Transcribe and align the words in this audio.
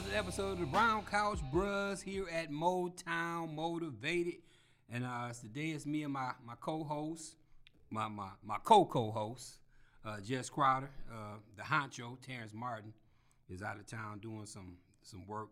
Another 0.00 0.16
episode 0.16 0.52
of 0.52 0.60
the 0.60 0.66
Brown 0.66 1.04
Couch 1.04 1.40
Bros 1.52 2.00
here 2.00 2.26
at 2.32 2.50
Motown 2.50 3.54
Motivated. 3.54 4.36
And 4.90 5.04
uh, 5.04 5.30
today 5.38 5.70
it's 5.70 5.84
me 5.84 6.04
and 6.04 6.12
my, 6.12 6.30
my 6.46 6.54
co-host, 6.58 7.36
my, 7.90 8.08
my, 8.08 8.30
my 8.42 8.56
co-co-host, 8.64 9.58
uh, 10.06 10.20
Jess 10.20 10.48
Crowder. 10.48 10.88
Uh, 11.12 11.36
the 11.54 11.62
honcho, 11.62 12.16
Terrence 12.22 12.54
Martin, 12.54 12.94
is 13.50 13.62
out 13.62 13.76
of 13.76 13.86
town 13.86 14.20
doing 14.20 14.46
some 14.46 14.78
some 15.02 15.26
work 15.26 15.48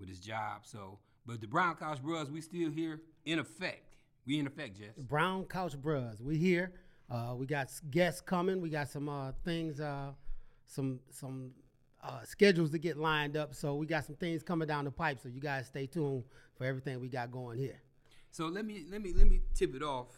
with 0.00 0.08
his 0.08 0.18
job. 0.18 0.62
So, 0.64 0.98
but 1.24 1.40
the 1.40 1.46
Brown 1.46 1.76
Couch 1.76 2.02
Bros, 2.02 2.32
we 2.32 2.40
still 2.40 2.70
here 2.70 3.00
in 3.24 3.38
effect. 3.38 3.94
We 4.26 4.40
in 4.40 4.48
effect, 4.48 4.76
Jess. 4.76 4.96
Brown 4.96 5.44
Couch 5.44 5.80
Bros. 5.80 6.20
We 6.20 6.36
here. 6.36 6.72
Uh, 7.08 7.34
we 7.36 7.46
got 7.46 7.68
guests 7.92 8.20
coming. 8.20 8.60
We 8.60 8.70
got 8.70 8.88
some 8.88 9.08
uh, 9.08 9.32
things, 9.44 9.78
uh, 9.78 10.14
some 10.66 10.98
some 11.10 11.52
uh, 12.04 12.22
schedules 12.24 12.70
to 12.70 12.78
get 12.78 12.96
lined 12.96 13.36
up. 13.36 13.54
So 13.54 13.74
we 13.74 13.86
got 13.86 14.04
some 14.04 14.16
things 14.16 14.42
coming 14.42 14.68
down 14.68 14.84
the 14.84 14.90
pipe. 14.90 15.18
So 15.22 15.28
you 15.28 15.40
guys 15.40 15.66
stay 15.66 15.86
tuned 15.86 16.24
for 16.56 16.64
everything 16.64 17.00
we 17.00 17.08
got 17.08 17.30
going 17.30 17.58
here. 17.58 17.80
So 18.30 18.46
let 18.46 18.64
me 18.64 18.84
let 18.90 19.00
me 19.02 19.12
let 19.12 19.28
me 19.28 19.40
tip 19.54 19.74
it 19.74 19.82
off 19.82 20.08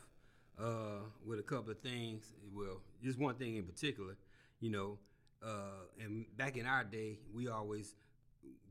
uh, 0.59 1.01
with 1.25 1.39
a 1.39 1.43
couple 1.43 1.71
of 1.71 1.81
things. 1.81 2.33
Well, 2.53 2.81
just 3.03 3.19
one 3.19 3.35
thing 3.37 3.57
in 3.57 3.65
particular. 3.65 4.17
You 4.61 4.71
know, 4.71 4.99
uh, 5.47 5.85
and 6.03 6.25
back 6.37 6.57
in 6.57 6.67
our 6.67 6.83
day, 6.83 7.19
we 7.35 7.49
always 7.49 7.95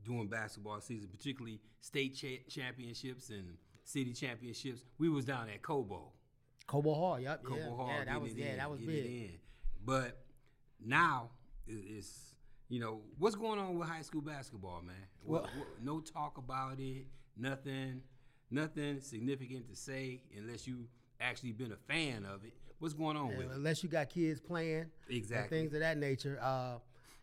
doing 0.04 0.26
basketball 0.26 0.80
season, 0.80 1.08
particularly 1.08 1.60
state 1.80 2.14
cha- 2.16 2.42
championships 2.48 3.30
and 3.30 3.56
city 3.84 4.12
championships. 4.12 4.84
We 4.98 5.08
was 5.08 5.24
down 5.24 5.48
at 5.48 5.62
Cobo. 5.62 6.12
Cobo 6.66 6.94
Hall. 6.94 7.20
Yep. 7.20 7.44
Cobo 7.44 7.56
yeah, 7.58 7.66
Hall. 7.68 7.88
yeah, 7.88 8.04
that 8.04 8.20
was 8.20 8.34
yeah, 8.34 8.46
in, 8.46 8.56
that 8.58 8.70
was 8.70 8.80
big. 8.80 9.38
But 9.84 10.18
now 10.84 11.30
it- 11.68 11.84
it's 11.88 12.25
you 12.68 12.80
know 12.80 13.00
what's 13.18 13.36
going 13.36 13.58
on 13.58 13.78
with 13.78 13.88
high 13.88 14.02
school 14.02 14.20
basketball, 14.22 14.82
man. 14.82 14.96
Well- 15.24 15.42
what- 15.42 15.82
no 15.82 16.00
talk 16.00 16.38
about 16.38 16.78
it. 16.80 17.06
Nothing. 17.36 18.02
Nothing 18.50 19.00
significant 19.00 19.68
to 19.68 19.76
say 19.76 20.22
unless 20.36 20.66
you 20.66 20.86
actually 21.20 21.52
been 21.52 21.72
a 21.72 21.76
fan 21.76 22.24
of 22.24 22.44
it. 22.44 22.54
What's 22.78 22.94
going 22.94 23.16
on 23.16 23.28
with 23.28 23.46
it? 23.46 23.50
unless 23.54 23.82
you 23.82 23.88
got 23.88 24.10
kids 24.10 24.40
playing 24.40 24.86
Exactly. 25.08 25.58
things 25.58 25.72
of 25.74 25.80
that 25.80 25.96
nature. 25.96 26.38
Uh, 26.42 26.78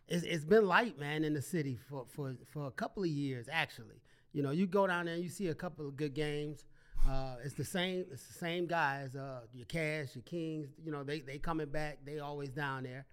it's, 0.08 0.24
it's 0.24 0.44
been 0.44 0.66
light, 0.66 0.98
man, 0.98 1.24
in 1.24 1.32
the 1.32 1.40
city 1.40 1.78
for, 1.88 2.04
for, 2.06 2.34
for 2.52 2.66
a 2.66 2.70
couple 2.72 3.02
of 3.04 3.08
years, 3.08 3.46
actually. 3.50 4.02
You 4.32 4.42
know, 4.42 4.50
you 4.50 4.66
go 4.66 4.86
down 4.86 5.06
there 5.06 5.14
and 5.14 5.22
you 5.22 5.30
see 5.30 5.48
a 5.48 5.54
couple 5.54 5.86
of 5.86 5.96
good 5.96 6.12
games. 6.12 6.66
Uh, 7.08 7.36
it's 7.44 7.54
the 7.54 7.64
same. 7.64 8.04
It's 8.10 8.26
the 8.26 8.34
same 8.34 8.66
guys. 8.66 9.14
Uh, 9.14 9.40
your 9.54 9.66
Cass, 9.66 10.14
your 10.16 10.22
Kings. 10.24 10.68
You 10.84 10.90
know, 10.90 11.04
they 11.04 11.20
they 11.20 11.38
coming 11.38 11.68
back. 11.68 11.98
They 12.04 12.18
always 12.18 12.48
down 12.50 12.82
there, 12.82 13.06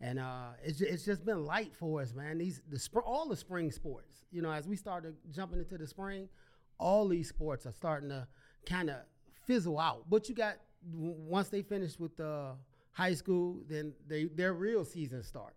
and 0.00 0.18
uh, 0.18 0.48
it's 0.64 0.80
it's 0.80 1.04
just 1.04 1.24
been 1.24 1.44
light 1.44 1.72
for 1.78 2.00
us, 2.00 2.14
man. 2.14 2.38
These 2.38 2.62
the 2.68 2.78
spr- 2.78 3.02
all 3.04 3.28
the 3.28 3.36
spring 3.36 3.70
sports. 3.70 4.22
You 4.30 4.42
know, 4.42 4.50
as 4.52 4.66
we 4.66 4.76
started 4.76 5.16
jumping 5.30 5.58
into 5.58 5.76
the 5.76 5.86
spring, 5.86 6.28
all 6.78 7.06
these 7.08 7.28
sports 7.28 7.66
are 7.66 7.72
starting 7.72 8.08
to 8.10 8.26
kind 8.66 8.90
of 8.90 8.96
fizzle 9.46 9.78
out. 9.78 10.04
But 10.08 10.28
you 10.28 10.34
got 10.34 10.56
once 10.92 11.48
they 11.48 11.62
finish 11.62 11.98
with 11.98 12.16
the 12.16 12.52
high 12.92 13.14
school, 13.14 13.60
then 13.68 13.92
they 14.08 14.24
their 14.24 14.54
real 14.54 14.84
season 14.84 15.22
start 15.22 15.54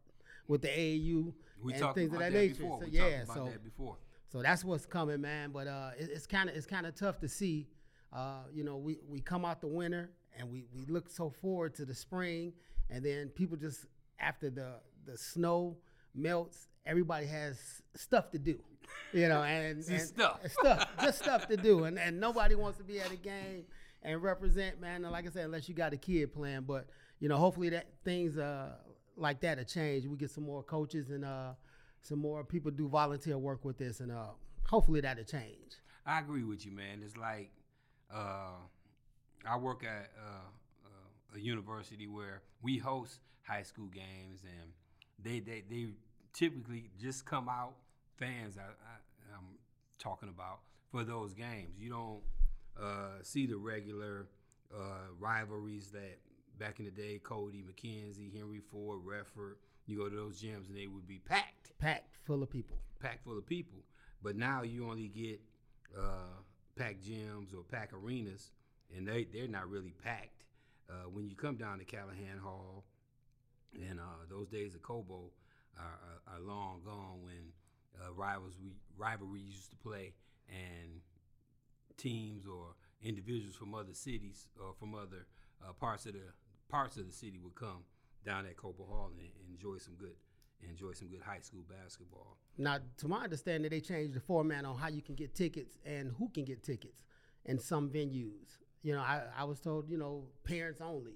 with 0.48 0.62
the 0.62 0.68
AAU 0.68 1.34
We 1.62 1.74
and 1.74 1.94
things 1.96 2.12
of 2.14 2.20
that 2.20 2.31
that 2.31 2.34
nature. 2.34 2.64
before. 2.64 2.80
So 2.81 2.86
we 2.86 2.92
yeah, 2.92 3.22
about 3.24 3.36
so 3.36 3.46
that 3.46 3.64
before. 3.64 3.98
so 4.30 4.42
that's 4.42 4.64
what's 4.66 4.86
coming, 4.86 5.22
man. 5.22 5.52
But 5.52 5.68
uh, 5.68 5.92
it, 5.98 6.10
it's 6.12 6.28
kind 6.28 6.50
of 6.50 6.56
it's 6.56 6.66
kind 6.66 6.86
of 6.86 6.96
tough 6.96 7.20
to 7.22 7.28
see. 7.30 7.68
Uh, 8.12 8.44
you 8.54 8.64
know, 8.64 8.78
we, 8.78 9.00
we 9.10 9.20
come 9.20 9.44
out 9.44 9.60
the 9.60 9.68
winter 9.68 10.12
and 10.38 10.48
we, 10.52 10.66
we 10.75 10.86
look 10.86 11.10
so 11.10 11.31
forward 11.31 11.74
to 11.74 11.84
the 11.84 11.96
spring, 11.96 12.54
and 12.92 13.04
then 13.04 13.30
people 13.30 13.58
just 13.58 13.88
after 14.19 14.50
the 14.50 14.75
the 15.06 15.18
snow 15.18 15.78
melts, 16.16 16.68
everybody 16.85 17.25
has 17.28 17.59
stuff 17.96 18.31
to 18.31 18.40
do. 18.40 18.59
You 19.12 19.28
know, 19.28 19.44
and, 19.44 19.84
and 19.90 20.01
stuff. 20.01 20.40
stuff, 20.59 20.90
just 21.01 21.19
stuff 21.24 21.47
to 21.47 21.57
do, 21.57 21.85
and 21.85 21.97
and 21.97 22.19
nobody 22.19 22.56
wants 22.56 22.78
to 22.78 22.84
be 22.84 23.00
at 23.00 23.12
a 23.12 23.16
game 23.16 23.66
and 24.01 24.22
represent, 24.22 24.79
man. 24.79 25.03
And 25.03 25.12
like 25.12 25.28
I 25.28 25.29
said, 25.29 25.46
unless 25.46 25.68
you 25.69 25.75
got 25.75 25.94
a 25.94 25.97
kid 25.97 26.34
playing, 26.34 26.62
but 26.62 26.88
you 27.19 27.29
know, 27.29 27.38
hopefully 27.38 27.69
that 27.69 27.88
things 28.03 28.38
uh 28.38 28.72
like 29.16 29.41
that 29.41 29.57
will 29.57 29.66
change. 29.66 30.06
We 30.06 30.18
get 30.18 30.31
some 30.31 30.45
more 30.45 30.63
coaches 30.63 31.09
and 31.09 31.24
uh 31.25 31.53
some 32.01 32.19
more 32.19 32.44
people 32.44 32.72
do 32.72 32.88
volunteer 32.88 33.38
work 33.38 33.63
with 33.63 33.78
this, 33.78 34.00
and 34.00 34.12
uh 34.12 34.31
hopefully 34.68 35.01
that'll 35.01 35.24
change. 35.24 35.78
I 36.06 36.19
agree 36.19 36.44
with 36.44 36.66
you, 36.66 36.72
man. 36.72 37.01
It's 37.03 37.16
like 37.16 37.51
uh, 38.13 38.57
I 39.47 39.57
work 39.57 39.84
at 39.84 40.12
uh, 40.18 40.50
a 41.36 41.40
university 41.40 42.08
where 42.08 42.42
we 42.62 42.78
host 42.78 43.20
high 43.44 43.64
school 43.64 43.88
games, 43.88 44.42
and 44.44 44.72
they 45.20 45.40
they, 45.40 45.64
they 45.70 45.88
typically 46.34 46.92
just 47.00 47.26
come 47.26 47.50
out 47.50 47.76
fans. 48.18 48.58
I, 48.58 48.62
I, 48.64 49.36
I'm 49.36 49.58
talking 50.00 50.30
about 50.30 50.60
for 50.92 51.04
those 51.04 51.34
games. 51.34 51.80
You 51.80 51.90
don't 51.90 52.22
uh, 52.82 53.22
see 53.22 53.46
the 53.46 53.58
regular 53.58 54.28
uh, 54.74 55.08
rivalries 55.20 55.90
that 55.92 56.20
back 56.60 56.80
in 56.80 56.86
the 56.86 56.92
day, 56.92 57.20
Cody, 57.24 57.64
McKenzie, 57.64 58.36
Henry 58.36 58.62
Ford, 58.72 59.00
Redford. 59.04 59.58
You 59.86 59.98
go 59.98 60.10
to 60.10 60.16
those 60.16 60.42
gyms 60.42 60.70
and 60.70 60.78
they 60.78 60.88
would 60.88 61.08
be 61.08 61.20
packed 61.20 61.78
Packed 61.78 62.16
full 62.26 62.42
of 62.42 62.50
people. 62.50 62.78
packed 63.02 63.24
full 63.26 63.38
of 63.38 63.46
people. 63.46 63.80
But 64.22 64.38
now 64.38 64.62
you 64.62 64.90
only 64.90 65.08
get 65.10 65.42
uh, 65.98 66.40
packed 66.78 67.04
gyms 67.04 67.54
or 67.54 67.64
packed 67.70 67.92
arenas, 67.94 68.52
and 68.96 69.06
they 69.08 69.26
they're 69.34 69.48
not 69.50 69.70
really 69.70 69.94
packed. 70.04 70.43
Uh, 70.94 71.09
when 71.09 71.28
you 71.28 71.36
come 71.36 71.56
down 71.56 71.80
to 71.80 71.86
Calihan 71.86 72.40
Hall, 72.40 72.84
and 73.74 74.00
uh, 74.00 74.26
those 74.30 74.48
days 74.48 74.76
of 74.76 74.81
Cobo 74.84 75.31
are, 75.78 76.00
are, 76.30 76.36
are 76.36 76.40
long 76.40 76.81
gone 76.86 77.24
when 77.24 77.52
uh, 78.00 78.14
rivals 78.14 78.54
we 78.62 78.74
rivalries 78.98 79.48
used 79.48 79.72
to 79.72 79.78
play, 79.78 80.14
and 80.48 81.02
teams 81.98 82.46
or 82.46 82.76
individuals 83.02 83.56
from 83.56 83.74
other 83.74 83.94
cities 83.94 84.48
or 84.59 84.74
from 84.80 84.94
other 84.94 85.26
uh, 85.68 85.74
parts 85.74 86.06
of 86.06 86.14
the 86.14 86.34
parts 86.70 86.98
of 86.98 87.08
the 87.08 87.14
city 87.14 87.40
would 87.44 87.56
come 87.56 87.84
down 88.25 88.46
at 88.46 88.56
Cobo 88.58 88.86
Hall 88.86 89.10
and, 89.12 89.20
and 89.20 89.50
enjoy 89.50 89.78
some 89.78 89.96
good 89.96 90.16
enjoy 90.70 90.94
some 90.94 91.08
good 91.10 91.22
high 91.22 91.40
school 91.40 91.64
basketball. 91.70 92.38
Now, 92.58 92.78
to 92.98 93.08
my 93.08 93.24
understanding, 93.24 93.70
they 93.70 93.81
changed 93.81 94.14
the 94.14 94.20
format 94.20 94.64
on 94.64 94.78
how 94.78 94.88
you 94.88 95.02
can 95.02 95.16
get 95.16 95.36
tickets 95.36 95.78
and 95.86 96.12
who 96.18 96.30
can 96.30 96.46
get 96.46 96.64
tickets 96.64 97.04
in 97.46 97.60
some 97.60 97.90
venues. 97.90 98.62
You 98.84 98.94
know, 98.94 99.00
I, 99.02 99.22
I 99.38 99.44
was 99.46 99.60
told, 99.60 99.90
you 99.90 99.98
know, 99.98 100.26
parents 100.44 100.82
only, 100.82 101.14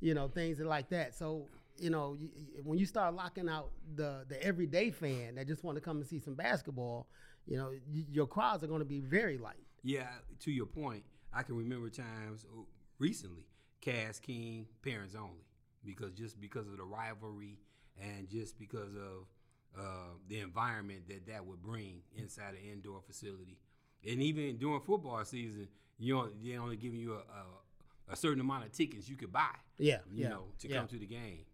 you 0.00 0.12
know, 0.14 0.28
things 0.28 0.60
like 0.60 0.88
that. 0.90 1.14
So, 1.14 1.46
you 1.78 1.90
know, 1.90 2.16
you, 2.18 2.28
when 2.64 2.78
you 2.78 2.86
start 2.86 3.14
locking 3.14 3.48
out 3.48 3.70
the 3.94 4.24
the 4.28 4.42
everyday 4.42 4.90
fan 4.90 5.36
that 5.36 5.46
just 5.46 5.62
want 5.64 5.76
to 5.76 5.80
come 5.80 5.98
and 5.98 6.06
see 6.06 6.18
some 6.18 6.34
basketball, 6.34 7.06
you 7.46 7.56
know, 7.56 7.70
y- 7.92 8.06
your 8.10 8.26
crowds 8.26 8.64
are 8.64 8.66
going 8.66 8.80
to 8.80 8.84
be 8.86 9.00
very 9.00 9.38
light. 9.38 9.64
Yeah, 9.82 10.08
to 10.40 10.50
your 10.50 10.66
point, 10.66 11.04
I 11.32 11.42
can 11.42 11.56
remember 11.56 11.88
times 11.90 12.44
oh, 12.52 12.66
recently, 12.98 13.46
Cass 13.80 14.18
King, 14.18 14.66
parents 14.82 15.14
only, 15.14 15.46
because 15.84 16.12
just 16.12 16.40
because 16.40 16.66
of 16.66 16.76
the 16.76 16.84
rivalry 16.84 17.58
and 18.00 18.28
just 18.28 18.58
because 18.58 18.94
of 18.96 19.78
uh, 19.78 20.14
the 20.28 20.40
environment 20.40 21.02
that 21.08 21.26
that 21.26 21.44
would 21.46 21.62
bring 21.62 22.00
inside 22.16 22.54
an 22.54 22.70
indoor 22.72 23.00
facility, 23.06 23.58
and 24.04 24.20
even 24.22 24.56
during 24.56 24.80
football 24.80 25.24
season, 25.24 25.68
you 25.98 26.18
only, 26.18 26.32
they're 26.42 26.60
only 26.60 26.76
giving 26.76 26.98
you 26.98 27.14
a, 27.14 27.18
a, 27.18 28.12
a 28.12 28.16
certain 28.16 28.40
amount 28.40 28.64
of 28.64 28.72
tickets 28.72 29.08
you 29.08 29.16
could 29.16 29.32
buy. 29.32 29.54
Yeah, 29.78 29.98
you 30.10 30.24
yeah, 30.24 30.28
know, 30.30 30.44
to 30.60 30.68
yeah. 30.68 30.76
come 30.76 30.88
to 30.88 30.98
the 30.98 31.06
game. 31.06 31.44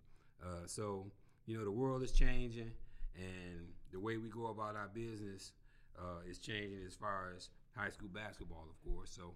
Uh, 0.43 0.67
so 0.67 1.07
you 1.47 1.59
know, 1.59 1.65
the 1.65 1.71
world 1.71 2.03
is 2.03 2.13
changing, 2.13 2.71
and 3.17 3.67
the 3.93 4.01
way 4.01 4.17
we 4.17 4.29
go 4.29 4.47
about 4.47 4.77
our 4.77 4.89
business 4.93 5.53
uh, 5.99 6.29
is 6.29 6.39
changing 6.39 6.81
as 6.87 6.95
far 6.95 7.33
as 7.37 7.51
high 7.77 7.91
school 7.91 8.09
basketball, 8.13 8.67
of 8.69 8.93
course. 8.93 9.11
So 9.11 9.35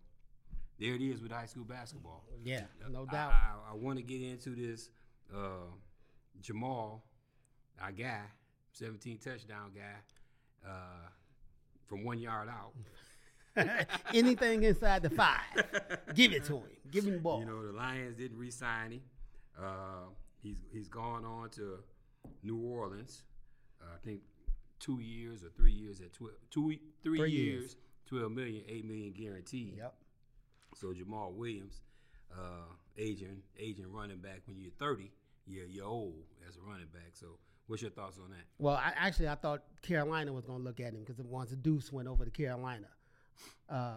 there 0.78 0.94
it 0.94 1.02
is 1.02 1.22
with 1.22 1.32
high 1.32 1.46
school 1.46 1.64
basketball. 1.64 2.24
Yeah, 2.44 2.62
no 2.90 3.06
I- 3.08 3.12
doubt. 3.12 3.32
I, 3.32 3.72
I, 3.72 3.74
want 3.74 3.98
to 3.98 4.02
get 4.02 4.22
into 4.22 4.50
this. 4.50 4.90
Uh, 5.34 5.70
Jamaal, 6.42 7.00
our 7.80 7.92
guy, 7.92 8.20
17 8.72 9.18
touchdown 9.18 9.72
guy, 9.74 10.68
uh, 10.68 11.08
from 11.86 12.04
one 12.04 12.18
yard 12.18 12.48
out. 12.48 12.72
Anything 14.14 14.62
inside 14.62 15.02
the 15.02 15.10
five, 15.10 15.40
give 16.14 16.32
it 16.32 16.44
to 16.46 16.56
him. 16.58 16.62
Give 16.90 17.04
him 17.04 17.14
the 17.14 17.18
ball. 17.20 17.40
You 17.40 17.46
know, 17.46 17.66
the 17.66 17.72
Lions 17.72 18.16
didn't 18.16 18.38
re-sign 18.38 18.92
him. 18.92 19.00
Uh, 19.60 20.08
he's 20.42 20.58
he's 20.72 20.88
gone 20.88 21.24
on 21.24 21.50
to 21.50 21.78
New 22.42 22.58
Orleans. 22.58 23.22
Uh, 23.80 23.86
I 23.94 23.98
think 24.06 24.20
two 24.78 25.00
years 25.00 25.42
or 25.42 25.48
three 25.56 25.72
years 25.72 26.00
at 26.00 26.12
twelve, 26.12 26.34
two, 26.50 26.76
three 27.02 27.18
Three 27.18 27.30
years, 27.30 27.62
years. 27.62 27.76
twelve 28.06 28.32
million, 28.32 28.62
eight 28.68 28.84
million 28.84 29.12
guaranteed. 29.12 29.74
Yep. 29.78 29.94
So 30.74 30.88
Jamaal 30.88 31.32
Williams, 31.32 31.80
uh, 32.32 32.66
aging 32.98 33.42
aging 33.58 33.90
running 33.90 34.18
back 34.18 34.42
when 34.46 34.58
you're 34.60 34.70
30, 34.78 35.10
you're 35.46 35.66
you're 35.66 35.86
old 35.86 36.24
as 36.48 36.56
a 36.56 36.60
running 36.60 36.88
back. 36.92 37.12
So 37.14 37.38
what's 37.66 37.80
your 37.82 37.90
thoughts 37.90 38.18
on 38.22 38.30
that? 38.30 38.44
Well, 38.58 38.74
I, 38.76 38.92
actually, 38.96 39.28
I 39.28 39.34
thought 39.36 39.62
Carolina 39.82 40.32
was 40.32 40.44
going 40.44 40.58
to 40.58 40.64
look 40.64 40.80
at 40.80 40.92
him 40.92 41.00
because 41.04 41.18
once 41.24 41.50
Deuce 41.52 41.90
went 41.92 42.08
over 42.08 42.24
to 42.24 42.30
Carolina. 42.30 42.86
Uh, 43.68 43.94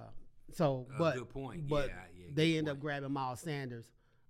so, 0.54 0.88
Uh, 0.94 0.98
but 0.98 1.16
good 1.18 1.30
point. 1.30 1.68
But 1.68 1.90
Yeah, 1.90 1.96
yeah, 2.18 2.26
they 2.34 2.58
end 2.58 2.70
up 2.70 2.80
grabbing 2.80 3.12
Miles 3.12 3.40
Sanders, 3.42 3.86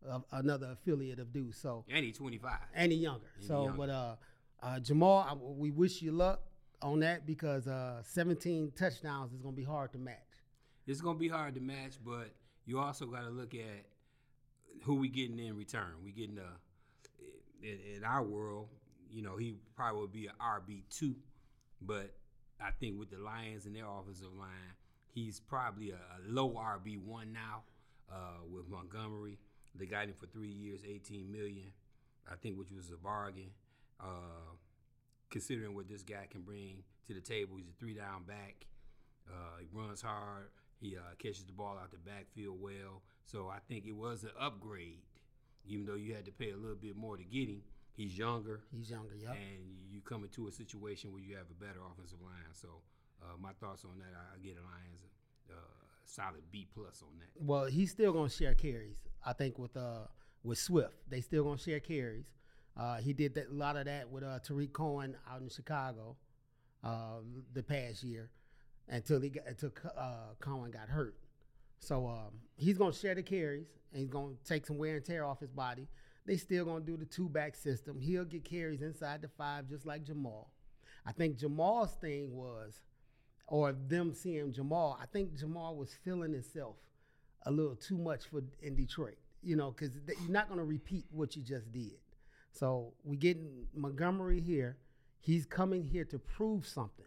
uh, 0.07 0.19
another 0.31 0.71
affiliate 0.71 1.19
of 1.19 1.31
Deuce. 1.31 1.57
So 1.57 1.85
And 1.89 2.03
he's 2.05 2.17
25. 2.17 2.59
and 2.73 2.91
he 2.91 2.97
younger. 2.99 3.25
And 3.35 3.41
he 3.41 3.47
so, 3.47 3.63
younger. 3.65 3.77
but 3.77 3.89
uh, 3.89 4.15
uh, 4.61 4.79
Jamaal, 4.79 5.25
I, 5.31 5.33
we 5.35 5.71
wish 5.71 6.01
you 6.01 6.11
luck. 6.11 6.41
on 6.81 6.99
that 7.01 7.25
because 7.25 7.67
uh, 7.67 8.01
17 8.03 8.71
touchdowns 8.75 9.33
is 9.33 9.41
going 9.41 9.53
to 9.53 9.57
be 9.57 9.65
hard 9.65 9.91
to 9.93 9.97
match. 9.97 10.15
It's 10.87 11.01
gonna 11.01 11.19
be 11.19 11.27
hard 11.27 11.53
to 11.55 11.61
match, 11.61 11.99
but 12.03 12.29
you 12.65 12.79
also 12.79 13.05
got 13.05 13.21
to 13.23 13.29
look 13.29 13.53
at 13.53 13.85
who 14.83 14.95
we 14.95 15.07
getting 15.07 15.37
in 15.37 15.55
return. 15.55 15.91
We 16.03 16.11
getting 16.11 16.39
a 16.39 16.57
in, 17.61 17.77
in 17.97 18.03
our 18.03 18.23
world, 18.23 18.69
you 19.11 19.21
know, 19.21 19.35
he 19.37 19.57
probably 19.75 20.01
would 20.01 20.11
be 20.11 20.27
an 20.27 20.33
RB 20.41 20.83
two, 20.89 21.15
but 21.81 22.15
I 22.59 22.71
think 22.79 22.97
with 22.97 23.11
the 23.11 23.17
Lions 23.19 23.65
and 23.67 23.75
their 23.75 23.85
offensive 23.85 24.33
line, 24.37 24.73
he's 25.13 25.39
probably 25.39 25.91
a, 25.91 25.95
a 25.95 26.19
low 26.27 26.51
RB 26.51 26.97
one 27.03 27.33
now. 27.33 27.63
Uh, 28.11 28.41
with 28.51 28.67
Montgomery, 28.67 29.37
they 29.75 29.85
got 29.85 30.05
him 30.05 30.15
for 30.19 30.25
three 30.25 30.49
years, 30.49 30.81
18 30.83 31.31
million, 31.31 31.71
I 32.29 32.33
think, 32.35 32.57
which 32.57 32.71
was 32.71 32.89
a 32.89 32.97
bargain. 32.97 33.51
Uh, 33.99 34.55
considering 35.29 35.75
what 35.75 35.87
this 35.87 36.01
guy 36.01 36.25
can 36.29 36.41
bring 36.41 36.83
to 37.07 37.13
the 37.13 37.21
table, 37.21 37.57
he's 37.57 37.69
a 37.69 37.79
three 37.79 37.93
down 37.93 38.23
back. 38.23 38.65
Uh, 39.27 39.59
he 39.59 39.67
runs 39.71 40.01
hard. 40.01 40.49
He 40.81 40.95
uh, 40.97 41.13
catches 41.19 41.43
the 41.43 41.51
ball 41.51 41.77
out 41.79 41.91
the 41.91 41.97
backfield 41.97 42.59
well. 42.59 43.03
So 43.25 43.47
I 43.47 43.59
think 43.67 43.85
it 43.85 43.95
was 43.95 44.23
an 44.23 44.31
upgrade, 44.39 45.01
even 45.67 45.85
though 45.85 45.95
you 45.95 46.15
had 46.15 46.25
to 46.25 46.31
pay 46.31 46.51
a 46.51 46.57
little 46.57 46.75
bit 46.75 46.95
more 46.95 47.15
to 47.15 47.23
get 47.23 47.47
him. 47.47 47.61
He's 47.95 48.17
younger. 48.17 48.61
He's 48.75 48.89
younger, 48.89 49.13
yeah. 49.21 49.31
And 49.31 49.91
you 49.91 50.01
come 50.01 50.23
into 50.23 50.47
a 50.47 50.51
situation 50.51 51.11
where 51.11 51.21
you 51.21 51.35
have 51.35 51.47
a 51.51 51.63
better 51.63 51.79
offensive 51.91 52.21
line. 52.21 52.53
So 52.53 52.81
uh, 53.21 53.37
my 53.39 53.51
thoughts 53.59 53.83
on 53.85 53.97
that, 53.99 54.13
I, 54.15 54.35
I 54.35 54.37
get 54.43 54.55
Lions 54.55 55.01
uh, 55.49 55.55
solid 56.05 56.43
B 56.51 56.67
plus 56.73 57.01
on 57.01 57.17
that. 57.19 57.29
Well, 57.43 57.65
he's 57.65 57.91
still 57.91 58.13
gonna 58.13 58.29
share 58.29 58.53
carries. 58.53 58.97
I 59.25 59.33
think 59.33 59.59
with 59.59 59.75
uh 59.77 60.07
with 60.43 60.57
Swift, 60.57 60.93
they 61.09 61.21
still 61.21 61.43
gonna 61.43 61.57
share 61.57 61.79
carries. 61.79 62.25
Uh, 62.77 62.97
he 62.97 63.13
did 63.13 63.35
that, 63.35 63.49
a 63.49 63.53
lot 63.53 63.75
of 63.75 63.85
that 63.85 64.09
with 64.09 64.23
uh, 64.23 64.39
Tarik 64.39 64.71
Cohen 64.71 65.15
out 65.29 65.41
in 65.41 65.49
Chicago 65.49 66.15
uh, 66.83 67.17
the 67.53 67.61
past 67.63 68.03
year 68.03 68.29
until 68.87 69.19
he 69.19 69.29
got, 69.29 69.45
until 69.47 69.71
uh, 69.97 70.33
Cohen 70.39 70.71
got 70.71 70.87
hurt. 70.87 71.15
So 71.79 72.07
um, 72.07 72.39
he's 72.55 72.77
gonna 72.77 72.93
share 72.93 73.15
the 73.15 73.23
carries 73.23 73.67
and 73.91 74.01
he's 74.01 74.09
gonna 74.09 74.35
take 74.45 74.65
some 74.65 74.77
wear 74.77 74.95
and 74.95 75.05
tear 75.05 75.25
off 75.25 75.39
his 75.39 75.51
body. 75.51 75.87
They 76.25 76.37
still 76.37 76.65
gonna 76.65 76.85
do 76.85 76.95
the 76.95 77.05
two 77.05 77.27
back 77.27 77.55
system. 77.55 77.99
He'll 77.99 78.25
get 78.25 78.43
carries 78.43 78.81
inside 78.81 79.21
the 79.21 79.27
five 79.27 79.67
just 79.67 79.85
like 79.85 80.05
Jamaal. 80.05 80.45
I 81.05 81.11
think 81.11 81.37
Jamaal's 81.37 81.93
thing 81.95 82.35
was, 82.35 82.81
or 83.49 83.73
them 83.73 84.13
seeing 84.13 84.53
Jamaal. 84.53 84.97
I 85.01 85.05
think 85.07 85.35
Jamaal 85.35 85.75
was 85.75 85.93
feeling 86.05 86.31
himself 86.31 86.75
a 87.45 87.51
little 87.51 87.75
too 87.75 87.97
much 87.97 88.25
for 88.25 88.41
in 88.61 88.75
Detroit. 88.75 89.17
You 89.41 89.55
know, 89.55 89.71
because 89.71 89.95
you're 90.07 90.31
not 90.31 90.49
gonna 90.49 90.63
repeat 90.63 91.05
what 91.11 91.35
you 91.35 91.41
just 91.41 91.71
did. 91.71 91.97
So 92.51 92.93
we 93.03 93.17
getting 93.17 93.67
Montgomery 93.73 94.39
here. 94.39 94.77
He's 95.19 95.45
coming 95.45 95.83
here 95.83 96.05
to 96.05 96.19
prove 96.19 96.65
something 96.65 97.05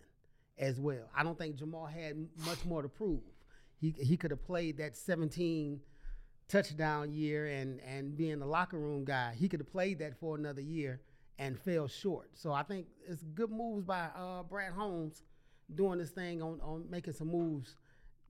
as 0.59 0.81
well. 0.81 1.09
I 1.17 1.23
don't 1.23 1.39
think 1.39 1.57
Jamaal 1.57 1.91
had 1.91 2.27
much 2.47 2.65
more 2.65 2.83
to 2.83 2.89
prove. 2.89 3.21
He 3.79 3.95
he 3.99 4.17
could 4.17 4.31
have 4.31 4.45
played 4.45 4.79
that 4.79 4.97
17 4.97 5.81
touchdown 6.49 7.13
year 7.13 7.47
and 7.47 7.81
and 7.81 8.17
being 8.17 8.39
the 8.39 8.47
locker 8.47 8.79
room 8.79 9.05
guy. 9.05 9.35
He 9.39 9.49
could 9.49 9.61
have 9.61 9.71
played 9.71 9.99
that 10.01 10.19
for 10.19 10.37
another 10.37 10.61
year 10.61 11.01
and 11.39 11.59
fell 11.59 11.89
short. 11.89 12.31
So 12.35 12.53
I 12.53 12.63
think 12.63 12.87
it's 13.09 13.23
good 13.35 13.51
moves 13.51 13.85
by 13.85 14.09
uh, 14.17 14.43
Brad 14.43 14.73
Holmes 14.73 15.23
doing 15.77 15.99
this 15.99 16.11
thing 16.11 16.43
on 16.43 16.61
on 16.63 16.87
making 16.91 17.15
some 17.15 17.29
moves 17.29 17.77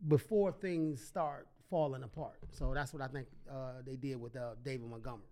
before 0.08 0.52
things 0.52 1.02
start 1.02 1.46
falling 1.70 2.02
apart. 2.02 2.38
So 2.50 2.72
that's 2.74 2.92
what 2.92 3.02
I 3.02 3.08
think 3.08 3.28
uh, 3.50 3.82
they 3.86 3.96
did 3.96 4.20
with 4.20 4.36
uh, 4.36 4.54
David 4.62 4.88
Montgomery. 4.88 5.28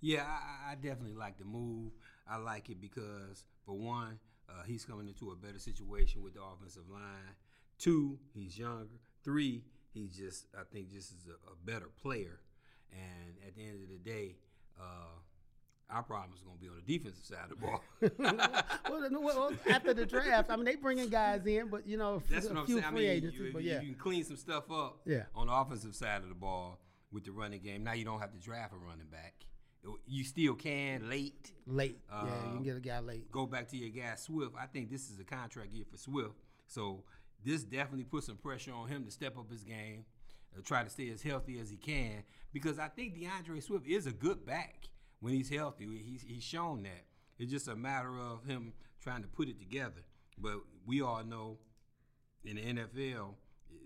Yeah, 0.00 0.24
I, 0.24 0.72
I, 0.72 0.74
definitely 0.74 1.14
like 1.14 1.38
the 1.38 1.44
move. 1.44 1.92
I 2.28 2.36
like 2.36 2.68
it 2.70 2.80
because, 2.80 3.44
for 3.64 3.76
one, 3.76 4.18
uh, 4.48 4.62
he's 4.66 4.84
coming 4.84 5.08
into 5.08 5.30
a 5.30 5.36
better 5.36 5.58
situation 5.58 6.22
with 6.22 6.34
the 6.34 6.40
offensive 6.42 6.88
line. 6.90 7.34
Two, 7.78 8.18
he's 8.34 8.58
younger. 8.58 9.00
Three, 9.24 9.62
he's 9.92 10.16
just, 10.16 10.46
I 10.58 10.62
think, 10.70 10.90
just 10.90 11.12
is 11.12 11.26
a, 11.28 11.50
a 11.50 11.56
better 11.64 11.88
player. 12.02 12.40
And 12.92 13.36
at 13.46 13.56
the 13.56 13.62
end 13.62 13.82
of 13.82 13.88
the 13.88 13.98
day, 13.98 14.36
uh, 14.78 15.18
our 15.90 16.02
problem 16.02 16.32
is 16.34 16.42
going 16.42 16.56
to 16.56 16.62
be 16.62 16.68
on 16.68 16.74
the 16.84 16.98
defensive 16.98 17.24
side 17.24 17.44
of 17.44 17.50
the 17.50 17.56
ball. 17.56 17.82
well, 18.90 19.22
well, 19.22 19.52
after 19.70 19.94
the 19.94 20.04
draft, 20.04 20.50
I 20.50 20.56
mean, 20.56 20.64
they 20.64 20.76
bringing 20.76 21.08
guys 21.08 21.46
in, 21.46 21.68
but 21.68 21.86
you 21.86 21.96
know, 21.96 22.22
that's 22.28 22.48
what 22.48 22.58
I'm 22.58 22.66
saying. 22.66 22.84
I 22.84 22.90
mean, 22.90 23.04
agencies, 23.04 23.54
you, 23.54 23.60
yeah. 23.60 23.80
you 23.80 23.92
can 23.92 23.94
clean 23.94 24.24
some 24.24 24.36
stuff 24.36 24.70
up. 24.70 25.00
Yeah. 25.04 25.24
on 25.34 25.46
the 25.46 25.52
offensive 25.52 25.94
side 25.94 26.22
of 26.22 26.28
the 26.28 26.34
ball 26.34 26.80
with 27.12 27.24
the 27.24 27.32
running 27.32 27.60
game. 27.60 27.84
Now 27.84 27.92
you 27.92 28.04
don't 28.04 28.20
have 28.20 28.32
to 28.32 28.38
draft 28.38 28.72
a 28.72 28.76
running 28.76 29.06
back. 29.10 29.34
You 30.08 30.24
still 30.24 30.54
can 30.54 31.08
late. 31.08 31.52
Late, 31.66 32.00
uh, 32.12 32.24
yeah, 32.26 32.46
you 32.48 32.54
can 32.54 32.62
get 32.64 32.76
a 32.76 32.80
guy 32.80 32.98
late. 32.98 33.30
Go 33.30 33.46
back 33.46 33.68
to 33.68 33.76
your 33.76 33.90
guy 33.90 34.16
Swift. 34.16 34.54
I 34.60 34.66
think 34.66 34.90
this 34.90 35.10
is 35.10 35.20
a 35.20 35.24
contract 35.24 35.72
year 35.72 35.84
for 35.88 35.96
Swift, 35.96 36.34
so 36.66 37.04
this 37.44 37.62
definitely 37.62 38.04
puts 38.04 38.26
some 38.26 38.36
pressure 38.36 38.72
on 38.72 38.88
him 38.88 39.04
to 39.04 39.12
step 39.12 39.38
up 39.38 39.48
his 39.48 39.62
game, 39.62 40.04
uh, 40.56 40.60
try 40.64 40.82
to 40.82 40.90
stay 40.90 41.10
as 41.10 41.22
healthy 41.22 41.60
as 41.60 41.70
he 41.70 41.76
can. 41.76 42.24
Because 42.52 42.80
I 42.80 42.88
think 42.88 43.20
D'Andre 43.20 43.60
Swift 43.60 43.86
is 43.86 44.06
a 44.06 44.12
good 44.12 44.44
back 44.44 44.88
when 45.20 45.34
he's 45.34 45.50
healthy. 45.50 45.86
He's 46.04 46.22
he's 46.22 46.42
shown 46.42 46.82
that. 46.84 47.04
It's 47.38 47.50
just 47.50 47.68
a 47.68 47.76
matter 47.76 48.18
of 48.18 48.44
him 48.44 48.72
trying 49.02 49.22
to 49.22 49.28
put 49.28 49.48
it 49.48 49.58
together. 49.58 50.02
But 50.38 50.60
we 50.86 51.02
all 51.02 51.24
know 51.24 51.58
in 52.44 52.56
the 52.56 52.62
NFL, 52.62 53.34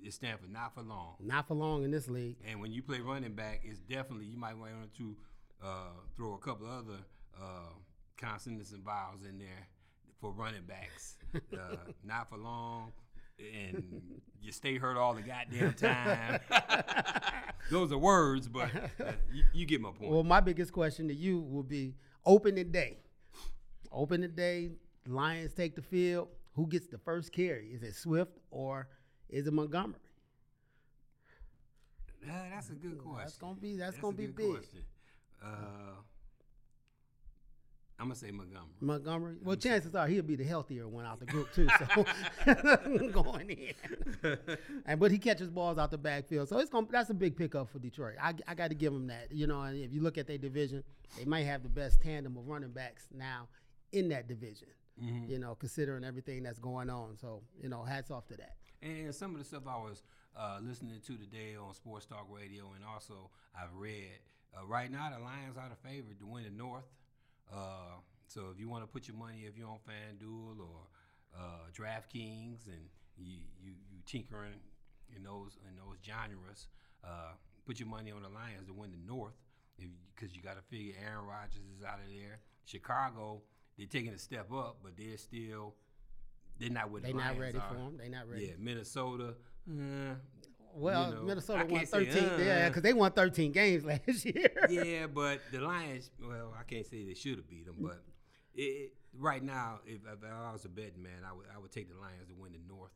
it's 0.02 0.16
stands 0.16 0.40
for 0.42 0.48
not 0.48 0.74
for 0.74 0.82
long. 0.82 1.16
Not 1.20 1.48
for 1.48 1.54
long 1.54 1.84
in 1.84 1.90
this 1.90 2.08
league. 2.08 2.36
And 2.48 2.60
when 2.60 2.72
you 2.72 2.82
play 2.82 3.00
running 3.00 3.34
back, 3.34 3.62
it's 3.64 3.80
definitely 3.80 4.26
you 4.26 4.36
might 4.36 4.56
want 4.56 4.94
to 4.98 5.16
uh, 5.62 5.90
throw 6.16 6.34
a 6.34 6.38
couple 6.38 6.66
other 6.66 6.98
uh, 7.40 7.72
consonants 8.16 8.72
and 8.72 8.84
vowels 8.84 9.24
in 9.28 9.38
there 9.38 9.66
for 10.20 10.32
running 10.32 10.64
backs. 10.66 11.16
Uh, 11.52 11.76
not 12.02 12.28
for 12.28 12.36
long, 12.36 12.90
and 13.54 14.02
you 14.40 14.52
stay 14.52 14.76
hurt 14.78 14.96
all 14.96 15.14
the 15.14 15.22
goddamn 15.22 15.74
time. 15.74 16.40
Those 17.70 17.92
are 17.92 17.98
words, 17.98 18.48
but 18.48 18.70
uh, 18.74 19.12
you, 19.32 19.44
you, 19.52 19.66
get 19.66 19.80
my 19.80 19.90
point. 19.90 20.10
Well, 20.10 20.24
my 20.24 20.40
biggest 20.40 20.72
question 20.72 21.08
to 21.08 21.14
you 21.14 21.40
will 21.40 21.62
be 21.62 21.94
opening 22.26 22.72
day. 22.72 22.98
Opening 23.92 24.32
day, 24.34 24.70
Lions 25.06 25.54
take 25.54 25.76
the 25.76 25.82
field. 25.82 26.28
Who 26.54 26.66
gets 26.66 26.88
the 26.88 26.98
first 26.98 27.32
carry? 27.32 27.68
Is 27.68 27.82
it 27.82 27.94
Swift 27.94 28.32
or 28.50 28.88
is 29.28 29.46
it 29.46 29.52
Montgomery? 29.52 30.00
Uh, 32.28 32.32
that's 32.52 32.70
a 32.70 32.74
good 32.74 32.98
question. 32.98 33.18
That's 33.18 33.38
gonna 33.38 33.54
be 33.54 33.76
that's, 33.76 33.92
that's 33.92 34.02
gonna 34.02 34.16
be 34.16 34.26
big. 34.26 34.50
Question. 34.50 34.82
Uh, 35.42 36.00
I'm 38.00 38.06
gonna 38.06 38.14
say 38.14 38.30
Montgomery. 38.30 38.70
Montgomery. 38.80 39.36
Well, 39.42 39.56
chances 39.56 39.94
are 39.94 40.08
he'll 40.08 40.22
be 40.22 40.34
the 40.34 40.44
healthier 40.44 40.88
one 40.88 41.04
out 41.04 41.20
the 41.20 41.26
group 41.26 41.52
too. 41.52 41.68
So 41.94 42.06
going 43.12 43.50
in, 43.50 43.74
and 44.86 44.98
but 44.98 45.10
he 45.10 45.18
catches 45.18 45.50
balls 45.50 45.76
out 45.76 45.90
the 45.90 45.98
backfield, 45.98 46.48
so 46.48 46.58
it's 46.58 46.70
gonna 46.70 46.86
that's 46.90 47.10
a 47.10 47.14
big 47.14 47.36
pickup 47.36 47.68
for 47.68 47.78
Detroit. 47.78 48.14
I, 48.20 48.32
I 48.48 48.54
got 48.54 48.68
to 48.68 48.74
give 48.74 48.94
him 48.94 49.08
that. 49.08 49.30
You 49.30 49.46
know, 49.46 49.60
and 49.60 49.78
if 49.78 49.92
you 49.92 50.00
look 50.00 50.16
at 50.16 50.26
their 50.26 50.38
division, 50.38 50.82
they 51.18 51.26
might 51.26 51.44
have 51.44 51.62
the 51.62 51.68
best 51.68 52.00
tandem 52.00 52.38
of 52.38 52.48
running 52.48 52.70
backs 52.70 53.06
now 53.14 53.48
in 53.92 54.08
that 54.08 54.28
division. 54.28 54.68
Mm-hmm. 55.02 55.30
You 55.30 55.38
know, 55.38 55.54
considering 55.54 56.02
everything 56.02 56.42
that's 56.42 56.58
going 56.58 56.88
on. 56.88 57.18
So 57.20 57.42
you 57.62 57.68
know, 57.68 57.82
hats 57.82 58.10
off 58.10 58.26
to 58.28 58.36
that. 58.38 58.56
And 58.82 59.14
some 59.14 59.34
of 59.34 59.40
the 59.40 59.44
stuff 59.44 59.64
I 59.68 59.76
was 59.76 60.02
uh, 60.34 60.58
listening 60.62 61.00
to 61.06 61.18
today 61.18 61.54
on 61.54 61.74
Sports 61.74 62.06
Talk 62.06 62.26
Radio, 62.30 62.72
and 62.74 62.82
also 62.82 63.28
I've 63.54 63.74
read 63.74 64.08
uh, 64.56 64.66
right 64.66 64.90
now, 64.90 65.10
the 65.10 65.22
Lions 65.22 65.56
are 65.56 65.68
the 65.68 65.88
favorite 65.88 66.18
to 66.20 66.26
win 66.26 66.44
the 66.44 66.50
North. 66.50 66.84
Uh, 67.52 67.98
so 68.28 68.42
if 68.52 68.60
you 68.60 68.68
want 68.68 68.82
to 68.84 68.86
put 68.86 69.08
your 69.08 69.16
money, 69.16 69.44
if 69.46 69.56
you're 69.56 69.68
on 69.68 69.78
FanDuel 69.88 70.60
or 70.60 70.86
uh, 71.36 71.66
DraftKings, 71.76 72.66
and 72.66 72.88
you 73.18 73.38
you 73.60 73.72
you 73.90 73.98
tinkering 74.06 74.60
in 75.14 75.22
those 75.22 75.58
in 75.68 75.76
those 75.76 75.98
genres, 76.04 76.68
uh, 77.04 77.32
put 77.66 77.80
your 77.80 77.88
money 77.88 78.12
on 78.12 78.22
the 78.22 78.28
Lions 78.28 78.66
to 78.66 78.72
win 78.72 78.90
the 78.90 79.12
North, 79.12 79.34
because 80.14 80.34
you 80.34 80.42
got 80.42 80.56
to 80.56 80.62
figure 80.62 80.94
Aaron 81.04 81.26
Rodgers 81.26 81.64
is 81.76 81.84
out 81.84 81.98
of 81.98 82.08
there. 82.08 82.40
Chicago, 82.64 83.42
they're 83.76 83.86
taking 83.86 84.12
a 84.12 84.18
step 84.18 84.52
up, 84.52 84.78
but 84.82 84.92
they're 84.96 85.18
still 85.18 85.74
they're 86.58 86.70
not 86.70 86.90
with. 86.90 87.02
They're 87.02 87.12
the 87.12 87.18
not 87.18 87.38
ready 87.38 87.58
are. 87.58 87.68
for 87.68 87.74
them. 87.74 87.96
They're 87.98 88.10
not 88.10 88.28
ready. 88.28 88.46
Yeah, 88.46 88.52
Minnesota. 88.58 89.34
Uh, 89.68 90.14
well, 90.74 91.08
you 91.08 91.14
know, 91.16 91.22
Minnesota 91.22 91.66
won 91.68 91.86
13. 91.86 92.12
Say, 92.12 92.18
uh, 92.18 92.38
yeah, 92.38 92.68
because 92.68 92.82
they 92.82 92.92
won 92.92 93.12
13 93.12 93.52
games 93.52 93.84
last 94.08 94.24
year. 94.24 94.50
yeah, 94.68 95.06
but 95.06 95.40
the 95.52 95.60
Lions, 95.60 96.10
well, 96.22 96.54
I 96.58 96.62
can't 96.62 96.86
say 96.86 97.04
they 97.04 97.14
should 97.14 97.36
have 97.36 97.48
beat 97.48 97.66
them, 97.66 97.76
but 97.78 98.02
it, 98.54 98.62
it, 98.62 98.92
right 99.18 99.42
now, 99.42 99.80
if, 99.86 100.00
if, 100.02 100.18
I 100.24 100.52
was 100.52 100.64
a 100.64 100.68
betting 100.68 101.02
man, 101.02 101.22
I 101.28 101.32
would 101.32 101.46
I 101.54 101.58
would 101.58 101.72
take 101.72 101.88
the 101.88 102.00
Lions 102.00 102.28
to 102.28 102.34
win 102.34 102.52
the 102.52 102.60
North. 102.68 102.92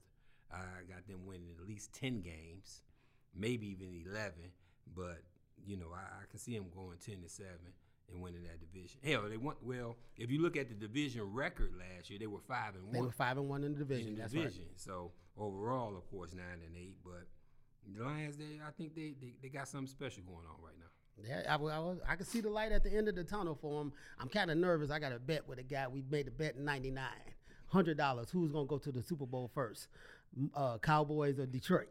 I 0.52 0.84
got 0.88 1.06
them 1.08 1.26
winning 1.26 1.56
at 1.60 1.66
least 1.66 1.92
10 1.94 2.20
games, 2.20 2.82
maybe 3.34 3.66
even 3.68 4.04
11. 4.08 4.32
But 4.94 5.18
you 5.66 5.76
know, 5.76 5.86
I, 5.92 6.22
I 6.22 6.24
can 6.30 6.38
see 6.38 6.54
them 6.54 6.66
going 6.74 6.98
10 7.04 7.22
to 7.22 7.28
seven 7.28 7.72
and 8.12 8.20
winning 8.20 8.42
that 8.44 8.60
division. 8.60 9.00
Hell, 9.02 9.28
they 9.28 9.36
won. 9.36 9.56
Well, 9.62 9.96
if 10.16 10.30
you 10.30 10.40
look 10.40 10.56
at 10.56 10.68
the 10.68 10.74
division 10.74 11.22
record 11.32 11.72
last 11.78 12.10
year, 12.10 12.18
they 12.18 12.26
were 12.26 12.40
five 12.46 12.74
and 12.74 12.84
one. 12.84 12.92
They 12.92 13.00
were 13.00 13.10
five 13.10 13.38
and 13.38 13.48
one 13.48 13.64
in 13.64 13.72
the 13.72 13.78
division. 13.78 14.08
In 14.08 14.16
the 14.16 14.22
division. 14.22 14.64
Right. 14.64 14.76
So 14.76 15.12
overall, 15.36 15.96
of 15.96 16.08
course, 16.10 16.32
nine 16.32 16.60
and 16.64 16.76
eight. 16.76 16.96
But 17.04 17.26
the 17.92 18.04
Lions, 18.04 18.36
they 18.36 18.60
I 18.66 18.70
think 18.76 18.94
they, 18.94 19.14
they, 19.20 19.34
they 19.42 19.48
got 19.48 19.68
something 19.68 19.86
special 19.86 20.22
going 20.24 20.46
on 20.46 20.62
right 20.62 20.74
now. 20.78 20.84
Yeah, 21.22 21.42
I, 21.48 21.56
I, 21.56 22.12
I 22.12 22.16
can 22.16 22.26
see 22.26 22.40
the 22.40 22.50
light 22.50 22.72
at 22.72 22.82
the 22.82 22.92
end 22.94 23.08
of 23.08 23.14
the 23.14 23.24
tunnel 23.24 23.56
for 23.60 23.78
them. 23.78 23.92
I'm 24.18 24.28
kind 24.28 24.50
of 24.50 24.58
nervous. 24.58 24.90
I 24.90 24.98
got 24.98 25.12
a 25.12 25.18
bet 25.18 25.48
with 25.48 25.58
a 25.58 25.62
guy. 25.62 25.86
We 25.86 26.02
made 26.10 26.26
a 26.26 26.30
bet 26.30 26.56
in 26.56 26.64
'99 26.64 27.04
hundred 27.68 27.96
dollars. 27.96 28.30
Who's 28.30 28.52
gonna 28.52 28.66
go 28.66 28.78
to 28.78 28.92
the 28.92 29.02
Super 29.02 29.26
Bowl 29.26 29.50
first? 29.52 29.88
Uh, 30.54 30.78
Cowboys 30.78 31.38
or 31.38 31.46
Detroit? 31.46 31.88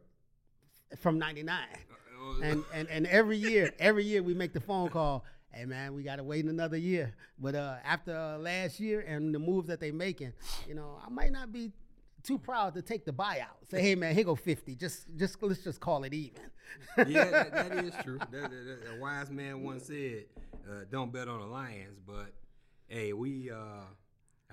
From 0.97 1.17
'99. 1.17 1.55
Uh, 1.55 2.41
and, 2.41 2.63
and 2.73 2.88
and 2.89 3.07
every 3.07 3.38
year, 3.38 3.73
every 3.79 4.05
year 4.05 4.23
we 4.23 4.33
make 4.33 4.53
the 4.53 4.62
phone 4.62 4.89
call. 4.89 5.25
Hey 5.51 5.65
man, 5.65 5.93
we 5.93 6.03
gotta 6.03 6.23
wait 6.23 6.45
another 6.45 6.77
year. 6.77 7.13
But 7.38 7.55
uh, 7.55 7.75
after 7.85 8.15
uh, 8.15 8.38
last 8.39 8.79
year 8.79 9.01
and 9.01 9.33
the 9.33 9.39
moves 9.39 9.67
that 9.67 9.79
they're 9.79 9.93
making, 9.93 10.33
you 10.67 10.73
know, 10.73 10.97
I 11.05 11.09
might 11.09 11.31
not 11.31 11.51
be 11.51 11.71
too 12.24 12.38
proud 12.38 12.74
to 12.75 12.82
take 12.82 13.06
the 13.06 13.12
buyout. 13.12 13.70
Say, 13.70 13.82
hey 13.82 13.96
man, 13.96 14.15
here 14.15 14.24
go 14.24 14.36
fifty. 14.36 14.75
Just 14.75 15.06
just 15.15 15.42
let's 15.42 15.63
just 15.63 15.80
call 15.80 16.03
it 16.03 16.13
even. 16.13 16.42
yeah, 17.08 17.30
that, 17.30 17.51
that 17.70 17.84
is 17.84 17.94
true. 18.03 18.20
That, 18.20 18.32
that, 18.32 18.80
a 18.96 19.00
wise 19.00 19.30
man 19.30 19.63
once 19.63 19.86
said, 19.86 20.25
uh, 20.70 20.86
"Don't 20.92 21.12
bet 21.12 21.27
on 21.27 21.39
the 21.39 21.48
Lions." 21.48 22.00
But 22.06 22.34
hey, 22.88 23.13
we. 23.13 23.51
Uh, 23.51 23.86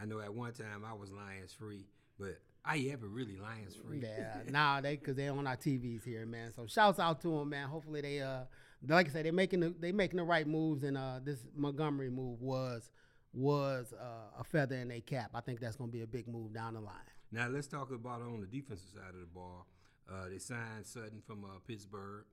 I 0.01 0.07
know 0.07 0.21
at 0.21 0.33
one 0.33 0.53
time 0.53 0.85
I 0.85 0.95
was 0.95 1.11
Lions 1.11 1.53
free, 1.53 1.87
but 2.19 2.39
are 2.65 2.77
you 2.77 2.93
ever 2.93 3.07
really 3.07 3.37
Lions 3.37 3.75
free? 3.75 4.01
Yeah, 4.03 4.39
nah, 4.51 4.81
they 4.81 4.97
because 4.97 5.17
they 5.17 5.29
on 5.29 5.47
our 5.47 5.57
TVs 5.57 6.05
here, 6.05 6.27
man. 6.27 6.53
So 6.55 6.67
shouts 6.67 6.99
out 6.99 7.21
to 7.23 7.29
them, 7.29 7.51
man. 7.51 7.69
Hopefully 7.69 8.01
they 8.01 8.21
uh, 8.21 8.45
like 8.89 9.09
I 9.09 9.13
said, 9.13 9.27
they 9.27 9.31
making 9.31 9.61
the, 9.61 9.75
they 9.79 9.93
making 9.93 10.17
the 10.17 10.25
right 10.25 10.47
moves, 10.47 10.83
and 10.85 10.97
uh, 10.97 11.21
this 11.23 11.39
Montgomery 11.55 12.11
move 12.11 12.41
was 12.41 12.91
was 13.33 13.93
uh, 13.93 14.41
a 14.41 14.45
feather 14.45 14.77
in 14.77 14.89
their 14.89 15.01
cap. 15.01 15.31
I 15.35 15.41
think 15.41 15.61
that's 15.61 15.77
gonna 15.77 15.93
be 15.93 16.03
a 16.03 16.07
big 16.07 16.27
move 16.27 16.53
down 16.53 16.75
the 16.75 16.81
line. 16.81 16.95
Now 17.33 17.49
let's 17.49 17.67
talk 17.69 17.91
about 17.93 18.23
on 18.23 18.41
the 18.41 18.47
defensive 18.47 18.89
side 18.95 19.15
of 19.15 19.21
the 19.21 19.27
ball. 19.27 19.67
Uh, 20.11 20.29
they 20.29 20.39
signed 20.39 20.85
Sutton 20.85 21.23
from 21.25 21.45
uh, 21.45 21.59
Pittsburgh, 21.67 22.25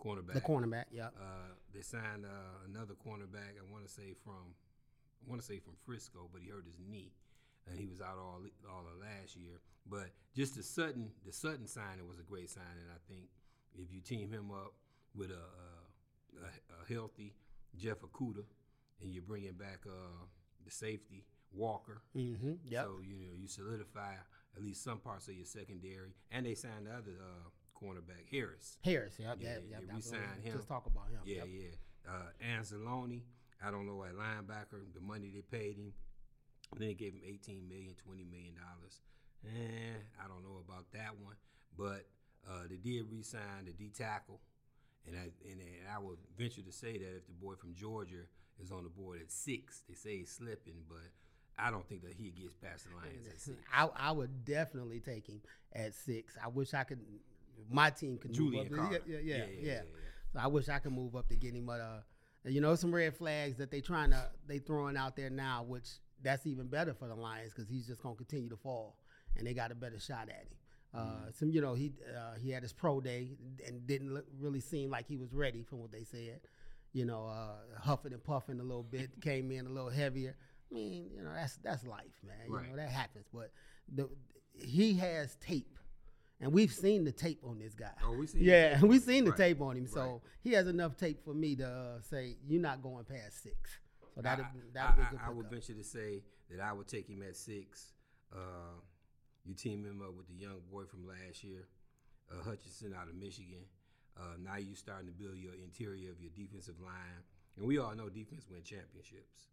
cornerback. 0.00 0.34
The 0.34 0.40
cornerback, 0.40 0.84
yeah. 0.92 1.06
Uh, 1.08 1.54
they 1.74 1.80
signed 1.82 2.24
uh, 2.24 2.64
another 2.68 2.94
cornerback. 2.94 3.58
I 3.58 3.72
want 3.72 3.84
to 3.84 3.90
say 3.90 4.14
from, 4.22 4.54
I 5.26 5.28
want 5.30 5.40
to 5.40 5.46
say 5.46 5.58
from 5.58 5.74
Frisco, 5.84 6.28
but 6.32 6.42
he 6.42 6.48
hurt 6.50 6.64
his 6.66 6.78
knee, 6.88 7.12
and 7.68 7.76
he 7.78 7.86
was 7.86 8.00
out 8.00 8.16
all 8.18 8.40
all 8.70 8.80
of 8.86 9.00
last 9.00 9.36
year. 9.36 9.58
But 9.90 10.10
just 10.36 10.54
the 10.56 10.62
Sutton, 10.62 11.10
the 11.26 11.32
Sutton 11.32 11.66
signing 11.66 12.06
was 12.08 12.18
a 12.20 12.22
great 12.22 12.48
signing. 12.48 12.86
I 12.94 13.00
think 13.12 13.24
if 13.74 13.92
you 13.92 14.00
team 14.00 14.30
him 14.30 14.50
up 14.52 14.74
with 15.16 15.30
a, 15.30 15.34
a, 15.34 16.44
a, 16.46 16.46
a 16.46 16.94
healthy 16.94 17.34
Jeff 17.76 17.98
Okudah, 18.02 18.44
and 19.02 19.12
you're 19.12 19.22
bringing 19.22 19.52
back 19.54 19.80
uh, 19.86 20.24
the 20.64 20.70
safety 20.70 21.24
Walker, 21.52 22.02
Mm-hmm. 22.16 22.52
Yep. 22.66 22.84
so 22.84 22.98
you 23.04 23.16
know 23.16 23.32
you 23.36 23.48
solidify 23.48 24.14
at 24.56 24.62
least 24.62 24.82
some 24.84 24.98
parts 24.98 25.28
of 25.28 25.34
your 25.34 25.46
secondary, 25.46 26.14
and 26.30 26.46
they 26.46 26.54
signed 26.54 26.86
the 26.86 26.90
other 26.90 27.16
uh, 27.20 27.48
cornerback 27.74 28.30
Harris. 28.30 28.78
Harris, 28.84 29.14
yep, 29.18 29.36
Yeah, 29.40 29.56
yeah, 29.68 29.78
yeah, 29.86 29.94
we 29.94 30.00
signed 30.00 30.42
him. 30.42 30.56
Just 30.56 30.68
talk 30.68 30.86
about 30.86 31.08
him. 31.10 31.20
Yeah, 31.24 31.44
yep. 31.44 31.48
yeah. 31.50 32.10
Uh, 32.10 32.58
Anzalone, 32.58 33.22
I 33.64 33.70
don't 33.70 33.86
know 33.86 34.04
at 34.04 34.14
linebacker 34.14 34.82
the 34.94 35.00
money 35.00 35.32
they 35.34 35.42
paid 35.42 35.76
him. 35.76 35.92
Then 36.76 36.88
they 36.88 36.94
gave 36.94 37.12
him 37.12 37.20
18 37.26 37.68
million, 37.68 37.94
20 38.04 38.24
million 38.24 38.54
dollars. 38.54 39.00
Eh, 39.46 39.98
I 40.22 40.28
don't 40.28 40.42
know 40.42 40.62
about 40.66 40.86
that 40.92 41.12
one, 41.22 41.36
but 41.76 42.06
uh, 42.48 42.64
they 42.68 42.76
did 42.76 43.04
re-sign 43.10 43.66
the 43.66 43.72
D 43.72 43.90
tackle, 43.96 44.40
and 45.06 45.16
I 45.16 45.28
and, 45.44 45.60
and 45.60 45.88
I 45.94 45.98
would 45.98 46.18
venture 46.38 46.62
to 46.62 46.72
say 46.72 46.92
that 46.98 47.16
if 47.16 47.26
the 47.26 47.32
boy 47.32 47.54
from 47.54 47.74
Georgia 47.74 48.24
is 48.62 48.70
on 48.70 48.84
the 48.84 48.88
board 48.88 49.20
at 49.20 49.30
six, 49.30 49.82
they 49.88 49.94
say 49.94 50.18
he's 50.18 50.30
slipping, 50.30 50.84
but 50.88 51.12
I 51.58 51.70
don't 51.70 51.86
think 51.88 52.02
that 52.02 52.12
he 52.12 52.30
gets 52.30 52.56
past 52.56 52.86
the 52.88 52.96
Lions 52.96 53.26
at 53.26 53.40
six. 53.40 53.58
I, 53.72 53.88
I 53.96 54.12
would 54.12 54.44
definitely 54.44 55.00
take 55.00 55.26
him 55.26 55.40
at 55.72 55.94
six. 55.94 56.36
I 56.42 56.48
wish 56.48 56.74
I 56.74 56.84
could. 56.84 57.00
My 57.70 57.90
team 57.90 58.18
could 58.18 58.32
Julian 58.32 58.68
move 58.70 58.80
up. 58.80 58.92
Yeah, 59.06 59.18
yeah, 59.22 59.36
yeah, 59.36 59.44
yeah. 59.60 59.80
So 60.32 60.40
I 60.40 60.48
wish 60.48 60.68
I 60.68 60.78
could 60.78 60.92
move 60.92 61.14
up 61.16 61.28
to 61.28 61.36
get 61.36 61.54
him. 61.54 61.66
But 61.66 61.80
uh, 61.80 62.00
you 62.44 62.60
know, 62.60 62.74
some 62.74 62.94
red 62.94 63.16
flags 63.16 63.56
that 63.58 63.70
they 63.70 63.80
trying 63.80 64.10
to 64.10 64.28
they 64.46 64.58
throwing 64.58 64.96
out 64.96 65.16
there 65.16 65.30
now, 65.30 65.64
which 65.66 65.88
that's 66.22 66.46
even 66.46 66.66
better 66.66 66.94
for 66.94 67.08
the 67.08 67.14
Lions 67.14 67.52
because 67.52 67.68
he's 67.68 67.86
just 67.86 68.02
gonna 68.02 68.16
continue 68.16 68.50
to 68.50 68.56
fall, 68.56 68.96
and 69.36 69.46
they 69.46 69.54
got 69.54 69.70
a 69.70 69.74
better 69.74 69.98
shot 69.98 70.28
at 70.28 70.46
him. 70.46 70.56
Uh, 70.94 71.30
some 71.32 71.50
you 71.50 71.60
know 71.60 71.74
he 71.74 71.92
uh, 72.16 72.34
he 72.40 72.50
had 72.50 72.62
his 72.62 72.72
pro 72.72 73.00
day 73.00 73.36
and 73.66 73.84
didn't 73.86 74.14
look, 74.14 74.26
really 74.38 74.60
seem 74.60 74.90
like 74.90 75.08
he 75.08 75.16
was 75.16 75.32
ready 75.32 75.62
from 75.62 75.80
what 75.80 75.90
they 75.90 76.04
said. 76.04 76.40
You 76.92 77.04
know, 77.04 77.26
uh, 77.26 77.80
huffing 77.80 78.12
and 78.12 78.22
puffing 78.22 78.60
a 78.60 78.62
little 78.62 78.84
bit, 78.84 79.10
came 79.20 79.50
in 79.50 79.66
a 79.66 79.70
little 79.70 79.90
heavier. 79.90 80.36
I 80.74 80.76
mean, 80.76 81.10
you 81.16 81.22
know, 81.22 81.30
that's 81.34 81.56
that's 81.56 81.84
life, 81.84 82.18
man. 82.26 82.36
You 82.48 82.70
know 82.70 82.76
that 82.76 82.88
happens. 82.90 83.26
But 83.32 83.52
the 83.94 84.08
he 84.54 84.94
has 84.94 85.36
tape, 85.36 85.78
and 86.40 86.52
we've 86.52 86.72
seen 86.72 87.04
the 87.04 87.12
tape 87.12 87.40
on 87.44 87.58
this 87.58 87.74
guy. 87.74 87.90
Oh, 88.04 88.16
we 88.16 88.26
seen 88.26 88.42
yeah, 88.42 88.80
we've 88.82 89.00
him. 89.02 89.06
seen 89.08 89.24
the 89.24 89.30
Right. 89.30 89.38
tape 89.38 89.60
on 89.60 89.76
him. 89.76 89.86
So 89.86 90.00
Right. 90.00 90.20
he 90.42 90.52
has 90.52 90.66
enough 90.66 90.96
tape 90.96 91.24
for 91.24 91.34
me 91.34 91.54
to 91.56 91.66
uh, 91.68 92.00
say 92.02 92.36
you're 92.46 92.60
not 92.60 92.82
going 92.82 93.04
past 93.04 93.42
six. 93.42 93.56
So 94.14 94.22
that 94.22 94.38
that 94.38 94.96
be 94.96 95.02
a 95.02 95.04
I- 95.06 95.10
good 95.10 95.20
I, 95.20 95.26
I 95.26 95.30
would 95.30 95.48
venture 95.50 95.74
to 95.74 95.84
say 95.84 96.22
that 96.50 96.60
I 96.60 96.72
would 96.72 96.88
take 96.88 97.08
him 97.08 97.22
at 97.22 97.36
six. 97.36 97.92
Uh, 98.32 98.80
you 99.44 99.54
team 99.54 99.84
him 99.84 100.00
up 100.02 100.14
with 100.16 100.26
the 100.26 100.34
young 100.34 100.60
boy 100.72 100.84
from 100.86 101.06
last 101.06 101.44
year, 101.44 101.68
uh, 102.32 102.42
Hutchinson 102.42 102.94
out 102.94 103.08
of 103.08 103.14
Michigan. 103.14 103.64
Uh, 104.16 104.36
now 104.42 104.56
you're 104.56 104.76
starting 104.76 105.06
to 105.06 105.12
build 105.12 105.36
your 105.36 105.52
interior 105.54 106.10
of 106.10 106.20
your 106.20 106.30
defensive 106.34 106.80
line, 106.80 107.22
and 107.56 107.66
we 107.66 107.78
all 107.78 107.94
know 107.94 108.08
defense 108.08 108.46
win 108.50 108.62
championships. 108.62 109.50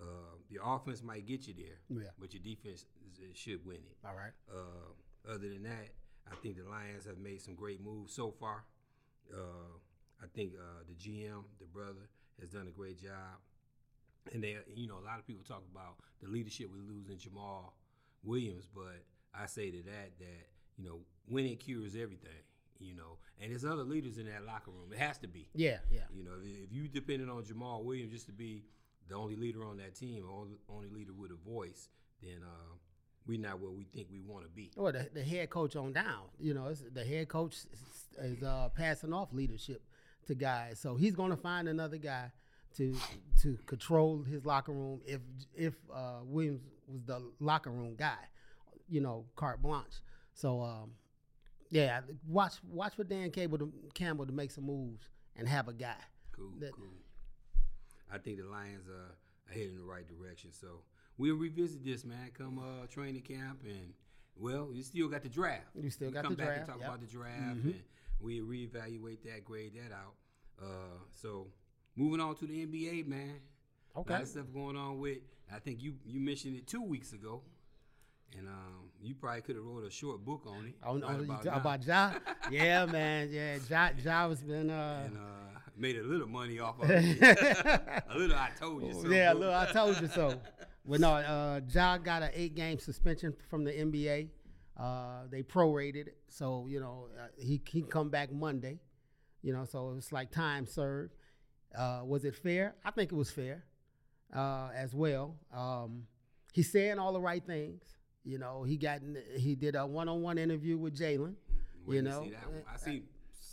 Uh, 0.00 0.36
your 0.48 0.62
offense 0.66 1.02
might 1.02 1.26
get 1.26 1.46
you 1.46 1.54
there, 1.54 1.78
Yeah. 2.02 2.10
but 2.18 2.32
your 2.34 2.42
defense 2.42 2.86
is, 3.30 3.36
should 3.36 3.64
win 3.64 3.76
it. 3.76 3.96
All 4.04 4.14
right. 4.14 4.32
Uh, 4.52 5.30
other 5.32 5.48
than 5.48 5.62
that, 5.64 5.88
I 6.30 6.34
think 6.42 6.56
the 6.56 6.68
Lions 6.68 7.06
have 7.06 7.18
made 7.18 7.40
some 7.40 7.54
great 7.54 7.80
moves 7.82 8.12
so 8.14 8.30
far. 8.32 8.64
Uh, 9.32 9.72
I 10.22 10.26
think 10.34 10.52
uh, 10.58 10.82
the 10.88 10.94
GM, 10.94 11.44
the 11.60 11.66
brother, 11.66 12.08
has 12.40 12.50
done 12.50 12.66
a 12.66 12.70
great 12.70 13.00
job. 13.00 13.38
And 14.32 14.42
they, 14.42 14.56
you 14.74 14.88
know, 14.88 14.98
a 14.98 15.04
lot 15.04 15.18
of 15.18 15.26
people 15.26 15.44
talk 15.44 15.62
about 15.70 15.96
the 16.22 16.28
leadership 16.28 16.70
we 16.72 16.80
lose 16.80 17.08
in 17.08 17.16
Jamaal 17.16 17.72
Williams, 18.22 18.66
but 18.74 19.04
I 19.34 19.46
say 19.46 19.70
to 19.70 19.82
that 19.82 20.18
that 20.18 20.46
you 20.78 20.84
know 20.84 21.00
winning 21.28 21.56
cures 21.58 21.94
everything. 21.94 22.30
You 22.80 22.94
know, 22.96 23.18
and 23.40 23.50
there's 23.52 23.64
other 23.66 23.84
leaders 23.84 24.16
in 24.18 24.26
that 24.26 24.44
locker 24.46 24.70
room. 24.70 24.92
It 24.92 24.98
has 24.98 25.18
to 25.18 25.28
be. 25.28 25.48
Yeah, 25.54 25.78
yeah. 25.90 26.00
You 26.12 26.24
know, 26.24 26.32
if 26.42 26.64
if 26.68 26.72
you 26.72 26.88
depended 26.88 27.28
on 27.28 27.42
Jamaal 27.44 27.84
Williams 27.84 28.12
just 28.12 28.26
to 28.26 28.32
be 28.32 28.64
the 29.08 29.14
only 29.16 29.36
leader 29.36 29.64
on 29.64 29.76
that 29.78 29.94
team, 29.94 30.24
or 30.26 30.32
only, 30.32 30.56
only 30.68 30.88
leader 30.88 31.12
with 31.12 31.30
a 31.30 31.48
voice, 31.50 31.88
then 32.22 32.38
uh, 32.42 32.74
we're 33.26 33.38
not 33.40 33.60
where 33.60 33.70
we 33.70 33.84
think 33.84 34.08
we 34.10 34.20
want 34.20 34.44
to 34.44 34.50
be. 34.50 34.70
Or 34.76 34.92
the, 34.92 35.08
the 35.12 35.22
head 35.22 35.50
coach 35.50 35.76
on 35.76 35.92
down. 35.92 36.22
You 36.38 36.54
know, 36.54 36.66
it's, 36.66 36.82
the 36.92 37.04
head 37.04 37.28
coach 37.28 37.54
is, 37.54 38.36
is 38.36 38.42
uh, 38.42 38.68
passing 38.74 39.12
off 39.12 39.32
leadership 39.32 39.82
to 40.26 40.34
guys, 40.34 40.78
so 40.80 40.96
he's 40.96 41.14
going 41.14 41.30
to 41.30 41.36
find 41.36 41.68
another 41.68 41.98
guy 41.98 42.30
to 42.76 42.96
to 43.42 43.56
control 43.66 44.22
his 44.22 44.44
locker 44.46 44.72
room. 44.72 45.00
If 45.06 45.20
if 45.54 45.74
uh, 45.94 46.20
Williams 46.24 46.62
was 46.88 47.02
the 47.04 47.20
locker 47.40 47.70
room 47.70 47.94
guy, 47.96 48.16
you 48.88 49.00
know, 49.00 49.26
carte 49.36 49.60
blanche. 49.62 50.00
So 50.32 50.62
um, 50.62 50.92
yeah, 51.70 52.00
watch 52.26 52.54
watch 52.68 52.94
for 52.94 53.04
Dan 53.04 53.30
Cable 53.30 53.58
to, 53.58 53.72
Campbell 53.94 54.26
to 54.26 54.32
make 54.32 54.50
some 54.50 54.64
moves 54.64 55.08
and 55.36 55.46
have 55.48 55.68
a 55.68 55.72
guy. 55.72 55.94
Cool, 56.32 56.52
That- 56.60 56.72
cool. 56.72 56.84
I 58.14 58.18
think 58.18 58.38
the 58.38 58.46
Lions 58.46 58.86
are, 58.88 58.92
are 59.50 59.52
heading 59.52 59.70
in 59.70 59.76
the 59.78 59.84
right 59.84 60.06
direction. 60.06 60.52
So 60.52 60.82
we'll 61.18 61.36
revisit 61.36 61.84
this, 61.84 62.04
man. 62.04 62.30
Come 62.36 62.58
uh, 62.58 62.86
training 62.86 63.22
camp, 63.22 63.60
and 63.64 63.92
well, 64.36 64.68
you 64.72 64.82
still 64.82 65.08
got 65.08 65.22
the 65.22 65.28
draft. 65.28 65.66
You 65.80 65.90
still 65.90 66.08
We 66.08 66.14
got 66.14 66.24
come 66.24 66.32
the 66.32 66.36
back 66.38 66.46
draft, 66.46 66.58
and 66.60 66.68
talk 66.68 66.78
yep. 66.80 66.88
about 66.88 67.00
the 67.00 67.06
draft, 67.06 67.40
and 67.40 67.74
we 68.20 68.40
reevaluate 68.40 69.22
that, 69.24 69.44
grade 69.44 69.72
that 69.74 69.94
out. 69.94 70.14
Uh, 70.62 70.98
so 71.12 71.48
moving 71.96 72.20
on 72.20 72.36
to 72.36 72.46
the 72.46 72.66
NBA, 72.66 73.06
man. 73.06 73.40
A 73.96 74.00
Okay. 74.00 74.12
lot 74.12 74.22
of 74.22 74.28
stuff 74.28 74.46
going 74.52 74.76
on 74.76 74.98
with. 74.98 75.18
I 75.54 75.58
think 75.58 75.82
you 75.82 75.94
you 76.04 76.20
mentioned 76.20 76.56
it 76.56 76.66
two 76.66 76.82
weeks 76.82 77.12
ago, 77.12 77.42
and 78.36 78.48
um, 78.48 78.90
you 79.00 79.14
probably 79.14 79.42
could 79.42 79.56
have 79.56 79.64
wrote 79.64 79.84
a 79.84 79.90
short 79.90 80.24
book 80.24 80.42
on 80.46 80.66
it. 80.66 80.74
On, 80.82 81.00
right 81.00 81.20
about 81.20 81.46
about 81.46 81.86
Ja? 81.86 82.12
yeah, 82.50 82.86
man. 82.86 83.28
Yeah, 83.30 83.58
Ja, 83.68 83.90
ja 84.02 84.28
has 84.28 84.42
been. 84.42 84.70
Uh, 84.70 85.02
and 85.06 85.16
uh, 85.16 85.53
made 85.76 85.96
a 85.96 86.02
little 86.02 86.28
money 86.28 86.58
off 86.58 86.80
of 86.82 86.90
it. 86.90 87.20
a 87.22 88.16
little, 88.16 88.36
I 88.36 88.50
told 88.58 88.82
you 88.82 88.92
so. 88.92 89.08
yeah, 89.08 89.32
a 89.32 89.34
little 89.34 89.54
I 89.54 89.70
told 89.72 90.00
you 90.00 90.08
so. 90.08 90.40
But 90.86 91.00
no, 91.00 91.14
uh, 91.14 91.60
Ja 91.72 91.96
got 91.98 92.22
an 92.22 92.30
eight-game 92.34 92.78
suspension 92.78 93.34
from 93.48 93.64
the 93.64 93.72
NBA. 93.72 94.28
Uh, 94.78 95.22
they 95.30 95.42
prorated 95.42 96.08
it, 96.08 96.16
so 96.28 96.66
you 96.68 96.80
know 96.80 97.08
uh, 97.16 97.28
he 97.38 97.62
he 97.68 97.80
can 97.80 97.90
come 97.90 98.10
back 98.10 98.32
Monday. 98.32 98.80
You 99.42 99.52
know, 99.52 99.64
so 99.64 99.94
it's 99.96 100.10
like 100.10 100.30
time 100.30 100.66
served. 100.66 101.14
Uh, 101.76 102.00
was 102.04 102.24
it 102.24 102.34
fair? 102.34 102.74
I 102.84 102.90
think 102.90 103.12
it 103.12 103.14
was 103.14 103.30
fair 103.30 103.64
uh, 104.34 104.70
as 104.74 104.94
well. 104.94 105.36
Um, 105.54 106.04
he's 106.52 106.70
saying 106.72 106.98
all 106.98 107.12
the 107.12 107.20
right 107.20 107.44
things. 107.44 107.82
You 108.24 108.38
know, 108.38 108.64
he 108.64 108.76
got 108.76 109.00
he 109.36 109.54
did 109.54 109.76
a 109.76 109.86
one-on-one 109.86 110.38
interview 110.38 110.76
with 110.76 110.98
Jalen. 110.98 111.34
You 111.86 112.02
know, 112.02 112.24
see 112.24 112.30
that 112.30 112.50
one. 112.50 112.62
I 112.72 112.76
see 112.76 113.02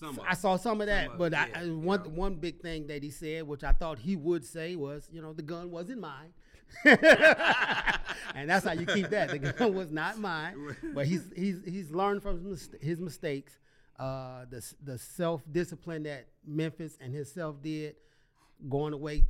some. 0.01 0.19
I 0.27 0.33
saw 0.33 0.57
some 0.57 0.81
of 0.81 0.87
that, 0.87 1.11
of 1.11 1.17
but 1.17 1.33
it, 1.33 1.39
I, 1.39 1.47
yeah, 1.47 1.59
I, 1.59 1.63
you 1.63 1.77
one 1.77 2.03
know. 2.03 2.09
one 2.09 2.35
big 2.35 2.61
thing 2.61 2.87
that 2.87 3.03
he 3.03 3.09
said, 3.09 3.43
which 3.47 3.63
I 3.63 3.71
thought 3.71 3.99
he 3.99 4.15
would 4.15 4.43
say, 4.45 4.75
was, 4.75 5.07
you 5.11 5.21
know, 5.21 5.33
the 5.33 5.43
gun 5.43 5.71
wasn't 5.71 6.01
mine, 6.01 6.33
and 6.85 8.49
that's 8.49 8.65
how 8.65 8.73
you 8.73 8.85
keep 8.85 9.09
that. 9.09 9.29
The 9.29 9.39
gun 9.57 9.73
was 9.75 9.91
not 9.91 10.17
mine, 10.17 10.75
but 10.93 11.05
he's 11.05 11.31
he's 11.35 11.63
he's 11.65 11.91
learned 11.91 12.23
from 12.23 12.43
his, 12.81 12.99
mistakes. 12.99 13.59
Uh, 13.99 14.45
the 14.49 14.73
the 14.83 14.97
self 14.97 15.43
discipline 15.51 16.03
that 16.03 16.27
Memphis 16.45 16.97
and 16.99 17.13
himself 17.13 17.61
did, 17.61 17.95
going 18.69 18.93
away, 18.93 19.23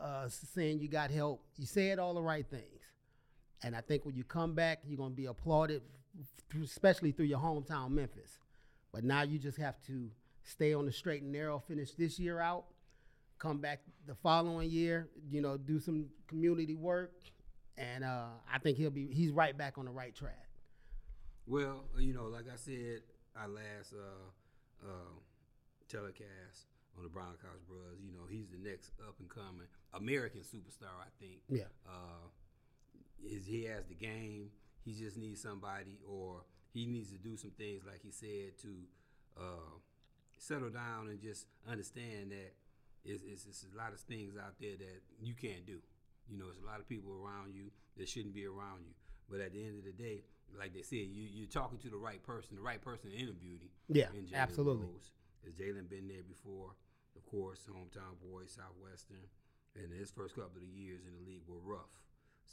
uh, 0.00 0.28
saying 0.28 0.80
you 0.80 0.88
got 0.88 1.10
help. 1.10 1.42
You 1.56 1.66
said 1.66 1.98
all 1.98 2.14
the 2.14 2.22
right 2.22 2.46
things, 2.48 2.82
And 3.62 3.74
I 3.74 3.80
think 3.80 4.04
when 4.04 4.14
you 4.14 4.24
come 4.24 4.54
back, 4.54 4.80
you're 4.86 4.98
going 4.98 5.10
to 5.10 5.16
be 5.16 5.26
applauded, 5.26 5.82
especially 6.62 7.12
through 7.12 7.26
your 7.26 7.40
hometown, 7.40 7.90
Memphis. 7.90 8.38
But 8.92 9.04
now 9.04 9.22
you 9.22 9.38
just 9.38 9.58
have 9.58 9.80
to 9.86 10.10
stay 10.42 10.74
on 10.74 10.86
the 10.86 10.92
straight 10.92 11.22
and 11.22 11.32
narrow, 11.32 11.58
finish 11.58 11.92
this 11.92 12.18
year 12.18 12.40
out, 12.40 12.64
come 13.38 13.58
back 13.58 13.80
the 14.06 14.14
following 14.14 14.70
year, 14.70 15.08
you 15.30 15.40
know, 15.40 15.56
do 15.56 15.80
some 15.80 16.06
community 16.28 16.74
work, 16.74 17.12
and 17.76 18.04
uh, 18.04 18.26
I 18.52 18.58
think 18.58 18.76
he'll 18.76 18.90
be 18.90 19.06
he's 19.06 19.30
right 19.30 19.56
back 19.56 19.78
on 19.78 19.86
the 19.86 19.90
right 19.90 20.14
track. 20.14 20.48
Well, 21.46 21.84
you 21.98 22.12
know, 22.14 22.26
like 22.26 22.44
I 22.52 22.56
said, 22.56 23.00
our 23.36 23.48
last 23.48 23.94
uh, 23.94 24.86
uh, 24.86 25.14
telecast 25.88 26.66
on 26.96 27.02
the 27.02 27.08
Brown 27.08 27.34
Couch 27.40 27.60
Bros, 27.66 27.98
you 28.04 28.12
know, 28.12 28.26
he's 28.28 28.48
the 28.48 28.58
next 28.58 28.92
up 29.08 29.14
and 29.18 29.28
coming 29.28 29.66
American 29.94 30.40
superstar, 30.42 30.94
I 31.00 31.10
think. 31.18 31.40
Yeah. 31.48 31.64
Uh, 31.86 32.28
is 33.24 33.46
he 33.46 33.64
has 33.64 33.86
the 33.86 33.94
game. 33.94 34.50
He 34.84 34.92
just 34.92 35.16
needs 35.16 35.40
somebody, 35.40 36.00
or 36.08 36.42
he 36.72 36.86
needs 36.86 37.10
to 37.10 37.18
do 37.18 37.36
some 37.36 37.52
things, 37.52 37.82
like 37.86 38.02
he 38.02 38.10
said, 38.10 38.58
to 38.62 38.72
uh, 39.38 39.76
settle 40.38 40.70
down 40.70 41.08
and 41.08 41.20
just 41.20 41.46
understand 41.70 42.32
that 42.32 42.52
it's, 43.04 43.22
it's, 43.22 43.46
it's 43.46 43.66
a 43.72 43.76
lot 43.76 43.92
of 43.92 44.00
things 44.00 44.34
out 44.36 44.54
there 44.60 44.76
that 44.78 45.02
you 45.20 45.34
can't 45.34 45.66
do. 45.66 45.78
You 46.28 46.38
know, 46.38 46.46
there's 46.46 46.62
a 46.62 46.66
lot 46.66 46.80
of 46.80 46.88
people 46.88 47.12
around 47.12 47.54
you 47.54 47.70
that 47.96 48.08
shouldn't 48.08 48.34
be 48.34 48.46
around 48.46 48.86
you. 48.86 48.94
But 49.28 49.40
at 49.40 49.52
the 49.52 49.62
end 49.64 49.78
of 49.78 49.84
the 49.84 49.92
day, 49.92 50.24
like 50.58 50.74
they 50.74 50.82
said, 50.82 51.08
you, 51.10 51.28
you're 51.28 51.48
talking 51.48 51.78
to 51.78 51.88
the 51.88 51.96
right 51.96 52.22
person. 52.22 52.56
The 52.56 52.62
right 52.62 52.80
person 52.80 53.10
interviewed 53.10 53.62
him. 53.62 53.72
Yeah, 53.88 54.08
in 54.14 54.28
absolutely. 54.34 54.86
Rose. 54.86 55.10
Has 55.44 55.54
Jalen 55.54 55.90
been 55.90 56.08
there 56.08 56.22
before? 56.22 56.76
Of 57.16 57.26
course, 57.26 57.66
hometown 57.68 58.16
boy, 58.24 58.44
Southwestern, 58.46 59.24
and 59.76 59.92
his 59.92 60.10
first 60.10 60.34
couple 60.34 60.62
of 60.62 60.68
years 60.68 61.00
in 61.04 61.12
the 61.12 61.24
league 61.28 61.44
were 61.48 61.60
rough. 61.60 61.92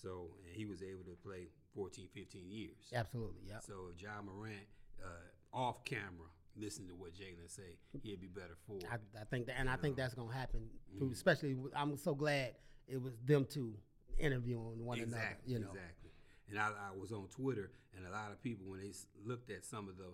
So, 0.02 0.32
and 0.46 0.56
he 0.56 0.66
was 0.66 0.82
able 0.82 1.04
to 1.04 1.16
play 1.24 1.48
14, 1.76 2.08
15 2.14 2.50
years. 2.50 2.78
Absolutely, 2.94 3.42
yeah. 3.48 3.60
So, 3.60 3.92
if 3.94 4.02
Ja 4.02 4.22
Morant, 4.22 4.66
uh, 5.04 5.58
off 5.58 5.84
camera, 5.84 6.30
listen 6.56 6.88
to 6.88 6.96
what 6.96 7.14
Jalen 7.14 7.50
say, 7.50 7.78
he'd 8.02 8.22
be 8.22 8.28
better 8.28 8.56
for. 8.68 8.80
I, 8.92 8.96
I 9.20 9.26
think 9.26 9.48
that, 9.48 9.56
and 9.60 9.70
I 9.70 9.76
think 9.76 9.96
that's 9.96 10.14
gonna 10.14 10.34
happen. 10.34 10.68
Mm-hmm. 10.96 11.12
Especially, 11.12 11.56
I'm 11.76 11.98
so 11.98 12.14
glad 12.14 12.54
it 12.88 13.02
was 13.02 13.14
them 13.26 13.46
two 13.50 13.74
interviewing 14.18 14.86
one 14.86 15.00
exactly, 15.00 15.20
another. 15.22 15.36
You 15.46 15.60
know, 15.60 15.72
exactly. 15.72 16.12
And 16.50 16.60
I, 16.60 16.70
I 16.70 16.98
was 16.98 17.12
on 17.12 17.28
Twitter, 17.30 17.72
and 17.96 18.06
a 18.08 18.12
lot 18.12 18.32
of 18.32 18.42
people 18.42 18.66
when 18.68 18.80
they 18.80 18.92
looked 19.24 19.52
at 19.52 19.66
some 19.66 19.88
of 19.88 19.98
the 19.98 20.10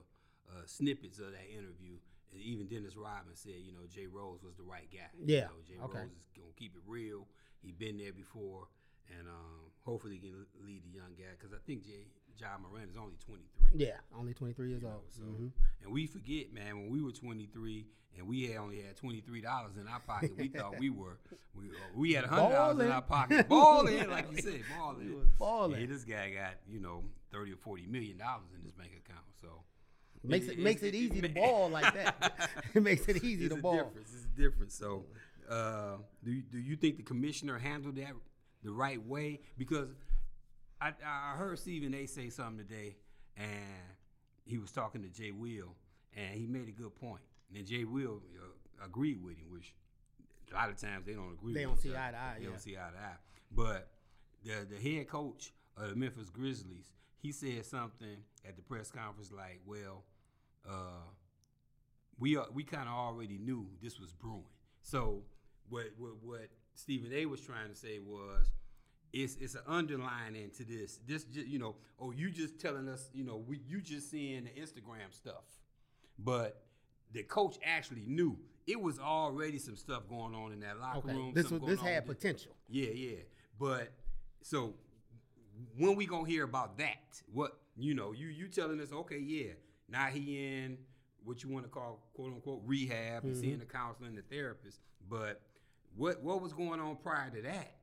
uh, 0.51 0.63
snippets 0.65 1.19
of 1.19 1.31
that 1.31 1.47
interview, 1.49 1.95
and 2.31 2.41
even 2.41 2.67
Dennis 2.67 2.95
Rodman 2.95 3.35
said, 3.35 3.53
you 3.63 3.71
know, 3.71 3.87
Jay 3.89 4.07
Rose 4.07 4.43
was 4.43 4.55
the 4.55 4.63
right 4.63 4.87
guy. 4.91 5.07
Yeah, 5.25 5.35
You 5.35 5.41
know, 5.41 5.61
Jay 5.67 5.79
okay. 5.83 5.99
Rose 5.99 6.11
is 6.11 6.27
gonna 6.35 6.53
keep 6.55 6.75
it 6.75 6.81
real. 6.85 7.27
He 7.61 7.71
been 7.71 7.97
there 7.97 8.13
before, 8.13 8.67
and 9.17 9.27
um, 9.27 9.71
hopefully 9.83 10.19
he 10.21 10.29
can 10.29 10.45
lead 10.65 10.83
the 10.83 10.97
young 10.97 11.13
guy 11.17 11.31
because 11.39 11.53
I 11.53 11.57
think 11.65 11.83
Jay 11.85 12.07
John 12.37 12.63
Moran 12.69 12.89
is 12.89 12.97
only 12.97 13.15
23. 13.25 13.71
yeah, 13.85 13.97
only 14.17 14.33
23 14.33 14.69
years 14.69 14.81
You 14.81 14.87
know, 14.89 14.93
old. 14.95 15.03
so, 15.09 15.23
Mhm. 15.23 15.51
and 15.83 15.91
we 15.91 16.05
forget, 16.07 16.51
man, 16.53 16.75
when 16.77 16.89
we 16.89 17.01
were 17.01 17.11
23 17.13 17.87
and 18.17 18.27
we 18.27 18.43
had 18.47 18.57
only 18.57 18.81
had 18.81 18.95
$23 18.97 19.77
in 19.77 19.87
our 19.87 19.99
pocket, 20.01 20.35
we 20.37 20.47
thought 20.49 20.77
we 20.79 20.89
were, 21.01 21.17
we, 21.53 21.69
uh, 21.69 21.73
we 21.95 22.13
had 22.13 22.25
$100 22.25 22.81
in 22.81 22.91
our 22.91 23.01
pocket. 23.01 23.47
Balling, 23.47 24.09
like 24.09 24.29
you 24.31 24.37
said, 24.41 24.61
balling. 24.77 25.31
Balling. 25.39 25.79
Yeah, 25.81 25.87
this 25.87 26.03
guy 26.03 26.29
got, 26.31 26.55
you 26.69 26.79
know, 26.81 27.03
30 27.31 27.53
or 27.53 27.57
40 27.57 27.87
million 27.87 28.17
dollars 28.17 28.47
in 28.57 28.61
his 28.63 28.71
bank 28.73 28.91
account. 29.05 29.25
So 29.41 29.63
Makes 30.23 30.47
it 30.47 30.57
makes 30.59 30.81
it 30.81 30.95
easy 30.95 31.21
to 31.21 31.29
ball 31.29 31.69
like 31.69 31.93
that. 31.93 32.49
it 32.73 32.81
makes 32.81 33.07
it 33.07 33.23
easy 33.23 33.45
it's 33.45 33.53
to 33.53 33.59
a 33.59 33.61
ball. 33.61 33.75
difference. 33.77 34.11
It's 34.13 34.25
a 34.25 34.41
difference. 34.41 34.73
So, 34.75 35.05
uh, 35.47 35.97
do 36.23 36.31
you, 36.31 36.41
do 36.41 36.57
you 36.57 36.75
think 36.75 36.97
the 36.97 37.03
commissioner 37.03 37.59
handled 37.59 37.95
that 37.97 38.13
the 38.65 38.71
right 38.73 39.03
way? 39.05 39.39
Because 39.57 39.89
I, 40.81 40.91
I 41.05 41.35
heard 41.37 41.57
Stephen 41.59 41.93
A. 41.93 42.05
say 42.05 42.29
something 42.29 42.57
today, 42.57 42.97
and 43.37 43.49
he 44.45 44.57
was 44.57 44.71
talking 44.71 45.01
to 45.03 45.09
Jay 45.09 45.31
Will, 45.31 45.75
and 46.15 46.35
he 46.37 46.45
made 46.47 46.67
a 46.67 46.71
good 46.71 46.95
point. 46.95 47.21
And 47.55 47.65
Jay 47.65 47.83
Will 47.85 48.21
uh, 48.37 48.85
agreed 48.85 49.23
with 49.23 49.37
him, 49.37 49.45
which 49.51 49.73
a 50.51 50.55
lot 50.55 50.69
of 50.69 50.77
times 50.77 51.05
they 51.05 51.13
don't 51.13 51.31
agree. 51.33 51.53
They 51.53 51.65
with 51.65 51.81
don't 51.83 51.91
see 51.91 51.95
other. 51.95 51.99
eye 51.99 52.11
to 52.11 52.17
eye, 52.17 52.33
They 52.37 52.43
yeah. 52.43 52.49
don't 52.49 52.59
see 52.59 52.75
eye 52.77 52.89
to 52.91 52.97
eye. 52.99 53.17
But 53.51 53.87
the 54.43 54.67
the 54.69 54.77
head 54.81 55.07
coach 55.07 55.53
of 55.77 55.89
the 55.89 55.95
Memphis 55.95 56.29
Grizzlies, 56.29 56.91
he 57.19 57.31
said 57.31 57.65
something 57.65 58.17
at 58.47 58.55
the 58.55 58.61
press 58.61 58.91
conference 58.91 59.31
like, 59.31 59.61
"Well." 59.65 60.03
Uh, 60.67 61.05
we 62.17 62.37
are, 62.37 62.47
we 62.53 62.63
kind 62.63 62.87
of 62.89 62.95
already 62.95 63.37
knew 63.37 63.67
this 63.83 63.99
was 63.99 64.11
brewing. 64.13 64.45
So 64.81 65.21
what 65.69 65.85
what, 65.97 66.13
what 66.23 66.47
Stephen 66.75 67.11
A. 67.13 67.25
was 67.25 67.41
trying 67.41 67.69
to 67.69 67.75
say 67.75 67.99
was, 67.99 68.51
it's 69.13 69.35
it's 69.37 69.55
an 69.55 69.61
underlining 69.67 70.51
to 70.57 70.63
this. 70.63 70.99
This 71.07 71.23
just, 71.23 71.47
you 71.47 71.57
know, 71.57 71.75
oh 71.99 72.11
you 72.11 72.29
just 72.29 72.59
telling 72.59 72.87
us, 72.87 73.09
you 73.13 73.23
know, 73.23 73.37
we 73.37 73.61
you 73.67 73.81
just 73.81 74.11
seeing 74.11 74.43
the 74.43 74.49
Instagram 74.49 75.11
stuff, 75.11 75.43
but 76.19 76.63
the 77.11 77.23
coach 77.23 77.57
actually 77.63 78.03
knew 78.05 78.37
it 78.67 78.79
was 78.79 78.99
already 78.99 79.57
some 79.57 79.75
stuff 79.77 80.07
going 80.09 80.35
on 80.35 80.51
in 80.51 80.59
that 80.61 80.79
locker 80.79 80.99
Okay, 80.99 81.13
room. 81.13 81.31
this 81.33 81.49
was 81.49 81.61
this 81.61 81.79
had 81.79 82.05
potential. 82.05 82.51
yeah, 82.67 82.89
yeah. 82.89 83.17
But 83.59 83.93
so 84.41 84.73
when 85.77 85.95
we 85.95 86.05
gonna 86.05 86.27
hear 86.27 86.43
about 86.43 86.77
that? 86.77 87.21
What 87.31 87.57
you 87.77 87.93
know, 87.93 88.11
you 88.11 88.27
you 88.27 88.47
telling 88.47 88.81
us, 88.81 88.91
okay, 88.91 89.19
yeah, 89.19 89.53
now 89.89 90.07
he 90.07 90.63
in 90.63 90.77
what 91.23 91.43
you 91.43 91.49
want 91.49 91.65
to 91.65 91.69
call 91.69 91.99
quote 92.13 92.33
unquote 92.33 92.61
rehab 92.65 93.23
and 93.23 93.33
mm-hmm. 93.33 93.41
seeing 93.41 93.59
the 93.59 93.65
counselor 93.65 94.07
and 94.07 94.17
the 94.17 94.21
therapist. 94.23 94.79
But 95.09 95.41
what 95.95 96.21
what 96.23 96.41
was 96.41 96.53
going 96.53 96.79
on 96.79 96.97
prior 96.97 97.29
to 97.29 97.41
that 97.41 97.75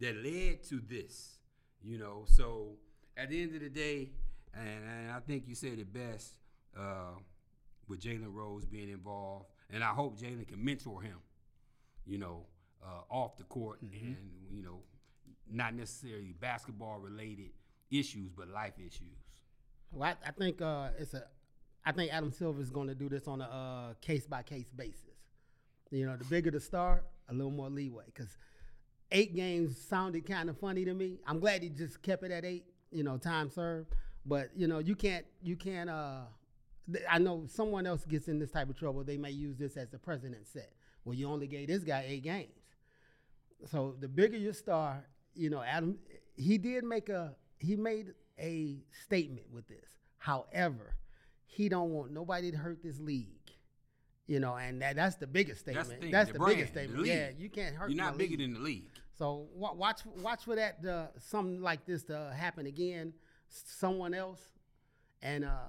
that 0.00 0.16
led 0.16 0.62
to 0.64 0.80
this? 0.88 1.38
You 1.82 1.98
know, 1.98 2.24
so 2.26 2.76
at 3.16 3.30
the 3.30 3.42
end 3.42 3.54
of 3.54 3.60
the 3.60 3.68
day, 3.68 4.10
and, 4.54 4.68
and 4.68 5.12
I 5.12 5.20
think 5.20 5.44
you 5.46 5.54
said 5.54 5.78
it 5.78 5.92
best 5.92 6.34
uh, 6.78 7.14
with 7.88 8.00
Jalen 8.00 8.32
Rose 8.32 8.64
being 8.64 8.90
involved, 8.90 9.46
and 9.70 9.84
I 9.84 9.88
hope 9.88 10.18
Jalen 10.18 10.48
can 10.48 10.64
mentor 10.64 11.02
him 11.02 11.18
you 12.06 12.18
know, 12.18 12.46
uh, 12.82 13.02
off 13.10 13.36
the 13.36 13.44
court 13.44 13.82
and, 13.82 14.16
you 14.50 14.62
know, 14.62 14.80
not 15.50 15.74
necessarily 15.74 16.34
basketball 16.40 16.98
related 16.98 17.50
issues, 17.90 18.30
but 18.30 18.48
life 18.48 18.74
issues. 18.78 19.18
Well, 19.92 20.08
I, 20.08 20.28
I 20.28 20.32
think 20.32 20.62
uh, 20.62 20.88
it's 20.98 21.14
a. 21.14 21.24
I 21.84 21.92
think 21.92 22.12
Adam 22.12 22.32
Silver 22.32 22.60
is 22.60 22.70
going 22.70 22.88
to 22.88 22.96
do 22.96 23.08
this 23.08 23.28
on 23.28 23.40
a 23.40 23.94
case 24.00 24.26
by 24.26 24.42
case 24.42 24.66
basis. 24.74 25.02
You 25.92 26.06
know, 26.06 26.16
the 26.16 26.24
bigger 26.24 26.50
the 26.50 26.58
star, 26.58 27.04
a 27.28 27.34
little 27.34 27.50
more 27.50 27.68
leeway. 27.68 28.04
Because 28.06 28.36
eight 29.12 29.34
games 29.34 29.76
sounded 29.78 30.26
kind 30.26 30.50
of 30.50 30.58
funny 30.58 30.84
to 30.84 30.94
me. 30.94 31.18
I'm 31.26 31.40
glad 31.40 31.62
he 31.62 31.68
just 31.68 32.02
kept 32.02 32.22
it 32.24 32.30
at 32.30 32.44
eight. 32.44 32.64
You 32.90 33.02
know, 33.02 33.18
time 33.18 33.50
served. 33.50 33.92
But 34.24 34.50
you 34.56 34.66
know, 34.66 34.78
you 34.78 34.94
can't. 34.94 35.24
You 35.42 35.56
can't. 35.56 35.90
Uh, 35.90 36.22
th- 36.92 37.04
I 37.10 37.18
know 37.18 37.44
someone 37.48 37.86
else 37.86 38.04
gets 38.04 38.28
in 38.28 38.38
this 38.38 38.50
type 38.50 38.68
of 38.68 38.78
trouble. 38.78 39.04
They 39.04 39.16
may 39.16 39.30
use 39.30 39.56
this 39.56 39.76
as 39.76 39.90
the 39.90 39.98
president 39.98 40.46
said. 40.46 40.68
Well, 41.04 41.14
you 41.14 41.28
only 41.28 41.46
gave 41.46 41.68
this 41.68 41.84
guy 41.84 42.04
eight 42.08 42.24
games. 42.24 42.50
So 43.70 43.94
the 44.00 44.08
bigger 44.08 44.36
your 44.36 44.52
star, 44.52 45.04
you 45.34 45.50
know, 45.50 45.62
Adam, 45.62 45.98
he 46.36 46.58
did 46.58 46.84
make 46.84 47.08
a 47.08 47.34
he 47.58 47.76
made 47.76 48.12
a 48.38 48.78
statement 49.04 49.46
with 49.52 49.68
this. 49.68 49.84
However, 50.18 50.96
he 51.46 51.68
don't 51.68 51.90
want 51.90 52.10
nobody 52.10 52.50
to 52.50 52.56
hurt 52.56 52.82
this 52.82 52.98
league. 52.98 53.45
You 54.26 54.40
know, 54.40 54.56
and 54.56 54.82
that, 54.82 54.96
that's 54.96 55.14
the 55.16 55.26
biggest 55.28 55.64
That's 55.66 55.78
the 55.78 55.84
statement. 55.84 56.02
thing, 56.02 56.10
That's 56.10 56.32
the 56.32 56.38
the, 56.38 56.44
biggest 56.44 56.72
brand, 56.72 56.88
the 56.88 56.92
statement. 56.96 57.06
Yeah, 57.06 57.30
you 57.38 57.48
can't 57.48 57.76
hurt. 57.76 57.90
You're 57.90 57.96
not 58.04 58.18
bigger 58.18 58.36
league. 58.36 58.40
than 58.40 58.54
the 58.54 58.60
league. 58.60 58.90
So 59.16 59.46
watch 59.54 60.00
watch 60.20 60.44
for 60.44 60.56
that 60.56 60.84
uh, 60.84 61.06
something 61.20 61.62
like 61.62 61.86
this 61.86 62.02
to 62.04 62.32
happen 62.36 62.66
again, 62.66 63.12
someone 63.48 64.14
else, 64.14 64.40
and 65.22 65.44
uh, 65.44 65.68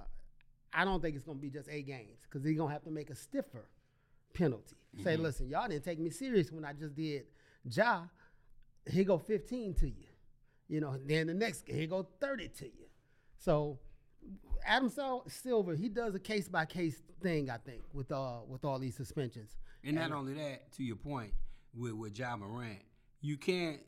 I 0.74 0.84
don't 0.86 1.02
think 1.02 1.16
it's 1.16 1.24
gonna 1.24 1.38
be 1.40 1.50
just 1.52 1.70
eight 1.70 1.86
games 1.86 2.18
because 2.24 2.44
he's 2.46 2.58
gonna 2.58 2.74
have 2.74 2.84
to 2.86 2.92
make 2.92 3.10
a 3.12 3.16
stiffer 3.16 3.70
penalty. 4.34 4.76
Say, 5.04 5.14
Mm-hmm. 5.14 5.24
listen, 5.24 5.48
y'all 5.50 5.68
didn't 5.68 5.86
take 5.86 6.00
me 6.00 6.10
serious 6.10 6.52
when 6.52 6.66
I 6.66 6.74
just 6.74 6.96
did 6.96 7.26
Ja. 7.72 8.04
He 8.90 9.04
go 9.04 9.18
15 9.20 9.74
to 9.76 9.88
you, 9.88 10.08
you 10.68 10.80
know. 10.82 10.98
Then 11.06 11.28
the 11.28 11.34
next 11.36 11.66
he 11.68 11.86
go 11.86 12.08
30 12.20 12.48
to 12.60 12.66
you. 12.66 12.88
So 13.38 13.78
Adam 14.66 14.90
Sil- 14.92 15.24
Silver 15.28 15.76
he 15.76 15.88
does 15.90 16.14
a 16.16 16.20
case 16.20 16.48
by 16.50 16.66
case 16.66 17.02
thing, 17.22 17.50
I 17.50 17.58
think, 17.58 17.82
with 17.94 18.12
uh 18.12 18.40
with 18.48 18.66
all 18.66 18.80
these 18.80 18.96
suspensions. 18.96 19.56
And 19.84 19.96
not 19.96 20.12
only 20.12 20.34
that, 20.34 20.72
to 20.74 20.84
your 20.84 20.98
point, 20.98 21.34
with 21.74 21.94
with 21.94 22.18
Ja 22.18 22.36
Morant, 22.36 22.80
you 23.22 23.38
can't 23.38 23.80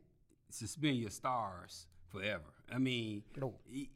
suspend 0.49 0.97
your 0.97 1.09
stars 1.09 1.87
forever. 2.07 2.43
I 2.73 2.77
mean, 2.79 3.23
No. 3.37 3.55
he- 3.65 3.91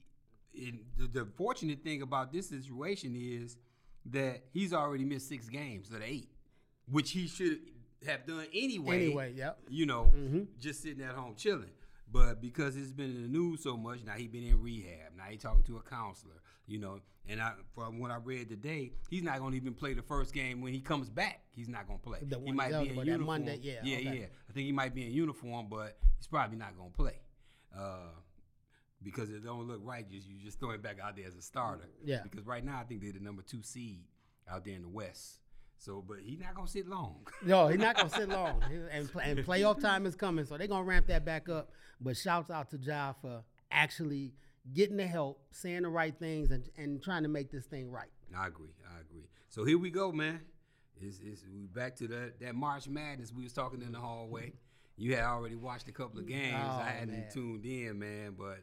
and 0.56 0.80
the, 0.98 1.08
the 1.08 1.26
fortunate 1.36 1.84
thing 1.84 2.02
about 2.04 2.32
this 2.32 2.50
situation 2.50 3.16
is 3.16 3.58
that 4.06 4.44
he's 4.52 4.72
already 4.74 5.04
missed 5.06 5.28
six 5.30 5.50
games 5.50 5.88
of 5.90 6.00
the 6.00 6.06
eight, 6.06 6.30
which 6.88 7.10
he 7.12 7.28
should 7.28 7.60
have 8.06 8.28
done 8.28 8.46
anyway. 8.54 9.06
Anyway, 9.06 9.34
yep. 9.36 9.58
you 9.70 9.86
know, 9.88 10.12
Mhm. 10.16 10.48
just 10.60 10.84
sitting 10.84 11.04
at 11.04 11.16
home 11.16 11.34
chilling. 11.36 11.72
But 12.14 12.42
because 12.42 12.78
it's 12.78 12.92
been 12.92 13.10
in 13.10 13.24
the 13.24 13.28
news 13.28 13.64
so 13.64 13.76
much, 13.76 14.00
now 14.06 14.14
he 14.14 14.28
been 14.28 14.44
in 14.44 14.62
rehab. 14.62 15.18
Now 15.18 15.24
he 15.30 15.38
talking 15.38 15.64
to 15.64 15.78
a 15.78 15.82
counselor. 15.82 16.36
You 16.68 16.78
know, 16.80 17.00
and 17.28 17.42
I 17.42 17.54
from 17.74 18.00
what 18.00 18.12
I 18.12 18.18
read 18.24 18.50
today, 18.50 18.94
he's 19.10 19.24
not 19.24 19.40
going 19.40 19.52
to 19.52 19.58
even 19.58 19.74
play 19.74 19.94
the 19.94 20.04
first 20.04 20.34
game 20.34 20.62
when 20.62 20.74
he 20.74 20.80
comes 20.80 21.10
back. 21.10 21.42
He's 21.50 21.68
not 21.68 21.88
going 21.88 22.00
to 22.00 22.06
play. 22.06 22.20
The 22.22 22.40
he 22.40 22.52
might 22.52 22.70
be 22.70 22.90
in 22.90 22.96
uniform. 22.98 23.26
Monday, 23.26 23.60
yeah, 23.62 23.80
yeah, 23.84 23.98
okay. 23.98 24.20
yeah. 24.20 24.26
I 24.50 24.54
think 24.54 24.68
he 24.68 24.72
might 24.72 24.94
be 24.94 25.06
in 25.06 25.12
uniform, 25.12 25.68
but 25.70 25.98
he's 26.18 26.28
probably 26.28 26.58
not 26.58 26.78
going 26.78 26.92
to 26.92 26.96
play. 26.96 27.20
Uh, 27.76 28.12
because 29.02 29.30
it 29.30 29.44
don't 29.44 29.68
look 29.68 29.82
right. 29.84 30.10
Just 30.10 30.28
you 30.28 30.36
just 30.44 30.60
throw 30.60 30.70
it 30.72 30.84
back 30.84 30.98
out 31.04 31.16
there 31.16 31.28
as 31.28 31.36
a 31.36 31.42
starter. 31.42 31.90
Yeah. 32.06 32.22
Because 32.24 32.46
right 32.46 32.64
now 32.64 32.80
I 32.80 32.84
think 32.84 33.02
they're 33.02 33.12
the 33.12 33.20
number 33.20 33.42
two 33.42 33.64
seed 33.64 34.06
out 34.50 34.64
there 34.64 34.76
in 34.76 34.84
the 34.84 34.90
West. 34.90 35.40
So, 35.84 36.02
but 36.08 36.20
he's 36.24 36.40
not 36.40 36.56
gonna 36.56 36.68
sit 36.68 36.88
long. 36.88 37.28
No, 37.46 37.68
he's 37.68 37.80
not 37.80 37.98
gonna 37.98 38.10
sit 38.10 38.30
long, 38.30 38.64
and, 38.90 39.10
and 39.22 39.40
playoff 39.40 39.82
time 39.82 40.06
is 40.06 40.16
coming, 40.16 40.46
so 40.46 40.58
they're 40.58 40.68
gonna 40.68 40.86
ramp 40.86 41.08
that 41.08 41.26
back 41.26 41.50
up. 41.50 41.72
But 42.00 42.16
shouts 42.16 42.50
out 42.50 42.70
to 42.70 42.78
Ja 42.78 43.12
for 43.22 43.44
actually 43.70 44.34
getting 44.74 44.96
the 44.96 45.06
help, 45.06 45.42
saying 45.52 45.82
the 45.82 45.90
right 45.90 46.18
things, 46.18 46.52
and, 46.52 46.70
and 46.78 47.04
trying 47.04 47.24
to 47.24 47.30
make 47.30 47.52
this 47.52 47.66
thing 47.66 47.92
right. 47.92 48.08
I 48.38 48.48
agree. 48.48 48.74
I 48.96 49.02
agree. 49.02 49.28
So 49.50 49.66
here 49.66 49.78
we 49.78 49.90
go, 49.90 50.14
man. 50.14 50.40
It's, 51.02 51.20
it's 51.22 51.44
we 51.54 51.66
back 51.66 51.98
to 51.98 52.08
that 52.08 52.40
that 52.40 52.56
March 52.56 52.88
Madness 52.88 53.34
we 53.34 53.44
was 53.44 53.52
talking 53.52 53.82
in 53.82 53.92
the 53.92 54.00
hallway. 54.00 54.54
You 54.96 55.18
had 55.18 55.26
already 55.26 55.56
watched 55.56 55.90
a 55.90 55.92
couple 55.92 56.20
of 56.20 56.28
games. 56.28 56.56
Oh, 56.56 56.82
I 56.82 56.92
hadn't 56.92 57.12
man. 57.12 57.30
tuned 57.34 57.66
in, 57.66 58.00
man, 58.00 58.38
but 58.38 58.60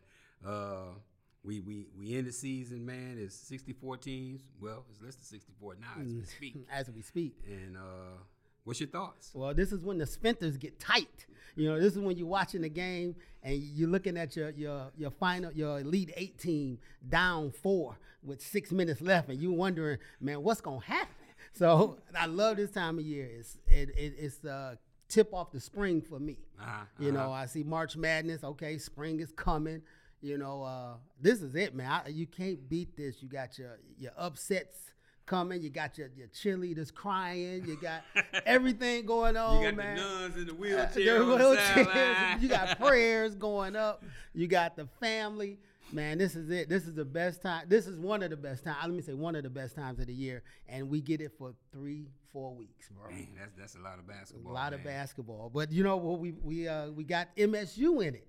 uh, 0.49 0.95
we 1.43 1.61
we 1.61 1.87
we 1.99 2.17
end 2.17 2.27
the 2.27 2.33
season, 2.33 2.85
man. 2.85 3.17
It's 3.19 3.35
64 3.35 3.97
teams. 3.99 4.43
Well, 4.61 4.85
it's 4.91 5.03
less 5.03 5.15
than 5.17 5.25
64 5.25 5.77
now 5.81 6.03
as 6.03 6.07
we 6.13 6.25
speak. 6.25 6.57
As 6.73 6.91
we 6.91 7.03
speak. 7.03 7.35
And 7.47 7.77
uh, 7.77 8.19
what's 8.65 8.81
your 8.81 8.89
thoughts? 8.91 9.31
Well, 9.35 9.55
this 9.55 9.73
is 9.73 9.83
when 9.85 9.99
the 9.99 10.05
sphincters 10.05 10.59
get 10.59 10.79
tight. 10.79 11.27
You 11.57 11.69
know, 11.69 11.81
this 11.81 11.95
is 11.95 11.99
when 11.99 12.17
you're 12.17 12.27
watching 12.29 12.63
the 12.63 12.69
game 12.69 13.17
and 13.43 13.57
you're 13.57 13.89
looking 13.89 14.17
at 14.17 14.37
your 14.37 14.51
your 14.51 14.91
your 14.97 15.11
final 15.11 15.51
your 15.53 15.81
elite 15.81 16.13
eight 16.17 16.39
team 16.39 16.79
down 17.09 17.51
four 17.51 17.97
with 18.23 18.43
six 18.43 18.71
minutes 18.71 19.01
left, 19.01 19.31
and 19.31 19.41
you're 19.41 19.53
wondering, 19.53 19.99
man, 20.21 20.43
what's 20.43 20.61
gonna 20.61 20.81
happen? 20.81 21.15
So 21.53 21.99
I 22.17 22.27
love 22.27 22.59
this 22.59 22.71
time 22.71 22.99
of 22.99 23.05
year. 23.05 23.29
It's 23.39 23.59
it, 23.67 23.89
it 23.97 24.15
it's 24.19 24.45
uh 24.45 24.77
tip 25.09 25.35
off 25.35 25.51
the 25.51 25.59
spring 25.59 26.01
for 26.01 26.21
me. 26.21 26.37
Uh-huh, 26.61 26.85
You 27.01 27.11
know, 27.11 27.23
uh-huh. 27.23 27.31
I 27.33 27.47
see 27.47 27.65
March 27.65 27.97
Madness. 27.97 28.45
Okay, 28.45 28.79
spring 28.79 29.19
is 29.19 29.33
coming. 29.33 29.83
You 30.23 30.37
know, 30.39 30.63
uh, 30.63 30.95
this 31.21 31.41
is 31.41 31.55
it, 31.55 31.75
man. 31.75 31.91
I, 31.91 32.09
you 32.09 32.27
can't 32.27 32.69
beat 32.69 32.97
this. 32.97 33.23
You 33.23 33.29
got 33.29 33.59
your 33.59 33.79
your 33.99 34.13
upsets 34.19 34.77
coming. 35.25 35.63
You 35.63 35.71
got 35.71 35.97
your 35.97 36.11
your 36.15 36.29
cheerleaders 36.29 36.93
crying. 36.93 37.65
You 37.67 37.77
got 37.81 38.03
everything 38.47 39.07
going 39.07 39.37
on, 39.37 39.63
you 39.63 39.69
got 39.69 39.77
man. 39.77 39.97
the 39.97 40.03
nuns 40.03 40.37
in 40.37 40.47
the 40.47 40.53
Uh, 40.53 40.57
wheelchair. 40.57 41.23
on 41.23 41.29
the 41.31 41.37
wheelchairs, 41.37 42.43
you 42.43 42.49
got 42.49 42.79
prayers 42.81 43.35
going 43.35 43.77
up. 43.77 44.05
You 44.35 44.47
got 44.47 44.77
the 44.77 44.87
family. 45.01 45.59
Man, 45.93 46.19
this 46.19 46.37
is 46.37 46.51
it. 46.51 46.69
This 46.69 46.87
is 46.87 46.95
the 46.95 47.05
best 47.05 47.43
time. 47.43 47.65
This 47.67 47.89
is 47.89 47.99
one 47.99 48.23
of 48.23 48.31
the 48.31 48.37
best 48.37 48.63
times. 48.63 48.79
Let 48.83 48.93
me 48.93 49.03
say 49.03 49.13
one 49.15 49.35
of 49.35 49.43
the 49.43 49.51
best 49.51 49.75
times 49.75 49.99
of 49.99 50.07
the 50.07 50.13
year, 50.13 50.43
and 50.69 50.89
we 50.89 51.01
get 51.01 51.21
it 51.21 51.33
for 51.37 51.53
three, 51.73 52.07
four 52.33 52.55
weeks, 52.55 52.89
bro. 52.91 53.11
Man, 53.11 53.27
that's 53.37 53.53
that's 53.59 53.75
a 53.75 53.81
lot 53.81 53.99
of 53.99 54.07
basketball. 54.07 54.53
A 54.53 54.55
lot 54.55 54.73
of 54.73 54.85
basketball, 54.85 55.51
but 55.53 55.73
you 55.73 55.83
know 55.83 55.97
what? 55.97 56.21
We 56.21 56.33
we 56.45 56.69
uh 56.69 56.91
we 56.91 57.03
got 57.03 57.35
MSU 57.37 58.07
in 58.07 58.15
it 58.15 58.27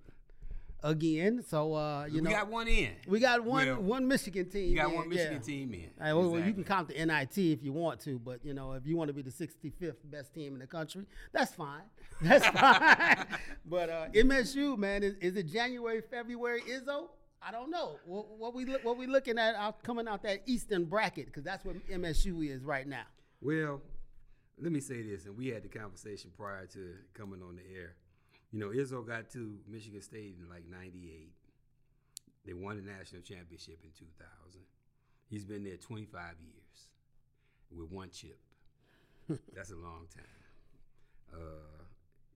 again. 0.84 1.44
So 1.48 1.74
uh 1.74 2.06
you 2.06 2.16
we 2.16 2.22
know 2.22 2.30
we 2.30 2.36
got 2.36 2.48
one 2.48 2.68
in. 2.68 2.92
we 3.08 3.20
got 3.20 3.44
one 3.44 3.68
Well, 3.68 3.82
one 3.82 4.08
Michigan 4.08 4.50
team. 4.50 4.70
You 4.70 4.76
got 4.76 4.90
in, 4.90 4.96
one 4.96 5.10
Michigan 5.10 5.34
yeah. 5.34 5.40
team 5.40 5.74
in. 5.74 5.90
Right, 6.00 6.14
well, 6.14 6.30
well, 6.30 6.44
you 6.44 6.54
can 6.54 6.64
count 6.64 6.88
the 6.88 7.06
NIT 7.06 7.38
if 7.38 7.64
you 7.64 7.74
want 7.74 8.00
to, 8.02 8.20
but 8.20 8.44
you 8.44 8.54
know, 8.54 8.74
if 8.74 8.86
you 8.86 8.98
want 8.98 9.10
to 9.10 9.14
be 9.14 9.22
the 9.22 9.32
65th 9.32 9.96
best 10.06 10.34
team 10.34 10.54
in 10.54 10.60
the 10.60 10.68
country, 10.68 11.06
that's 11.32 11.54
fine. 11.54 11.84
That's 12.22 12.46
fine. 12.46 13.26
but 13.66 13.90
uh, 13.90 14.08
MSU, 14.14 14.78
man, 14.78 15.02
is, 15.02 15.16
is 15.22 15.36
it 15.36 15.48
January, 15.48 16.02
February? 16.02 16.62
Izzo? 16.62 17.08
I 17.42 17.52
don't 17.52 17.72
know. 17.72 17.96
What, 18.06 18.38
what 18.38 18.54
we 18.54 18.66
look, 18.66 18.86
what 18.86 18.98
we 18.98 19.08
looking 19.08 19.40
at 19.40 19.56
out 19.56 19.82
coming 19.82 20.08
out 20.08 20.22
that 20.24 20.42
Eastern 20.46 20.86
bracket 20.86 21.26
because 21.26 21.44
that's 21.44 21.66
what 21.66 21.76
MSU 21.88 22.48
is 22.48 22.64
right 22.64 22.88
now. 22.88 23.06
Well, 23.42 23.82
let 24.62 24.72
me 24.72 24.80
say 24.80 25.02
this, 25.02 25.26
and 25.26 25.36
we 25.36 25.48
had 25.48 25.64
the 25.64 25.70
conversation 25.70 26.30
prior 26.38 26.68
to 26.68 26.94
coming 27.16 27.42
on 27.42 27.56
the 27.56 27.64
air. 27.76 27.96
You 28.52 28.60
know, 28.60 28.68
Izzo 28.70 29.06
got 29.08 29.30
to 29.32 29.58
Michigan 29.68 30.02
State 30.02 30.36
in 30.42 30.50
like 30.50 30.64
'98. 30.70 31.32
They 32.46 32.54
won 32.54 32.76
the 32.78 32.82
national 32.92 33.22
championship 33.22 33.80
in 33.84 33.92
2000. 33.98 34.62
He's 35.30 35.46
been 35.46 35.64
there 35.64 35.78
25 35.78 36.22
years 36.42 36.88
with 37.72 37.90
one 37.92 38.10
chip. 38.10 38.40
That's 39.56 39.72
a 39.72 39.76
long 39.76 40.08
time. 40.14 40.26
Uh, 41.34 41.84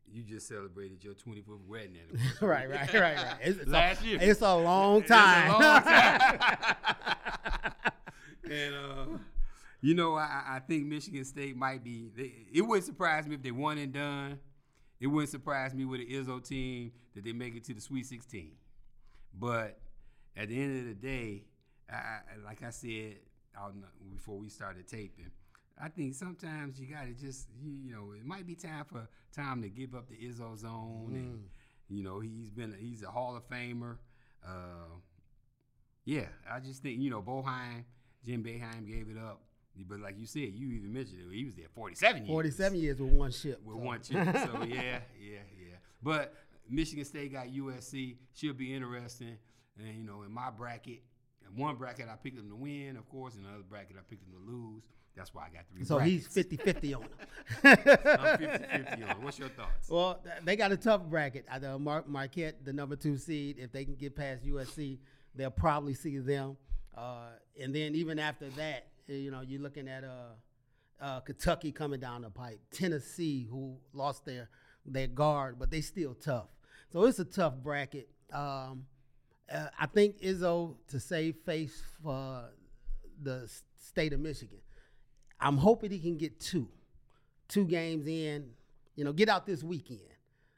you 0.08 0.22
just 0.24 0.48
celebrated 0.48 1.04
your 1.04 1.16
25th 1.16 1.66
wedding 1.68 1.98
anniversary. 2.10 2.48
right, 2.48 2.70
right, 2.70 2.94
right, 2.94 3.18
right. 3.18 3.36
It's, 3.42 3.60
it's 3.60 3.68
Last 3.70 4.04
a, 4.04 4.08
year. 4.08 4.20
It's 4.22 4.42
a 4.42 4.56
long 4.56 5.02
It's 5.02 5.10
a 5.12 5.14
time. 5.16 5.52
long 5.52 5.82
time. 5.82 6.40
and 8.52 8.76
uh, 8.76 9.18
you 9.82 9.96
know, 9.96 10.16
I, 10.16 10.44
I 10.48 10.60
think 10.66 10.86
Michigan 10.86 11.26
State 11.26 11.58
might 11.58 11.84
be. 11.84 12.10
They, 12.16 12.32
it 12.54 12.62
wouldn't 12.62 12.86
surprise 12.86 13.28
me 13.28 13.36
if 13.36 13.42
they 13.44 13.52
won 13.52 13.78
and 13.80 13.92
done. 13.92 14.40
It 15.00 15.08
wouldn't 15.08 15.30
surprise 15.30 15.74
me 15.74 15.86
with 15.86 16.00
the 16.00 16.08
Izzo 16.08 16.46
team 16.46 16.92
that 17.14 17.24
they 17.24 17.34
make 17.34 17.56
it 17.56 17.64
to 17.66 17.74
the 17.74 17.82
Sweet 17.82 18.06
16. 18.06 18.52
But 19.38 19.78
at 20.36 20.50
the 20.50 20.62
end 20.62 20.80
of 20.80 20.86
the 20.88 20.94
day, 20.94 21.44
I, 21.90 22.20
like 22.44 22.64
I 22.64 22.70
said 22.70 23.18
out 23.58 23.74
before 24.10 24.38
we 24.38 24.50
started 24.50 24.88
taping, 24.88 25.32
I 25.82 25.90
think 25.90 26.16
sometimes 26.16 26.80
you 26.80 26.88
got 26.88 27.06
to 27.06 27.14
just, 27.14 27.48
you, 27.62 27.72
you 27.72 27.94
know, 27.94 28.14
it 28.18 28.26
might 28.26 28.48
be 28.48 28.56
time 28.56 28.86
for 28.86 29.08
time 29.34 29.62
to 29.62 29.70
give 29.70 29.94
up 29.94 30.08
the 30.08 30.16
Izzo 30.16 30.58
zone. 30.58 31.12
And, 31.14 31.50
you 31.90 32.04
know, 32.04 32.20
he's 32.22 32.50
been, 32.50 32.74
he's 32.80 33.04
a 33.04 33.12
Hall 33.12 33.36
of 33.36 33.48
Famer. 33.50 33.98
Uh, 34.46 34.96
yeah, 36.06 36.28
I 36.50 36.60
just 36.60 36.82
think, 36.82 37.02
you 37.02 37.10
know, 37.10 37.22
Boeheim, 37.22 37.84
Jim 38.26 38.44
Boeheim 38.44 38.88
gave 38.88 39.10
it 39.10 39.18
up. 39.18 39.42
But 39.88 40.00
like 40.00 40.18
you 40.18 40.26
said, 40.26 40.54
you 40.54 40.72
even 40.72 40.94
mentioned 40.94 41.20
it, 41.22 41.36
he 41.36 41.46
was 41.46 41.56
there 41.56 41.66
47 41.74 42.24
years. 42.24 42.30
47 42.30 42.78
years 42.80 43.00
with 43.00 43.12
one 43.12 43.32
ship. 43.32 43.62
With 43.66 43.76
so. 43.76 43.82
one 43.82 44.02
chip. 44.04 44.36
So 44.36 44.64
yeah, 44.64 45.00
yeah, 45.20 45.40
yeah. 45.58 45.76
But 46.02 46.34
Michigan 46.70 47.06
State 47.06 47.34
got 47.34 47.48
USC. 47.48 48.18
Should 48.36 48.58
be 48.58 48.74
interesting. 48.74 49.38
And 49.78 49.96
you 49.98 50.04
know, 50.04 50.24
in 50.24 50.32
my 50.32 50.50
bracket, 50.50 51.02
in 51.42 51.62
one 51.62 51.76
bracket 51.76 52.08
I 52.12 52.16
picked 52.16 52.38
them 52.38 52.50
to 52.50 52.56
win, 52.56 52.96
of 52.98 53.10
course. 53.10 53.36
In 53.36 53.46
another 53.46 53.64
bracket 53.68 53.98
I 53.98 54.02
picked 54.10 54.24
them 54.24 54.34
to 54.40 54.52
lose. 54.52 54.84
That's 55.16 55.34
why 55.34 55.44
I 55.46 55.50
got 55.50 55.64
three. 55.72 55.86
So 55.86 55.98
he's 56.00 56.28
brackets. 56.28 56.34
50 56.34 56.58
50 56.58 56.94
on 56.94 57.02
him. 57.04 57.10
I'm 57.64 57.78
50-50 57.78 59.10
on. 59.10 59.24
What's 59.24 59.40
your 59.40 59.48
thoughts? 59.50 59.90
Well, 59.90 60.22
they 60.44 60.58
got 60.58 60.74
a 60.74 60.78
tough 60.78 61.04
bracket. 61.06 61.46
The 61.62 61.80
Mar- 61.80 62.04
Marquette, 62.06 62.66
the 62.66 62.74
number 62.74 62.98
two 62.98 63.18
seed, 63.18 63.58
if 63.58 63.72
they 63.72 63.86
can 63.86 63.96
get 63.96 64.16
past 64.16 64.46
USC, 64.46 65.00
they'll 65.34 65.52
probably 65.52 65.94
see 65.94 66.18
them. 66.18 66.58
Uh, 66.96 67.30
and 67.62 67.74
then 67.74 67.96
even 67.96 68.20
after 68.20 68.50
that, 68.52 68.88
you 69.08 69.32
know, 69.32 69.42
you're 69.42 69.62
looking 69.62 69.88
at 69.88 70.04
uh, 70.04 70.34
uh, 71.02 71.20
Kentucky 71.22 71.72
coming 71.72 72.00
down 72.00 72.22
the 72.22 72.30
pipe, 72.30 72.60
Tennessee, 72.72 73.48
who 73.50 73.78
lost 73.94 74.26
their 74.26 74.50
their 74.86 75.08
guard, 75.08 75.58
but 75.58 75.72
they 75.72 75.82
still 75.82 76.14
tough. 76.14 76.48
So 76.92 77.04
it's 77.06 77.20
a 77.20 77.26
tough 77.26 77.56
bracket. 77.56 78.08
Um, 78.32 78.86
uh, 79.52 79.68
I 79.80 79.86
think 79.88 80.20
Izzo 80.22 80.76
to 80.90 81.00
save 81.00 81.36
face 81.46 81.82
for 82.04 82.46
the 83.22 83.50
state 83.78 84.14
of 84.14 84.20
Michigan. 84.20 84.60
I'm 85.40 85.58
hoping 85.58 85.92
he 85.92 86.00
can 86.00 86.18
get 86.18 86.40
two 86.40 86.68
two 87.48 87.66
games 87.66 88.08
in. 88.08 88.50
You 88.96 89.04
know, 89.04 89.14
get 89.14 89.30
out 89.30 89.46
this 89.46 89.64
weekend. 89.64 90.00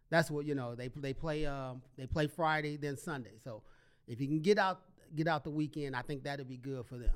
That's 0.09 0.31
what 0.31 0.45
you 0.45 0.55
know. 0.55 0.75
They 0.75 0.89
they 0.89 1.13
play 1.13 1.45
um, 1.45 1.81
they 1.97 2.05
play 2.07 2.27
Friday 2.27 2.77
then 2.77 2.97
Sunday. 2.97 3.37
So 3.43 3.63
if 4.07 4.21
you 4.21 4.27
can 4.27 4.41
get 4.41 4.57
out 4.57 4.81
get 5.15 5.27
out 5.27 5.43
the 5.43 5.49
weekend, 5.49 5.95
I 5.95 6.01
think 6.01 6.23
that'd 6.23 6.47
be 6.47 6.57
good 6.57 6.85
for 6.85 6.97
them, 6.97 7.15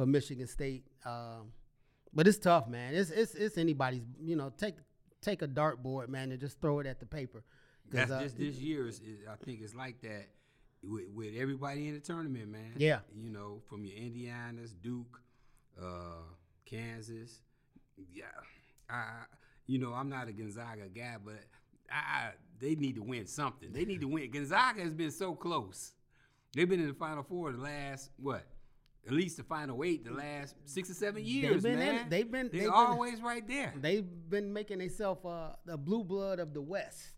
for 0.00 0.06
Michigan 0.06 0.46
State. 0.46 0.84
Um, 1.04 1.52
but 2.14 2.26
it's 2.26 2.38
tough, 2.38 2.66
man. 2.68 2.94
It's 2.94 3.10
it's 3.10 3.34
it's 3.34 3.58
anybody's. 3.58 4.00
You 4.18 4.34
know, 4.34 4.50
take 4.56 4.76
take 5.20 5.42
a 5.42 5.48
dartboard, 5.48 6.08
man, 6.08 6.32
and 6.32 6.40
just 6.40 6.58
throw 6.58 6.80
it 6.80 6.86
at 6.86 7.00
the 7.00 7.06
paper. 7.06 7.44
That's 7.90 8.10
uh, 8.10 8.22
just 8.22 8.38
this 8.38 8.54
year. 8.56 8.88
Is, 8.88 9.00
is, 9.00 9.18
I 9.30 9.36
think 9.44 9.60
it's 9.60 9.74
like 9.74 10.00
that 10.00 10.28
with, 10.82 11.04
with 11.14 11.34
everybody 11.36 11.88
in 11.88 11.94
the 11.94 12.00
tournament, 12.00 12.48
man. 12.48 12.72
Yeah. 12.78 13.00
You 13.14 13.28
know, 13.28 13.60
from 13.68 13.84
your 13.84 13.94
Indianas, 13.94 14.72
Duke, 14.82 15.20
uh, 15.78 16.22
Kansas. 16.64 17.42
Yeah. 18.10 18.24
I, 18.88 19.24
you 19.66 19.78
know, 19.78 19.92
I'm 19.92 20.08
not 20.08 20.28
a 20.28 20.32
Gonzaga 20.32 20.88
guy, 20.88 21.16
but 21.22 21.44
I, 21.92 21.96
I 21.96 22.30
they 22.58 22.74
need 22.74 22.96
to 22.96 23.02
win 23.02 23.26
something. 23.26 23.70
They 23.70 23.84
need 23.84 24.00
to 24.00 24.08
win. 24.08 24.30
Gonzaga 24.30 24.80
has 24.80 24.94
been 24.94 25.10
so 25.10 25.34
close. 25.34 25.92
They've 26.54 26.68
been 26.68 26.80
in 26.80 26.88
the 26.88 26.94
Final 26.94 27.22
Four 27.22 27.52
the 27.52 27.58
last 27.58 28.10
what? 28.16 28.46
At 29.06 29.12
least 29.12 29.38
the 29.38 29.42
Final 29.42 29.82
Eight 29.82 30.04
the 30.04 30.12
last 30.12 30.54
six 30.66 30.90
or 30.90 30.94
seven 30.94 31.24
years, 31.24 31.62
They've 31.62 31.62
been 31.62 31.72
in 31.72 31.78
man. 31.78 31.94
it. 32.06 32.10
They've 32.10 32.30
been- 32.30 32.48
They're 32.52 32.60
they've 32.60 32.68
been- 32.68 32.74
always 32.74 33.20
right 33.22 33.46
there. 33.48 33.72
They've 33.76 34.04
been 34.28 34.52
making 34.52 34.78
themselves 34.78 35.24
uh, 35.24 35.54
the 35.64 35.76
blue 35.78 36.04
blood 36.04 36.38
of 36.38 36.52
the 36.52 36.60
West 36.60 37.14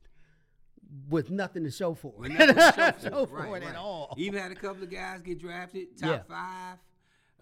with 1.08 1.30
nothing 1.30 1.64
to 1.64 1.70
show 1.70 1.94
for 1.94 2.14
it. 2.24 2.28
nothing 2.32 2.54
to 2.54 2.94
show 3.02 3.26
for 3.26 3.38
Show 3.38 3.44
it. 3.44 3.50
Right, 3.50 3.62
it 3.62 3.68
at 3.70 3.76
all. 3.76 4.14
Even 4.16 4.40
had 4.40 4.52
a 4.52 4.54
couple 4.54 4.82
of 4.82 4.90
guys 4.90 5.22
get 5.22 5.40
drafted, 5.40 5.98
top 5.98 6.10
Yeah. 6.10 6.22
five. 6.28 6.78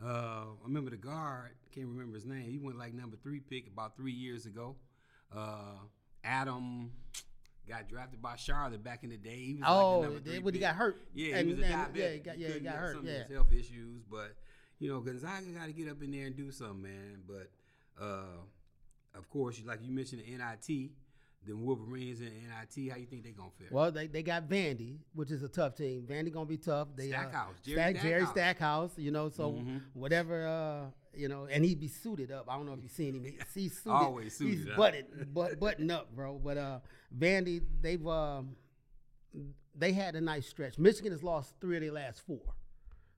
Uh, 0.03 0.07
I 0.09 0.65
remember 0.65 0.91
the 0.91 0.97
guard, 0.97 1.51
can't 1.75 1.87
remember 1.89 2.15
his 2.15 2.25
name. 2.25 2.49
He 2.51 2.59
went 2.59 2.79
like 2.79 2.95
number 2.95 3.17
three 3.23 3.41
pick 3.41 3.67
about 3.67 3.97
three 3.97 4.13
years 4.13 4.47
ago. 4.47 4.77
Uh, 5.35 5.75
Adam 6.25 6.91
got 7.69 7.89
drafted 7.89 8.21
by 8.21 8.37
Charlotte 8.37 8.83
back 8.83 9.05
in 9.05 9.11
the 9.11 9.17
day. 9.17 9.37
He 9.37 9.55
was 9.55 9.65
Oh, 9.67 10.01
like 10.01 10.09
the 10.09 10.15
number 10.15 10.31
three 10.31 10.39
when 10.41 10.55
he 10.55 10.61
got 10.61 10.75
hurt. 10.77 10.97
Yeah, 11.15 11.37
And- 11.37 11.49
he 11.49 11.55
was 11.55 11.63
a 11.63 11.67
and- 11.67 11.95
diabetic. 11.95 11.97
yeah, 11.97 12.11
he 12.13 12.19
got- 12.19 12.39
yeah, 12.39 12.47
he 12.49 12.53
couldn't 12.55 12.69
got 12.73 12.77
hurt, 12.79 12.97
Some 12.97 13.07
yeah. 13.07 13.29
health 13.29 13.53
issues, 13.53 14.03
but 14.11 14.37
you 14.79 14.89
know, 14.89 15.01
Gonzaga 15.01 15.47
got 15.53 15.67
to 15.67 15.73
get 15.73 15.89
up 15.89 16.03
in 16.03 16.11
there 16.11 16.27
and 16.27 16.37
do 16.37 16.51
something, 16.51 16.83
man. 16.83 17.23
But 17.27 17.51
uh, 18.03 18.39
of 19.15 19.29
course, 19.29 19.61
like 19.65 19.83
you 19.83 19.91
mentioned, 19.93 20.23
the 20.23 20.31
NIT. 20.37 20.93
them 21.47 21.65
Wolverines 21.65 22.21
and 22.21 22.31
NIT, 22.31 22.91
how 22.91 22.99
you 22.99 23.07
think 23.07 23.25
they 23.25 23.31
gonna 23.33 23.51
fare? 23.59 23.69
Well, 23.71 23.91
they, 23.91 24.07
they 24.09 24.23
got 24.23 24.47
Vandy, 24.47 24.99
which 25.15 25.31
is 25.31 25.43
a 25.43 25.49
tough 25.49 25.75
team. 25.75 26.07
Vandy 26.07 26.31
gonna 26.31 26.45
be 26.45 26.59
tough. 26.59 26.89
They, 26.95 27.09
Stackhouse, 27.09 27.55
uh, 27.55 27.63
Jerry 27.65 27.77
Stack, 27.95 28.03
Jerry 28.03 28.21
Stackhouse. 28.27 28.31
Stackhouse. 28.93 28.99
You 28.99 29.11
know, 29.11 29.29
so 29.31 29.53
Mhm. 29.53 29.81
whatever. 29.95 30.47
Uh, 30.47 30.91
you 31.15 31.29
know, 31.29 31.47
and 31.51 31.65
he'd 31.65 31.81
be 31.81 31.89
suited 31.89 32.31
up. 32.31 32.47
I 32.49 32.57
don't 32.57 32.67
know 32.67 32.73
if 32.75 32.83
you've 32.83 32.93
seen 32.93 33.15
him. 33.15 33.25
He's 33.55 33.75
suited. 33.79 33.91
Always 33.91 34.37
suited 34.37 34.59
He's 34.59 34.69
up. 34.69 34.77
butted, 34.77 35.07
but 35.35 35.59
button 35.61 35.91
up, 35.91 36.15
bro. 36.15 36.41
But 36.43 36.57
uh, 36.59 36.79
Vandy, 37.17 37.63
they've 37.81 38.07
um, 38.07 38.57
they 39.75 39.93
had 39.93 40.17
a 40.17 40.21
nice 40.21 40.47
stretch. 40.47 40.79
Michigan 40.79 41.13
has 41.13 41.23
lost 41.23 41.55
three 41.61 41.77
of 41.77 41.83
their 41.83 41.93
last 41.93 42.21
four. 42.27 42.41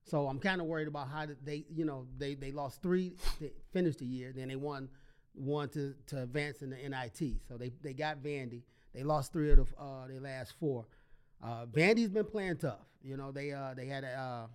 So 0.04 0.26
I'm 0.26 0.38
kind 0.40 0.60
of 0.60 0.66
worried 0.66 0.88
about 0.88 1.08
how 1.08 1.26
they, 1.44 1.64
you 1.72 1.84
know, 1.84 2.06
they 2.18 2.34
they 2.34 2.50
lost 2.50 2.82
three, 2.82 3.12
they 3.40 3.52
finished 3.72 4.00
the 4.00 4.06
year, 4.06 4.32
then 4.34 4.48
they 4.48 4.56
won 4.56 4.88
one 5.34 5.68
to, 5.70 5.94
to 6.08 6.22
advance 6.22 6.60
in 6.62 6.70
the 6.70 6.76
NIT. 6.76 7.36
So 7.48 7.56
they 7.56 7.72
they 7.82 7.92
got 7.92 8.22
Vandy. 8.22 8.62
They 8.94 9.04
lost 9.04 9.32
three 9.32 9.50
of 9.52 9.56
the, 9.58 9.82
uh, 9.82 10.06
their 10.08 10.20
last 10.20 10.54
four. 10.58 10.86
Uh, 11.42 11.66
Vandy's 11.66 12.10
been 12.10 12.24
playing 12.26 12.58
tough. 12.58 12.84
You 13.02 13.16
know, 13.16 13.32
they 13.32 13.52
uh, 13.52 13.74
they 13.74 13.86
had 13.86 14.04
a, 14.04 14.48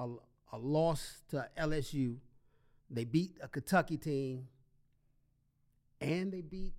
uh, 0.00 0.04
a 0.04 0.08
a 0.52 0.58
loss 0.58 1.22
to 1.30 1.46
LSU. 1.58 2.16
They 2.90 3.04
beat 3.04 3.36
a 3.42 3.48
Kentucky 3.48 3.96
team, 3.96 4.46
and 6.00 6.32
they 6.32 6.40
beat 6.42 6.74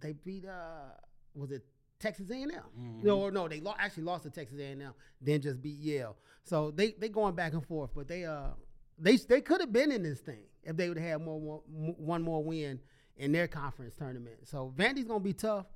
they 0.00 0.12
beat 0.12 0.46
uh 0.46 0.92
was 1.34 1.50
it 1.50 1.64
Texas 1.98 2.30
A&M? 2.30 2.48
Mhm. 2.50 3.02
No, 3.04 3.28
no, 3.28 3.46
they 3.48 3.60
lo- 3.60 3.74
actually 3.78 4.04
lost 4.04 4.22
to 4.24 4.30
Texas 4.30 4.58
A&M, 4.58 4.94
then 5.20 5.40
just 5.42 5.60
beat 5.60 5.76
Yale. 5.78 6.16
So 6.44 6.70
they 6.70 6.92
they 6.92 7.08
going 7.08 7.34
back 7.34 7.52
and 7.52 7.64
forth, 7.66 7.90
but 7.94 8.08
they 8.08 8.24
uh 8.24 8.50
they 8.98 9.16
they 9.16 9.40
could 9.40 9.60
have 9.60 9.72
been 9.72 9.92
in 9.92 10.02
this 10.02 10.20
thing 10.20 10.44
if 10.62 10.76
they 10.76 10.88
would 10.88 10.98
have 10.98 11.08
had 11.08 11.22
more, 11.22 11.40
more 11.40 11.62
one 11.98 12.22
more 12.22 12.42
win 12.42 12.80
in 13.16 13.32
their 13.32 13.48
conference 13.48 13.94
tournament. 13.94 14.46
So 14.48 14.72
Vandy's 14.76 15.04
gonna 15.04 15.20
be 15.20 15.34
tough. 15.34 15.66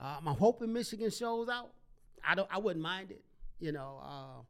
Um, 0.00 0.28
I'm 0.28 0.36
hoping 0.36 0.72
Michigan 0.72 1.10
shows 1.10 1.48
out. 1.48 1.72
I 2.24 2.34
don't 2.36 2.48
I 2.52 2.58
wouldn't 2.58 2.82
mind 2.82 3.10
it, 3.10 3.24
you 3.58 3.72
know. 3.72 4.00
Uh, 4.02 4.42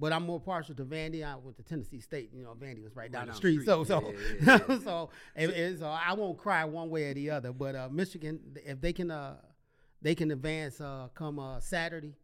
but 0.00 0.12
I'm 0.12 0.24
more 0.24 0.40
partial 0.40 0.74
to 0.76 0.84
Vandy. 0.84 1.22
I 1.24 1.36
went 1.36 1.56
to 1.58 1.62
Tennessee 1.62 2.00
State. 2.00 2.30
You 2.34 2.42
know, 2.42 2.54
Vandy 2.58 2.82
was 2.82 2.96
right 2.96 3.12
down 3.12 3.26
the 3.26 3.32
street. 3.36 3.64
So 3.66 3.84
so 3.84 4.02
Yeah, 4.02 4.18
yeah, 4.42 4.58
yeah. 4.68 4.78
so 4.84 5.10
it, 5.36 5.50
it- 5.50 5.78
so 5.78 5.86
I 5.86 6.14
won't 6.14 6.38
cry 6.38 6.64
one 6.64 6.88
way 6.90 7.04
or 7.10 7.14
the 7.14 7.30
other. 7.30 7.52
But 7.52 7.76
uh, 7.76 7.88
Michigan, 7.92 8.40
if 8.64 8.80
they 8.80 8.92
can 8.92 9.10
uh, 9.10 9.36
they 10.02 10.14
can 10.14 10.30
advance 10.30 10.80
uh, 10.80 11.08
come 11.14 11.38
uh, 11.38 11.60
Saturday, 11.60 12.14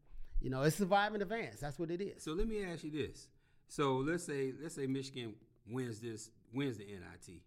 you 0.41 0.49
know, 0.51 0.63
it's 0.63 0.77
survive 0.77 1.13
and 1.13 1.23
advance. 1.23 1.61
That's 1.61 1.79
what 1.79 1.91
it 1.91 2.01
is. 2.01 2.23
So 2.25 2.33
let 2.33 2.49
me 2.49 2.65
ask 2.65 2.83
you 2.83 2.91
this. 2.91 3.29
So 3.69 3.99
let's 3.99 4.25
say 4.25 4.53
let's 4.61 4.75
say 4.75 4.87
Michigan 4.87 5.35
wins 5.69 6.01
this 6.01 6.31
wins 6.53 6.79
the 6.79 6.85
NIT 6.85 7.41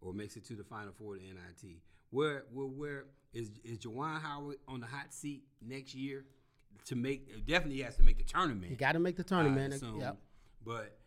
or 0.00 0.12
makes 0.12 0.36
it 0.36 0.44
to 0.46 0.54
the 0.54 0.64
final 0.64 0.92
four 0.92 1.14
of 1.14 1.20
the 1.22 1.26
NIT. 1.28 1.78
Where 2.10 2.44
where, 2.52 2.66
where 2.66 3.04
is 3.32 3.50
is 3.64 3.78
Juwan 3.78 4.20
Howard 4.20 4.58
on 4.68 4.80
the 4.80 4.86
hot 4.86 5.12
seat 5.14 5.44
next 5.66 5.94
year 5.94 6.24
to 6.86 6.96
make 6.96 7.46
definitely 7.46 7.76
he 7.76 7.82
has 7.82 7.96
to 7.96 8.02
make 8.02 8.18
the 8.18 8.24
tournament. 8.24 8.70
You 8.70 8.76
got 8.76 8.92
to 8.92 8.98
make 8.98 9.16
the 9.16 9.24
I 9.24 9.28
tournament. 9.28 9.74
assume. 9.74 10.00
Yep. 10.00 10.16
But 10.64 10.98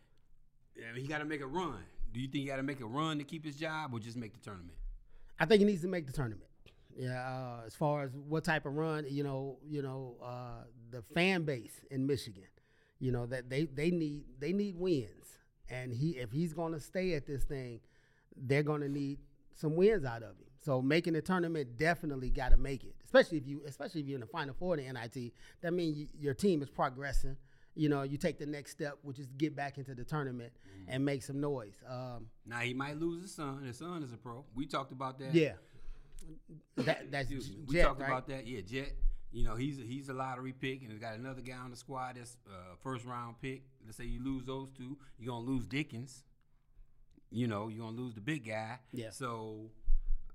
I 0.76 0.92
mean, 0.92 1.02
he 1.02 1.08
got 1.08 1.18
to 1.18 1.24
make 1.24 1.40
a 1.40 1.46
run. 1.46 1.82
Do 2.12 2.20
you 2.20 2.28
think 2.28 2.42
he 2.42 2.46
got 2.46 2.56
to 2.56 2.62
make 2.62 2.80
a 2.80 2.86
run 2.86 3.18
to 3.18 3.24
keep 3.24 3.44
his 3.44 3.56
job 3.56 3.92
or 3.92 3.98
just 4.00 4.16
make 4.16 4.32
the 4.32 4.40
tournament? 4.40 4.76
I 5.38 5.44
think 5.46 5.60
he 5.60 5.64
needs 5.64 5.82
to 5.82 5.88
make 5.88 6.06
the 6.06 6.12
tournament. 6.12 6.48
Yeah, 6.96 7.20
uh, 7.20 7.66
as 7.66 7.74
far 7.76 8.02
as 8.02 8.10
what 8.16 8.42
type 8.44 8.66
of 8.66 8.74
run, 8.74 9.06
you 9.08 9.22
know, 9.22 9.58
you 9.64 9.82
know, 9.82 10.16
uh, 10.24 10.64
the 10.90 11.02
fan 11.14 11.44
base 11.44 11.80
in 11.92 12.06
Michigan, 12.06 12.48
you 12.98 13.12
know, 13.12 13.26
that 13.26 13.48
they 13.48 13.66
they 13.66 13.90
need 13.90 14.24
they 14.40 14.52
need 14.52 14.74
wins, 14.76 15.38
and 15.68 15.92
he 15.92 16.16
if 16.16 16.32
he's 16.32 16.52
going 16.54 16.72
to 16.72 16.80
stay 16.80 17.14
at 17.14 17.24
this 17.26 17.44
thing, 17.44 17.80
they're 18.36 18.64
going 18.64 18.80
to 18.80 18.88
need 18.88 19.18
some 19.54 19.76
wins 19.76 20.04
out 20.04 20.22
of 20.22 20.30
him. 20.30 20.46
So 20.60 20.82
making 20.82 21.12
the 21.12 21.22
tournament 21.22 21.76
definitely 21.76 22.30
got 22.30 22.50
to 22.50 22.56
make 22.56 22.82
it, 22.82 22.96
especially 23.08 23.38
if 23.38 23.46
you 23.46 23.62
especially 23.66 24.02
if 24.02 24.06
you're 24.06 24.16
in 24.16 24.20
the 24.20 24.26
final 24.26 24.54
four 24.58 24.74
of 24.74 24.80
the 24.84 24.92
NIT. 24.92 25.32
That 25.62 25.72
means 25.72 25.96
you, 25.96 26.08
your 26.18 26.34
team 26.34 26.60
is 26.62 26.68
progressing. 26.68 27.36
You 27.74 27.88
know, 27.88 28.02
you 28.02 28.18
take 28.18 28.38
the 28.38 28.46
next 28.46 28.72
step, 28.72 28.98
which 29.02 29.18
is 29.18 29.28
get 29.38 29.54
back 29.56 29.78
into 29.78 29.94
the 29.94 30.04
tournament 30.04 30.52
and 30.88 31.04
make 31.04 31.22
some 31.22 31.40
noise. 31.40 31.74
Um, 31.88 32.26
Now 32.44 32.58
he 32.58 32.74
might 32.74 32.98
lose 32.98 33.22
his 33.22 33.34
son. 33.34 33.62
His 33.62 33.78
son 33.78 34.02
is 34.02 34.12
a 34.12 34.16
pro. 34.16 34.44
We 34.54 34.66
talked 34.66 34.92
about 34.92 35.18
that. 35.20 35.32
yeah, 35.34 35.52
that, 36.76 37.10
that's 37.10 37.30
me. 37.30 37.40
We 37.66 37.80
talked 37.80 38.00
right? 38.00 38.08
about 38.08 38.26
that. 38.28 38.46
Yeah, 38.46 38.60
Jett. 38.60 38.92
You 39.30 39.44
know, 39.44 39.54
he's 39.56 39.78
he's 39.78 40.08
a 40.08 40.14
lottery 40.14 40.52
pick, 40.52 40.82
and 40.82 40.90
he's 40.90 41.00
got 41.00 41.14
another 41.14 41.42
guy 41.42 41.56
on 41.56 41.70
the 41.70 41.76
squad 41.76 42.16
that's 42.16 42.36
uh, 42.48 42.74
first 42.82 43.04
round 43.04 43.36
pick. 43.40 43.62
Let's 43.84 43.96
say 43.96 44.04
you 44.04 44.22
lose 44.24 44.44
those 44.44 44.70
two, 44.76 44.98
you're 45.18 45.32
gonna 45.32 45.46
lose 45.46 45.66
Dickens. 45.66 46.24
You 47.30 47.46
know, 47.46 47.68
you're 47.68 47.84
gonna 47.84 47.96
lose 47.96 48.14
the 48.14 48.22
big 48.22 48.46
guy. 48.46 48.78
Yeah. 48.92 49.10
So 49.10 49.70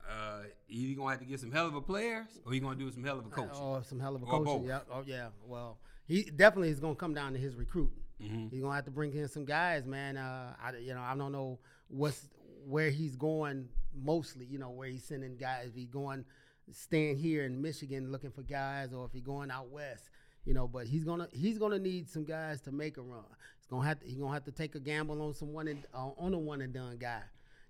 uh, 0.09 0.43
you 0.67 0.95
gonna 0.95 1.09
have 1.11 1.19
to 1.19 1.25
get 1.25 1.39
some 1.39 1.51
hell 1.51 1.67
of 1.67 1.75
a 1.75 1.81
players, 1.81 2.27
or 2.45 2.53
you 2.53 2.61
gonna 2.61 2.75
do 2.75 2.91
some 2.91 3.03
hell 3.03 3.19
of 3.19 3.25
a 3.25 3.29
coach, 3.29 3.49
Oh, 3.53 3.81
some 3.81 3.99
hell 3.99 4.15
of 4.15 4.23
a 4.23 4.25
coach. 4.25 4.61
Yeah. 4.65 4.79
Oh, 4.91 5.03
yeah. 5.05 5.27
Well, 5.45 5.77
he 6.05 6.23
definitely 6.23 6.69
is 6.69 6.79
going 6.79 6.95
to 6.95 6.99
come 6.99 7.13
down 7.13 7.33
to 7.33 7.39
his 7.39 7.55
recruiting. 7.55 8.01
Mhm. 8.21 8.51
He's 8.51 8.59
going 8.61 8.71
to 8.71 8.75
have 8.75 8.85
to 8.85 8.91
bring 8.91 9.13
in 9.13 9.27
some 9.27 9.45
guys, 9.45 9.85
man. 9.85 10.17
Uh, 10.17 10.53
I, 10.61 10.77
you 10.77 10.93
know, 10.93 11.01
I 11.01 11.15
don't 11.15 11.31
know 11.31 11.59
what's 11.87 12.27
where 12.65 12.89
he's 12.89 13.15
going 13.15 13.69
mostly. 13.95 14.45
You 14.45 14.59
know, 14.59 14.69
where 14.71 14.87
he's 14.89 15.03
sending 15.05 15.37
guys. 15.37 15.67
If 15.69 15.75
he's 15.75 15.89
going, 15.89 16.25
staying 16.71 17.17
here 17.17 17.45
in 17.45 17.61
Michigan 17.61 18.11
looking 18.11 18.31
for 18.31 18.41
guys, 18.43 18.93
or 18.93 19.05
if 19.05 19.11
he's 19.13 19.21
going 19.23 19.49
out 19.51 19.69
west. 19.69 20.09
You 20.45 20.53
know, 20.53 20.67
but 20.67 20.87
he's 20.87 21.05
gonna 21.05 21.29
he's 21.31 21.57
gonna 21.57 21.79
need 21.79 22.09
some 22.09 22.25
guys 22.25 22.59
to 22.61 22.71
make 22.73 22.97
a 22.97 23.01
run. 23.01 23.23
He's 23.59 23.67
gonna 23.67 23.87
have 23.87 24.01
to 24.01 24.05
he's 24.05 24.17
gonna 24.17 24.33
have 24.33 24.43
to 24.45 24.51
take 24.51 24.75
a 24.75 24.79
gamble 24.79 25.21
on 25.21 25.33
some 25.33 25.53
one 25.53 25.69
and, 25.69 25.85
uh, 25.93 26.09
on 26.17 26.33
a 26.33 26.37
one 26.37 26.59
and 26.61 26.73
done 26.73 26.97
guy. 26.97 27.21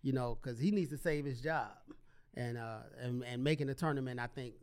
You 0.01 0.13
know, 0.13 0.39
because 0.41 0.57
he 0.59 0.71
needs 0.71 0.89
to 0.89 0.97
save 0.97 1.23
his 1.23 1.39
job, 1.39 1.69
and 2.35 2.57
uh 2.57 2.79
and 3.01 3.23
and 3.23 3.43
making 3.43 3.67
the 3.67 3.75
tournament. 3.75 4.19
I 4.19 4.27
think 4.27 4.55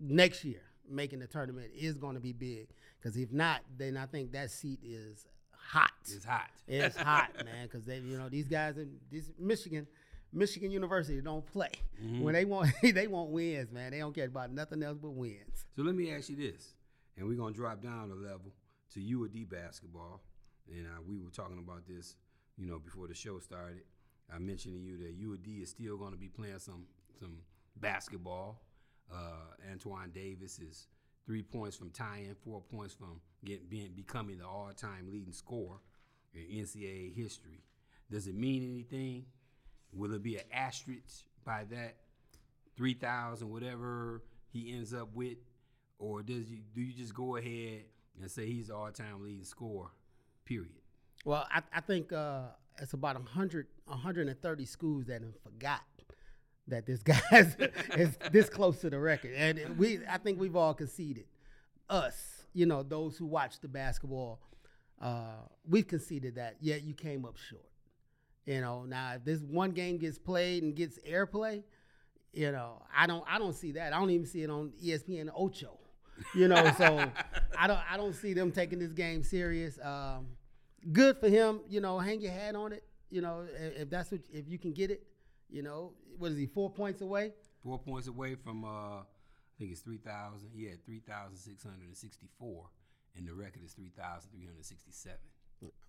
next 0.00 0.44
year 0.44 0.62
making 0.88 1.18
the 1.18 1.26
tournament 1.26 1.70
is 1.74 1.96
going 1.96 2.14
to 2.14 2.20
be 2.20 2.32
big 2.32 2.68
because 3.00 3.16
if 3.16 3.32
not, 3.32 3.60
then 3.76 3.96
I 3.96 4.06
think 4.06 4.32
that 4.32 4.50
seat 4.50 4.80
is 4.82 5.26
hot. 5.50 5.90
It's 6.04 6.24
hot. 6.24 6.50
It's 6.68 6.96
hot, 7.10 7.30
man, 7.44 7.66
because 7.66 7.84
they, 7.84 7.98
you 7.98 8.18
know, 8.18 8.28
these 8.28 8.48
guys 8.48 8.76
in 8.76 8.96
this 9.10 9.30
Michigan, 9.38 9.86
Michigan 10.32 10.70
University 10.70 11.20
don't 11.20 11.46
play. 11.46 11.72
Mm-hmm. 12.02 12.22
When 12.22 12.34
they 12.34 12.44
want, 12.44 12.70
they 12.82 13.06
want 13.06 13.30
wins, 13.30 13.72
man. 13.72 13.92
They 13.92 13.98
don't 13.98 14.14
care 14.14 14.26
about 14.26 14.52
nothing 14.52 14.82
else 14.82 14.98
but 15.00 15.10
wins. 15.10 15.66
So 15.76 15.82
let 15.82 15.94
me 15.94 16.12
ask 16.12 16.28
you 16.28 16.36
this, 16.36 16.74
and 17.16 17.26
we're 17.26 17.36
gonna 17.36 17.54
drop 17.54 17.82
down 17.82 18.10
a 18.10 18.14
level 18.14 18.52
to 18.94 19.00
UAD 19.00 19.48
basketball. 19.48 20.20
And 20.66 20.86
uh, 20.86 21.02
we 21.06 21.18
were 21.18 21.30
talking 21.30 21.58
about 21.58 21.86
this, 21.86 22.16
you 22.56 22.66
know, 22.66 22.78
before 22.78 23.06
the 23.06 23.14
show 23.14 23.38
started. 23.38 23.82
I 24.32 24.38
mentioned 24.38 24.74
to 24.74 24.80
you 24.80 24.96
that 24.98 25.20
UAD 25.20 25.62
is 25.62 25.70
still 25.70 25.96
gonna 25.96 26.16
be 26.16 26.28
playing 26.28 26.58
some 26.58 26.86
some 27.18 27.38
basketball. 27.76 28.62
Uh, 29.12 29.70
Antoine 29.70 30.10
Davis 30.10 30.58
is 30.58 30.86
three 31.26 31.42
points 31.42 31.76
from 31.76 31.90
tying, 31.90 32.34
four 32.44 32.60
points 32.60 32.94
from 32.94 33.20
getting 33.44 33.66
being 33.68 33.92
becoming 33.94 34.38
the 34.38 34.46
all-time 34.46 35.08
leading 35.10 35.32
scorer 35.32 35.78
in 36.34 36.62
NCAA 36.64 37.14
history. 37.14 37.62
Does 38.10 38.26
it 38.26 38.34
mean 38.34 38.62
anything? 38.62 39.26
Will 39.92 40.14
it 40.14 40.22
be 40.22 40.36
an 40.36 40.44
asterisk 40.52 41.24
by 41.44 41.64
that? 41.70 41.96
three 42.76 42.94
thousand, 42.94 43.50
whatever 43.50 44.22
he 44.52 44.72
ends 44.72 44.94
up 44.94 45.08
with, 45.14 45.38
or 45.98 46.22
does 46.22 46.50
you 46.50 46.58
do 46.74 46.80
you 46.80 46.92
just 46.92 47.14
go 47.14 47.36
ahead 47.36 47.82
and 48.20 48.30
say 48.30 48.46
he's 48.46 48.68
the 48.68 48.76
all-time 48.76 49.22
leading 49.22 49.44
scorer? 49.44 49.88
Period. 50.44 50.72
Well, 51.24 51.46
I, 51.50 51.62
I 51.72 51.80
think 51.80 52.12
uh, 52.12 52.48
it's 52.80 52.92
about 52.92 53.16
100, 53.16 53.66
130 53.86 54.64
schools 54.64 55.06
that 55.06 55.22
have 55.22 55.40
forgot 55.42 55.82
that 56.68 56.86
this 56.86 57.02
guy 57.02 57.20
is, 57.32 57.56
is 57.96 58.18
this 58.32 58.48
close 58.48 58.80
to 58.80 58.90
the 58.90 58.98
record, 58.98 59.32
and 59.36 59.78
we 59.78 60.00
I 60.08 60.18
think 60.18 60.40
we've 60.40 60.56
all 60.56 60.74
conceded. 60.74 61.26
Us, 61.90 62.46
you 62.54 62.66
know, 62.66 62.82
those 62.82 63.16
who 63.16 63.26
watch 63.26 63.60
the 63.60 63.68
basketball, 63.68 64.40
uh, 65.00 65.42
we've 65.68 65.86
conceded 65.86 66.36
that. 66.36 66.56
Yet 66.60 66.82
you 66.82 66.94
came 66.94 67.24
up 67.24 67.36
short. 67.36 67.68
You 68.46 68.60
know, 68.60 68.84
now 68.84 69.14
if 69.14 69.24
this 69.24 69.40
one 69.40 69.72
game 69.72 69.98
gets 69.98 70.18
played 70.18 70.62
and 70.62 70.74
gets 70.74 70.98
airplay, 71.08 71.62
you 72.32 72.52
know, 72.52 72.82
I 72.94 73.06
don't 73.06 73.24
I 73.28 73.38
don't 73.38 73.54
see 73.54 73.72
that. 73.72 73.92
I 73.92 73.98
don't 73.98 74.10
even 74.10 74.26
see 74.26 74.42
it 74.42 74.50
on 74.50 74.72
ESPN 74.82 75.30
Ocho. 75.34 75.78
You 76.34 76.48
know, 76.48 76.72
so 76.76 77.04
I 77.58 77.66
don't 77.66 77.80
I 77.90 77.96
don't 77.96 78.14
see 78.14 78.32
them 78.32 78.50
taking 78.52 78.78
this 78.78 78.92
game 78.92 79.22
serious. 79.22 79.78
Um, 79.82 80.28
good 80.92 81.18
for 81.18 81.28
him, 81.28 81.60
you 81.68 81.80
know, 81.80 81.98
hang 81.98 82.20
your 82.20 82.32
hat 82.32 82.54
on 82.54 82.72
it. 82.72 82.84
You 83.10 83.20
know, 83.20 83.44
if, 83.54 83.82
if 83.82 83.90
that's 83.90 84.10
what 84.10 84.20
if 84.32 84.48
you 84.48 84.58
can 84.58 84.72
get 84.72 84.90
it, 84.90 85.06
you 85.48 85.62
know, 85.62 85.92
what 86.18 86.32
is 86.32 86.38
he 86.38 86.46
four 86.46 86.70
points 86.70 87.00
away? 87.00 87.32
Four 87.62 87.78
points 87.78 88.08
away 88.08 88.34
from 88.34 88.64
uh, 88.64 88.98
I 88.98 89.04
think 89.58 89.72
it's 89.72 89.80
three 89.80 89.98
thousand. 89.98 90.50
He 90.54 90.64
had 90.64 90.84
three 90.84 91.00
thousand 91.00 91.36
six 91.36 91.62
hundred 91.62 91.86
and 91.86 91.96
sixty-four, 91.96 92.66
and 93.16 93.26
the 93.26 93.34
record 93.34 93.62
is 93.64 93.72
three 93.72 93.92
thousand 93.96 94.30
three 94.32 94.44
hundred 94.44 94.64
sixty-seven. 94.64 95.18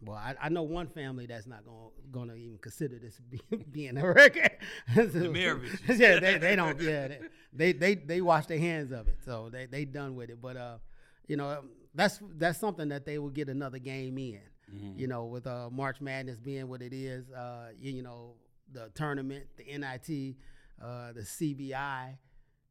Well, 0.01 0.15
I, 0.15 0.36
I 0.41 0.49
know 0.49 0.63
one 0.63 0.88
family 0.88 1.25
that's 1.25 1.47
not 1.47 1.65
going 1.65 1.91
gonna 2.12 2.36
even 2.36 2.58
consider 2.60 2.97
this 2.99 3.19
be, 3.19 3.41
being 3.71 3.97
a 3.97 4.08
record. 4.08 4.51
the 4.95 5.01
Maraviches. 5.03 5.79
yeah, 5.99 6.19
they, 6.19 6.38
they 6.38 6.55
don't. 6.55 6.79
Yeah, 6.79 7.08
they, 7.08 7.19
they 7.53 7.73
they 7.73 7.95
they 7.95 8.21
wash 8.21 8.45
their 8.45 8.60
hands 8.60 8.91
of 8.91 9.08
it, 9.08 9.17
so 9.25 9.49
they 9.51 9.65
they 9.65 9.86
done 9.86 10.15
with 10.15 10.29
it. 10.29 10.41
But 10.41 10.58
uh, 10.58 10.77
you 11.27 11.38
know, 11.38 11.63
that's 11.93 12.19
that's 12.38 12.60
something 12.60 12.89
that 12.89 13.05
they 13.05 13.17
will 13.17 13.29
get 13.29 13.49
another 13.49 13.79
game 13.79 14.17
in. 14.17 14.41
You 14.97 15.08
know, 15.08 15.25
with 15.25 15.47
uh 15.47 15.69
March 15.71 16.01
Madness 16.01 16.39
being 16.39 16.67
what 16.67 16.82
it 16.82 16.93
is, 16.93 17.30
uh, 17.32 17.69
you, 17.78 17.93
you 17.93 18.04
know, 18.04 18.34
the 18.71 18.89
tournament, 18.95 19.45
the 19.58 19.65
NIT, 19.65 20.36
uh, 20.84 21.13
the 21.13 21.21
CBI, 21.21 22.17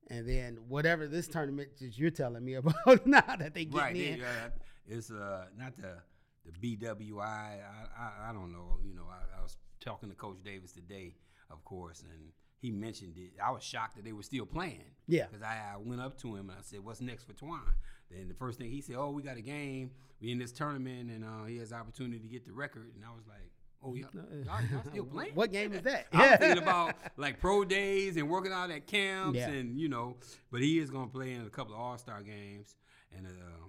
and 0.08 0.28
then 0.28 0.58
whatever 0.68 1.06
this 1.06 1.28
tournament 1.28 1.70
that 1.80 1.96
you're 1.98 2.10
telling 2.10 2.44
me 2.44 2.54
about 2.54 2.74
now 3.06 3.36
that 3.38 3.54
they 3.54 3.64
get 3.64 3.80
right. 3.80 3.96
in. 3.96 4.22
Uh, 4.22 4.50
it's 4.86 5.10
uh, 5.10 5.46
not 5.56 5.76
the 5.76 5.96
the 6.44 6.76
BWI. 6.76 7.20
I, 7.22 7.60
I, 7.98 8.30
I 8.30 8.32
don't 8.32 8.52
know. 8.52 8.78
You 8.84 8.94
know, 8.94 9.06
I, 9.10 9.38
I 9.38 9.42
was 9.42 9.56
talking 9.80 10.10
to 10.10 10.14
Coach 10.14 10.38
Davis 10.44 10.72
today, 10.72 11.14
of 11.50 11.64
course, 11.64 12.02
and 12.02 12.32
he 12.58 12.70
mentioned 12.70 13.16
it. 13.16 13.32
I 13.42 13.50
was 13.50 13.62
shocked 13.62 13.96
that 13.96 14.04
they 14.04 14.12
were 14.12 14.22
still 14.22 14.46
playing. 14.46 14.84
Yeah. 15.06 15.26
Because 15.26 15.42
I, 15.42 15.74
I 15.74 15.76
went 15.78 16.00
up 16.00 16.18
to 16.18 16.34
him 16.34 16.50
and 16.50 16.58
I 16.58 16.62
said, 16.62 16.80
"What's 16.80 17.00
next 17.00 17.24
for 17.24 17.32
Twan?" 17.32 17.60
Then 18.10 18.28
the 18.28 18.34
first 18.34 18.58
thing 18.58 18.70
he 18.70 18.80
said, 18.80 18.96
"Oh, 18.96 19.10
we 19.10 19.22
got 19.22 19.36
a 19.36 19.40
game. 19.42 19.90
We 20.20 20.30
in 20.32 20.38
this 20.38 20.52
tournament, 20.52 21.10
and 21.10 21.24
uh, 21.24 21.44
he 21.46 21.58
has 21.58 21.70
the 21.70 21.76
opportunity 21.76 22.18
to 22.20 22.28
get 22.28 22.44
the 22.46 22.52
record." 22.52 22.92
And 22.94 23.04
I 23.04 23.14
was 23.14 23.26
like, 23.26 23.50
"Oh 23.82 23.94
yeah, 23.94 24.04
y'all, 24.44 24.60
y'all 24.70 24.82
still 24.90 25.04
playing?" 25.12 25.34
What 25.34 25.50
game 25.52 25.72
is 25.72 25.82
that? 25.82 26.06
I'm 26.12 26.38
thinking 26.38 26.62
about 26.62 26.94
like 27.16 27.40
pro 27.40 27.64
days 27.64 28.16
and 28.16 28.28
working 28.28 28.52
out 28.52 28.70
at 28.70 28.86
camps, 28.86 29.38
Yeah. 29.38 29.48
and 29.48 29.78
you 29.78 29.88
know. 29.88 30.16
But 30.52 30.60
he 30.60 30.78
is 30.78 30.90
going 30.90 31.06
to 31.08 31.12
play 31.12 31.32
in 31.32 31.42
a 31.42 31.50
couple 31.50 31.74
of 31.74 31.80
All 31.80 31.98
Star 31.98 32.22
games 32.22 32.76
and 33.16 33.26
uh, 33.26 33.66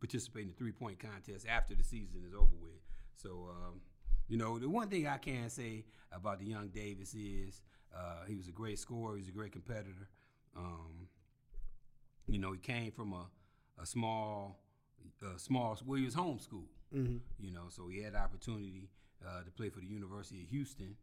participate 0.00 0.42
in 0.42 0.48
the 0.48 0.54
three 0.54 0.72
point 0.72 0.98
contest 0.98 1.46
after 1.48 1.74
the 1.74 1.84
season 1.84 2.22
is 2.26 2.34
over 2.34 2.54
with. 2.60 2.80
So, 3.16 3.48
um, 3.50 3.80
you 4.28 4.36
know, 4.36 4.58
the 4.58 4.68
one 4.68 4.88
thing 4.88 5.06
I 5.06 5.18
can 5.18 5.48
say 5.50 5.84
about 6.12 6.38
the 6.40 6.46
young 6.46 6.68
Davis 6.68 7.14
is 7.14 7.60
uh, 7.96 8.24
he 8.26 8.34
was 8.34 8.48
a 8.48 8.52
great 8.52 8.78
scorer. 8.78 9.14
He 9.16 9.20
was 9.20 9.28
a 9.28 9.32
great 9.32 9.52
competitor. 9.52 10.08
Um, 10.56 11.08
you 12.26 12.38
know, 12.38 12.52
he 12.52 12.58
came 12.58 12.90
from 12.92 13.12
a, 13.12 13.26
a 13.80 13.86
small, 13.86 14.58
uh, 15.22 15.36
small. 15.36 15.78
Well, 15.84 15.98
he 15.98 16.04
was 16.04 16.14
homeschooled. 16.14 16.68
Mhm. 16.92 17.20
You 17.40 17.50
know, 17.50 17.68
so 17.70 17.88
he 17.88 18.00
had 18.02 18.12
the 18.14 18.18
opportunity 18.18 18.88
uh, 19.24 19.42
to 19.42 19.50
play 19.50 19.70
for 19.70 19.80
the 19.80 19.86
University 19.86 20.42
of 20.42 20.48
Houston, 20.50 20.96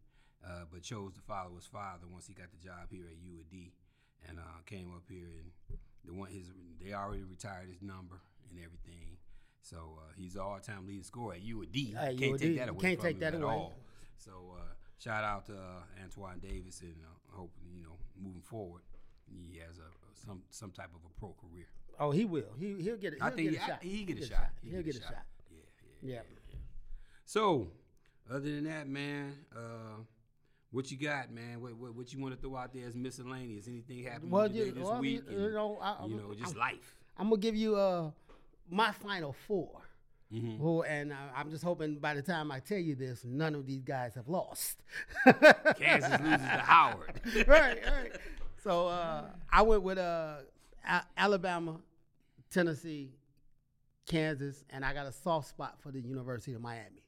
uh, 0.45 0.65
but 0.71 0.81
chose 0.83 1.13
to 1.15 1.21
follow 1.21 1.55
his 1.55 1.65
father 1.65 2.07
once 2.07 2.27
he 2.27 2.33
got 2.33 2.51
the 2.51 2.57
job 2.57 2.89
here 2.89 3.07
at 3.07 3.17
U 3.17 3.39
of 3.39 3.49
D, 3.49 3.73
and 4.27 4.39
uh, 4.39 4.43
came 4.65 4.93
up 4.95 5.03
here 5.09 5.27
and 5.39 5.51
the 6.05 6.13
one 6.13 6.29
his 6.31 6.51
they 6.79 6.93
already 6.93 7.23
retired 7.23 7.67
his 7.69 7.81
number 7.81 8.21
and 8.49 8.59
everything. 8.59 9.17
So 9.61 9.99
uh, 9.99 10.11
he's 10.15 10.37
all-time 10.37 10.87
leading 10.87 11.03
scorer 11.03 11.33
at 11.35 11.41
u 11.41 11.59
UAD. 11.61 11.95
At 11.95 12.17
can't 12.17 12.19
U 12.21 12.33
of 12.35 12.39
D. 12.41 12.47
take 12.47 12.57
that 12.57 12.69
away 12.69 12.81
can't 12.81 13.01
take 13.01 13.19
that 13.19 13.33
at 13.35 13.41
away. 13.41 13.53
all. 13.53 13.73
So 14.17 14.55
uh, 14.57 14.73
shout 14.97 15.23
out 15.23 15.45
to 15.47 15.53
uh, 15.57 15.83
Antoine 16.03 16.39
Davis, 16.39 16.81
and 16.81 16.95
uh, 17.03 17.35
hope 17.37 17.51
you 17.75 17.83
know 17.83 17.97
moving 18.15 18.41
forward, 18.41 18.81
he 19.27 19.57
has 19.65 19.77
a 19.79 19.89
some 20.25 20.43
some 20.49 20.71
type 20.71 20.89
of 20.93 21.01
a 21.05 21.19
pro 21.19 21.33
career. 21.33 21.67
Oh, 22.01 22.09
he 22.11 22.25
will. 22.25 22.51
He 22.59 22.75
he'll 22.81 22.97
get 22.97 23.13
it. 23.13 23.19
I 23.21 23.29
think 23.29 23.53
a 23.55 23.63
I- 23.63 23.67
shot. 23.67 23.83
he 23.83 24.03
get 24.03 24.19
a 24.19 24.25
shot. 24.27 24.49
He'll 24.63 24.81
get 24.81 24.95
a 24.95 25.01
shot. 25.01 25.15
Yeah, 25.51 25.59
yeah, 26.01 26.13
Yeah. 26.15 26.21
So, 27.25 27.67
other 28.29 28.39
than 28.41 28.63
that, 28.65 28.87
man, 28.89 29.35
uh, 29.55 30.01
what 30.71 30.89
you 30.91 30.97
got, 30.97 31.31
man? 31.31 31.61
What, 31.61 31.75
what 31.75 31.95
what 31.95 32.11
you 32.13 32.19
want 32.19 32.33
to 32.35 32.41
throw 32.41 32.57
out 32.57 32.73
there 32.73 32.87
as 32.87 32.95
miscellaneous? 32.95 33.67
Anything 33.67 34.03
happened 34.03 34.31
Well, 34.31 34.47
today 34.49 34.71
this 34.71 34.83
well, 34.83 34.99
week? 34.99 35.23
you, 35.29 35.37
and, 35.45 35.53
know, 35.53 35.77
I, 35.81 36.05
you 36.07 36.15
know, 36.17 36.33
just 36.33 36.53
I'm, 36.55 36.59
life. 36.59 36.95
I'm 37.17 37.29
gonna 37.29 37.39
give 37.39 37.55
you 37.55 37.75
uh 37.75 38.09
my 38.69 38.91
final 38.93 39.33
4 39.47 39.69
Mhm. 40.33 40.59
Who 40.59 40.81
and 40.83 41.11
uh, 41.11 41.15
I'm 41.35 41.51
just 41.51 41.61
hoping 41.63 41.95
by 41.99 42.13
the 42.13 42.21
time 42.21 42.51
I 42.51 42.61
tell 42.61 42.77
you 42.77 42.95
this, 42.95 43.23
none 43.25 43.53
of 43.53 43.65
these 43.67 43.83
guys 43.83 44.15
have 44.15 44.29
lost. 44.29 44.77
Kansas 45.77 46.19
loses 46.21 46.37
to 46.39 46.61
Howard. 46.63 47.19
right, 47.47 47.77
right. 47.85 48.11
So 48.63 48.87
uh, 48.87 49.25
I 49.51 49.61
went 49.63 49.83
with 49.83 49.97
uh, 49.97 50.35
Alabama, 51.17 51.79
Tennessee, 52.51 53.11
Kansas, 54.05 54.63
and 54.69 54.83
I 54.83 54.93
got 54.93 55.07
a 55.07 55.11
soft 55.11 55.47
spot 55.49 55.75
for 55.81 55.91
the 55.91 56.01
University 56.01 56.53
of 56.53 56.61
Miami. 56.61 57.03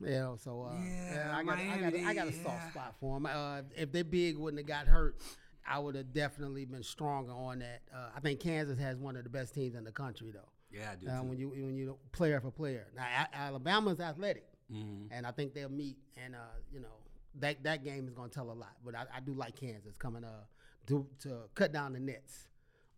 You 0.00 0.10
know, 0.10 0.36
so 0.38 0.62
uh, 0.62 0.74
Yeah, 0.84 1.32
I 1.36 1.42
got, 1.42 1.58
I 1.58 1.66
got, 1.66 1.80
Miami, 1.92 2.04
I 2.04 2.14
got 2.14 2.28
a 2.28 2.32
yeah. 2.32 2.42
soft 2.44 2.70
spot 2.70 2.94
for 3.00 3.16
them. 3.16 3.26
Uh, 3.26 3.62
if 3.76 3.90
they 3.90 4.02
big 4.02 4.36
wouldn't 4.38 4.60
have 4.60 4.66
got 4.68 4.86
hurt, 4.86 5.16
I 5.66 5.78
would 5.80 5.96
have 5.96 6.12
definitely 6.12 6.64
been 6.66 6.84
stronger 6.84 7.32
on 7.32 7.58
that. 7.60 7.82
Uh, 7.92 8.10
I 8.16 8.20
think 8.20 8.38
Kansas 8.40 8.78
has 8.78 8.96
one 8.98 9.16
of 9.16 9.24
the 9.24 9.30
best 9.30 9.54
teams 9.54 9.74
in 9.74 9.82
the 9.84 9.90
country, 9.90 10.30
though. 10.30 10.48
Yeah, 10.70 10.90
I 10.92 10.96
do. 10.96 11.08
Uh, 11.08 11.22
when 11.22 11.38
you 11.38 11.48
when 11.48 11.74
you 11.76 11.96
player 12.12 12.40
for 12.40 12.50
player. 12.50 12.86
Now 12.94 13.04
A- 13.32 13.36
Alabama's 13.36 14.00
athletic, 14.00 14.44
Mhm. 14.70 15.08
and 15.10 15.26
I 15.26 15.30
think 15.32 15.54
they'll 15.54 15.68
meet. 15.70 15.96
And 16.22 16.34
uh, 16.34 16.38
you 16.70 16.80
know 16.80 16.88
that 17.36 17.62
that 17.64 17.82
game 17.84 18.06
is 18.06 18.12
going 18.14 18.28
to 18.28 18.34
tell 18.34 18.50
a 18.50 18.52
lot. 18.52 18.76
But 18.84 18.94
I, 18.94 19.04
I 19.16 19.20
do 19.20 19.32
like 19.32 19.56
Kansas 19.56 19.96
coming 19.96 20.24
uh 20.24 20.44
to 20.88 21.06
to 21.22 21.40
cut 21.54 21.72
down 21.72 21.94
the 21.94 22.00
nets 22.00 22.48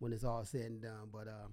when 0.01 0.11
it's 0.13 0.23
all 0.23 0.43
said 0.43 0.61
and 0.61 0.81
done. 0.81 1.09
But 1.13 1.27
uh, 1.27 1.47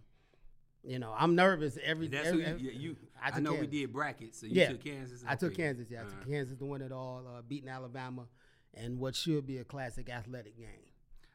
you 0.83 0.99
know 0.99 1.15
I'm 1.17 1.35
nervous 1.35 1.79
every. 1.85 2.09
That's 2.09 2.29
every, 2.29 2.45
who 2.45 2.57
you, 2.59 2.71
you 2.71 2.97
I 3.23 3.37
I, 3.37 3.41
know 3.41 3.55
we 3.55 3.67
did 3.67 3.93
brackets, 3.93 4.41
so 4.41 4.47
you 4.47 4.55
Yeah. 4.55 4.71
took 4.71 4.83
Kansas. 4.83 5.23
I 5.27 5.37
took 5.37 5.55
Kansas. 5.55 5.87
Yeah, 5.91 6.01
I 6.01 6.05
took 6.05 6.13
Uh-huh. 6.15 6.31
Kansas 6.31 6.59
to 6.59 6.65
win 6.65 6.83
it 6.83 6.91
all, 6.93 7.25
uh, 7.29 7.43
beating 7.43 7.69
Alabama, 7.69 8.27
and 8.75 8.99
what 8.99 9.15
should 9.15 9.47
be 9.47 9.59
a 9.59 9.65
classic 9.65 10.09
athletic 10.09 10.57
game. 10.57 10.67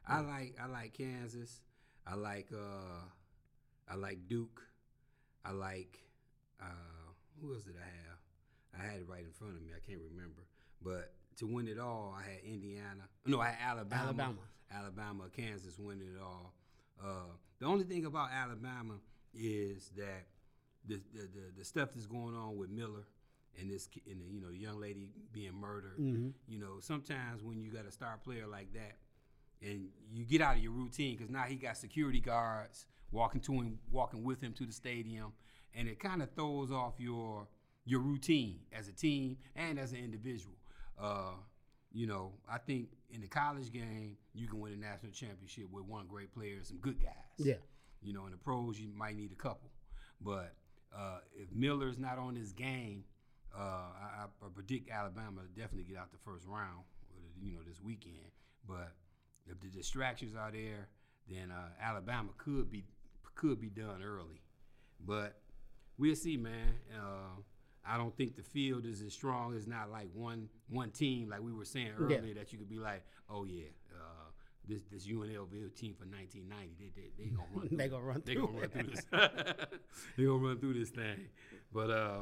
I 0.06 0.20
like 0.20 0.56
I 0.60 0.66
like 0.66 0.92
Kansas. 0.92 1.60
I 2.06 2.14
like 2.16 2.48
uh 2.52 3.04
I 3.88 3.94
like 3.94 4.28
Duke. 4.28 4.60
I 5.44 5.52
like 5.52 5.98
uh 6.60 6.66
who 7.40 7.54
else 7.54 7.64
did 7.64 7.76
I 7.76 7.86
have? 7.86 8.18
I 8.78 8.90
had 8.90 9.00
it 9.00 9.08
right 9.08 9.24
in 9.24 9.30
front 9.32 9.54
of 9.56 9.62
me. 9.62 9.70
I 9.74 9.80
can't 9.86 10.00
remember. 10.10 10.42
But 10.82 11.12
to 11.36 11.46
win 11.46 11.68
it 11.68 11.78
all, 11.78 12.14
I 12.18 12.22
had 12.28 12.40
Indiana. 12.44 13.08
No, 13.24 13.40
I 13.40 13.50
had 13.50 13.70
Alabama. 13.70 14.02
Alabama. 14.02 14.38
Alabama, 14.74 15.24
Kansas 15.34 15.78
winning 15.78 16.08
it 16.08 16.20
all. 16.20 16.52
Uh, 17.02 17.32
the 17.58 17.66
only 17.66 17.84
thing 17.84 18.04
about 18.04 18.30
Alabama 18.32 18.94
is 19.34 19.90
that 19.96 20.26
the 20.86 21.00
the, 21.12 21.20
the, 21.22 21.58
the 21.58 21.64
stuff 21.64 21.90
that's 21.94 22.06
going 22.06 22.34
on 22.36 22.56
with 22.56 22.70
Miller 22.70 23.06
and 23.60 23.70
this 23.70 23.88
and 24.10 24.20
the, 24.20 24.24
you 24.26 24.40
know 24.40 24.48
the 24.50 24.56
young 24.58 24.80
lady 24.80 25.10
being 25.32 25.54
murdered. 25.54 25.98
Mhm. 25.98 26.32
You 26.46 26.58
know, 26.58 26.80
sometimes 26.80 27.42
when 27.42 27.62
you 27.62 27.70
got 27.70 27.86
a 27.86 27.90
star 27.92 28.18
player 28.22 28.46
like 28.46 28.72
that, 28.74 28.96
and 29.62 29.88
you 30.12 30.24
get 30.24 30.40
out 30.40 30.56
of 30.56 30.62
your 30.62 30.72
routine 30.72 31.16
because 31.16 31.30
now 31.30 31.42
he 31.44 31.56
got 31.56 31.76
security 31.76 32.20
guards 32.20 32.86
walking 33.10 33.40
to 33.42 33.52
him, 33.52 33.78
walking 33.90 34.24
with 34.24 34.40
him 34.40 34.52
to 34.54 34.66
the 34.66 34.72
stadium, 34.72 35.32
and 35.74 35.88
it 35.88 35.98
kind 36.00 36.22
of 36.22 36.30
throws 36.34 36.70
off 36.70 36.94
your 36.98 37.46
your 37.86 38.00
routine 38.00 38.60
as 38.72 38.88
a 38.88 38.92
team 38.92 39.36
and 39.54 39.78
as 39.78 39.92
an 39.92 39.98
individual. 39.98 40.56
Uh, 40.98 41.32
you 41.94 42.06
know, 42.06 42.32
I 42.50 42.58
think 42.58 42.88
in 43.10 43.20
the 43.20 43.28
college 43.28 43.72
game 43.72 44.16
you 44.34 44.48
can 44.48 44.60
win 44.60 44.72
a 44.72 44.76
national 44.76 45.12
championship 45.12 45.70
with 45.70 45.84
one 45.84 46.06
great 46.06 46.34
player 46.34 46.56
and 46.56 46.66
some 46.66 46.78
good 46.78 47.00
guys. 47.00 47.14
Yeah. 47.38 47.54
You 48.02 48.12
know, 48.12 48.26
in 48.26 48.32
the 48.32 48.36
pros 48.36 48.78
you 48.78 48.88
might 48.94 49.16
need 49.16 49.32
a 49.32 49.36
couple, 49.36 49.70
but 50.20 50.54
uh, 50.94 51.18
if 51.34 51.50
Miller's 51.54 51.98
not 51.98 52.18
on 52.18 52.36
his 52.36 52.52
game, 52.52 53.04
uh, 53.56 53.60
I, 53.60 54.24
I 54.24 54.46
predict 54.54 54.90
Alabama 54.90 55.42
definitely 55.56 55.84
get 55.84 55.96
out 55.96 56.10
the 56.12 56.18
first 56.18 56.46
round. 56.46 56.82
You 57.42 57.52
know, 57.52 57.60
this 57.66 57.80
weekend. 57.80 58.30
But 58.66 58.92
if 59.46 59.60
the 59.60 59.68
distractions 59.68 60.34
are 60.36 60.50
there, 60.50 60.88
then 61.28 61.50
uh, 61.50 61.68
Alabama 61.80 62.30
could 62.36 62.70
be 62.70 62.84
could 63.34 63.60
be 63.60 63.68
done 63.68 64.02
early. 64.02 64.42
But 65.04 65.36
we'll 65.98 66.14
see, 66.14 66.36
man. 66.36 66.74
I 67.86 67.96
don't 67.98 68.16
think 68.16 68.36
the 68.36 68.42
field 68.42 68.86
is 68.86 69.02
as 69.02 69.12
strong. 69.12 69.54
It's 69.54 69.66
not 69.66 69.90
like 69.90 70.08
one 70.14 70.48
one 70.68 70.90
team 70.90 71.28
like 71.28 71.42
we 71.42 71.52
were 71.52 71.64
saying 71.64 71.92
Yeah. 72.08 72.16
earlier 72.18 72.34
that 72.34 72.52
you 72.52 72.58
could 72.58 72.68
be 72.68 72.78
like, 72.78 73.04
oh 73.28 73.44
yeah, 73.44 73.64
uh, 73.92 74.30
this 74.66 74.82
this 74.90 75.06
UNLV 75.06 75.74
team 75.74 75.94
for 75.94 76.06
1990, 76.06 76.74
they 76.78 76.90
they, 76.96 77.10
they 77.24 77.30
gonna 77.30 77.48
run. 77.54 77.68
Through 77.68 77.76
They 77.78 77.88
gonna 77.88 78.02
run 78.04 78.22
They 78.24 78.34
through 78.34 78.46
gonna 78.46 78.58
run 78.60 78.70
through 78.70 78.82
this. 78.94 79.04
they 80.16 80.24
gonna 80.24 80.38
run 80.46 80.58
through 80.58 80.74
this 80.74 80.90
thing. 80.90 81.26
But 81.72 81.90
uh, 81.90 82.20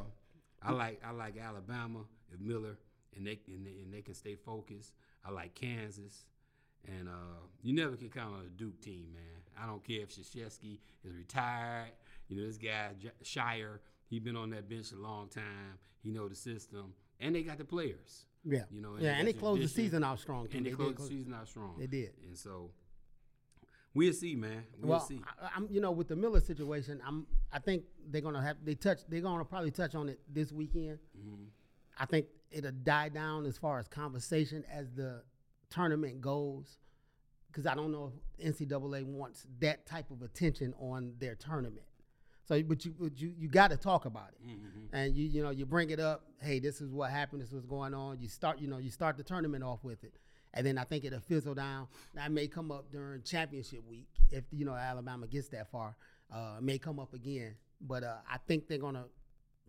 I 0.62 0.72
like 0.72 1.00
I 1.06 1.10
like 1.12 1.36
Alabama 1.38 2.00
if 2.32 2.40
Miller 2.40 2.76
and 3.16 3.26
they 3.26 3.38
and 3.48 3.64
they, 3.66 3.82
and 3.82 3.92
they 3.92 4.02
can 4.02 4.14
stay 4.14 4.34
focused. 4.34 4.92
I 5.24 5.30
like 5.30 5.54
Kansas. 5.54 6.26
And 6.88 7.08
uh, 7.08 7.38
you 7.62 7.72
never 7.72 7.94
can 7.94 8.08
count 8.10 8.34
on 8.34 8.40
a 8.44 8.48
Duke 8.48 8.80
team, 8.80 9.12
man. 9.14 9.22
I 9.56 9.66
don't 9.66 9.84
care 9.84 10.00
if 10.00 10.08
Krzyzewski 10.08 10.80
is 11.04 11.14
retired. 11.14 11.92
You 12.26 12.36
know, 12.40 12.46
this 12.48 12.56
guy 12.58 12.88
Scheyer, 13.22 13.78
he 14.12 14.18
been 14.18 14.36
on 14.36 14.50
that 14.50 14.68
bench 14.68 14.92
a 14.92 14.96
long 14.96 15.26
time. 15.28 15.78
He 16.02 16.10
know 16.10 16.28
the 16.28 16.34
system, 16.34 16.92
and 17.18 17.34
they 17.34 17.42
got 17.42 17.56
the 17.56 17.64
players. 17.64 18.26
Yeah. 18.44 18.64
You 18.70 18.82
know, 18.82 18.96
yeah, 18.98 19.12
and 19.12 19.26
they 19.26 19.32
closed 19.32 19.62
the 19.62 19.68
season 19.68 20.04
out 20.04 20.20
strong 20.20 20.48
too. 20.48 20.58
and 20.58 20.66
they, 20.66 20.70
did 20.70 20.78
closed 20.78 20.98
the 20.98 21.06
season 21.06 21.32
out 21.32 21.48
strong. 21.48 21.76
They 21.78 21.86
did. 21.86 22.10
and 22.26 22.36
so 22.36 22.72
we'll 23.94 24.12
see, 24.12 24.36
man. 24.36 24.64
We'll 24.78 24.90
well, 24.90 25.00
see. 25.00 25.22
I, 25.40 25.48
I'm 25.56 25.66
you 25.70 25.80
know 25.80 25.92
with 25.92 26.08
the 26.08 26.16
Miller 26.16 26.40
situation, 26.40 27.00
I'm 27.06 27.26
I 27.50 27.58
think 27.58 27.84
they're 28.10 28.20
gonna 28.20 28.42
have 28.42 28.58
they 28.62 28.74
touch 28.74 28.98
they're 29.08 29.22
gonna 29.22 29.46
probably 29.46 29.70
touch 29.70 29.94
on 29.94 30.10
it 30.10 30.20
this 30.30 30.52
weekend. 30.52 30.98
Mhm. 31.18 31.46
I 31.98 32.04
think 32.04 32.26
it'll 32.50 32.70
die 32.70 33.08
down 33.08 33.46
as 33.46 33.56
far 33.56 33.78
as 33.78 33.88
conversation 33.88 34.62
as 34.70 34.90
the 34.92 35.22
tournament 35.70 36.20
goes, 36.20 36.76
because 37.46 37.64
I 37.64 37.74
don't 37.74 37.92
know 37.92 38.12
if 38.36 38.58
NCAA 38.58 39.06
wants 39.06 39.46
that 39.60 39.86
type 39.86 40.10
of 40.10 40.20
attention 40.20 40.74
on 40.78 41.14
their 41.18 41.34
tournament. 41.34 41.86
So, 42.52 42.62
but 42.62 42.84
you 42.84 42.94
but 42.98 43.18
you 43.20 43.32
you 43.38 43.48
got 43.48 43.70
to 43.70 43.76
talk 43.76 44.04
about 44.04 44.28
it, 44.32 44.46
Mhm. 44.46 44.88
and 44.92 45.16
you 45.16 45.26
you 45.26 45.42
know 45.42 45.50
you 45.50 45.64
bring 45.66 45.90
it 45.90 46.00
up. 46.00 46.26
Hey, 46.40 46.58
this 46.58 46.80
is 46.80 46.92
what 46.92 47.10
happened. 47.10 47.40
This 47.42 47.48
is 47.48 47.54
what's 47.54 47.66
going 47.66 47.94
on. 47.94 48.20
You 48.20 48.28
start 48.28 48.58
you 48.60 48.68
know 48.68 48.78
you 48.78 48.90
start 48.90 49.16
the 49.16 49.22
tournament 49.22 49.64
off 49.64 49.82
with 49.84 50.04
it, 50.04 50.14
and 50.52 50.66
then 50.66 50.76
I 50.78 50.84
think 50.84 51.04
it'll 51.04 51.20
fizzle 51.20 51.54
down. 51.54 51.88
That 52.14 52.30
may 52.30 52.48
come 52.48 52.70
up 52.70 52.90
during 52.90 53.22
championship 53.22 53.84
week 53.88 54.08
if 54.30 54.44
you 54.50 54.64
know 54.64 54.74
Alabama 54.74 55.26
gets 55.26 55.48
that 55.48 55.70
far. 55.70 55.96
Uh, 56.30 56.58
may 56.60 56.78
come 56.78 56.98
up 56.98 57.12
again, 57.14 57.56
but 57.80 58.02
uh, 58.04 58.16
I 58.28 58.38
think 58.46 58.66
they're 58.68 58.78
gonna 58.78 59.06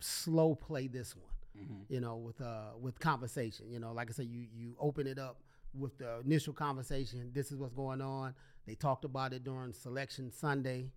slow 0.00 0.54
play 0.54 0.86
this 0.88 1.14
one 1.16 1.30
Mhm. 1.56 1.84
you 1.88 2.00
know, 2.00 2.16
with 2.16 2.40
uh 2.40 2.72
with 2.80 2.98
conversation. 2.98 3.70
You 3.70 3.78
know, 3.78 3.92
like 3.92 4.10
I 4.10 4.12
said, 4.12 4.26
you 4.26 4.46
you 4.52 4.76
open 4.78 5.06
it 5.06 5.18
up 5.18 5.40
with 5.72 5.96
the 5.98 6.20
initial 6.20 6.52
conversation. 6.52 7.30
This 7.32 7.50
is 7.50 7.56
what's 7.58 7.72
going 7.74 8.00
on. 8.00 8.34
They 8.66 8.74
talked 8.74 9.04
about 9.04 9.32
it 9.32 9.42
during 9.44 9.72
selection 9.72 10.30
Sunday. 10.32 10.90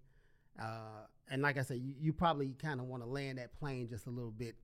Uh, 0.61 1.05
and 1.29 1.41
like 1.41 1.57
I 1.57 1.61
said, 1.61 1.79
you, 1.79 1.93
you 1.99 2.13
probably 2.13 2.55
kind 2.61 2.79
of 2.79 2.87
want 2.87 3.03
to 3.03 3.09
land 3.09 3.37
that 3.37 3.53
plane 3.53 3.87
just 3.89 4.07
a 4.07 4.09
little 4.09 4.31
bit 4.31 4.55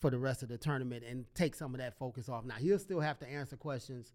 for 0.00 0.10
the 0.10 0.18
rest 0.18 0.42
of 0.42 0.48
the 0.48 0.58
tournament 0.58 1.04
and 1.08 1.24
take 1.34 1.54
some 1.54 1.74
of 1.74 1.80
that 1.80 1.98
focus 1.98 2.28
off. 2.28 2.44
Now 2.44 2.54
he'll 2.56 2.78
still 2.78 3.00
have 3.00 3.18
to 3.20 3.28
answer 3.28 3.56
questions, 3.56 4.12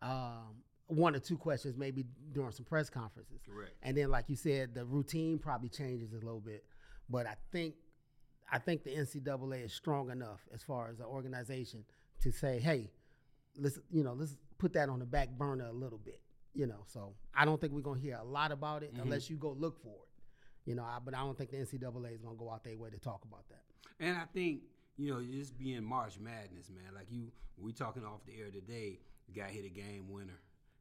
um, 0.00 0.62
one 0.86 1.14
or 1.14 1.18
two 1.18 1.36
questions 1.36 1.76
maybe 1.76 2.04
during 2.32 2.50
some 2.52 2.64
press 2.64 2.88
conferences. 2.88 3.40
Correct. 3.46 3.72
And 3.82 3.96
then, 3.96 4.10
like 4.10 4.24
you 4.28 4.36
said, 4.36 4.74
the 4.74 4.84
routine 4.84 5.38
probably 5.38 5.68
changes 5.68 6.12
a 6.12 6.16
little 6.16 6.40
bit. 6.40 6.64
But 7.10 7.26
I 7.26 7.34
think, 7.52 7.74
I 8.50 8.58
think 8.58 8.84
the 8.84 8.90
NCAA 8.90 9.66
is 9.66 9.72
strong 9.72 10.10
enough 10.10 10.40
as 10.52 10.62
far 10.62 10.88
as 10.88 10.98
the 10.98 11.04
organization 11.04 11.84
to 12.22 12.32
say, 12.32 12.58
hey, 12.58 12.90
let's 13.58 13.78
you 13.90 14.02
know 14.02 14.14
let's 14.14 14.36
put 14.58 14.72
that 14.72 14.88
on 14.88 14.98
the 14.98 15.06
back 15.06 15.30
burner 15.30 15.66
a 15.66 15.72
little 15.72 15.98
bit. 15.98 16.20
You 16.54 16.66
know, 16.66 16.84
so 16.86 17.12
I 17.34 17.44
don't 17.44 17.60
think 17.60 17.72
we're 17.72 17.80
gonna 17.80 18.00
hear 18.00 18.18
a 18.20 18.24
lot 18.24 18.50
about 18.50 18.82
it 18.82 18.92
unless 19.00 19.30
you 19.30 19.36
go 19.36 19.54
look 19.58 19.80
for 19.82 19.90
it. 19.90 20.07
You 20.68 20.74
know, 20.74 20.82
I, 20.82 20.98
but 21.02 21.14
I 21.14 21.20
don't 21.20 21.36
think 21.36 21.50
the 21.50 21.56
NCAA 21.56 22.14
is 22.14 22.20
gonna 22.20 22.36
go 22.36 22.50
out 22.50 22.62
their 22.62 22.76
way 22.76 22.90
to 22.90 22.98
talk 22.98 23.24
about 23.24 23.48
that. 23.48 23.62
And 23.98 24.18
I 24.18 24.24
think 24.34 24.60
you 24.98 25.14
know, 25.14 25.22
just 25.22 25.56
being 25.58 25.82
March 25.82 26.18
Madness, 26.20 26.70
man. 26.70 26.94
Like 26.94 27.06
you, 27.08 27.32
we 27.56 27.72
talking 27.72 28.04
off 28.04 28.20
the 28.26 28.38
air 28.38 28.50
today. 28.50 28.98
The 29.32 29.40
guy 29.40 29.48
hit 29.48 29.64
a 29.64 29.70
game 29.70 30.10
winner 30.10 30.38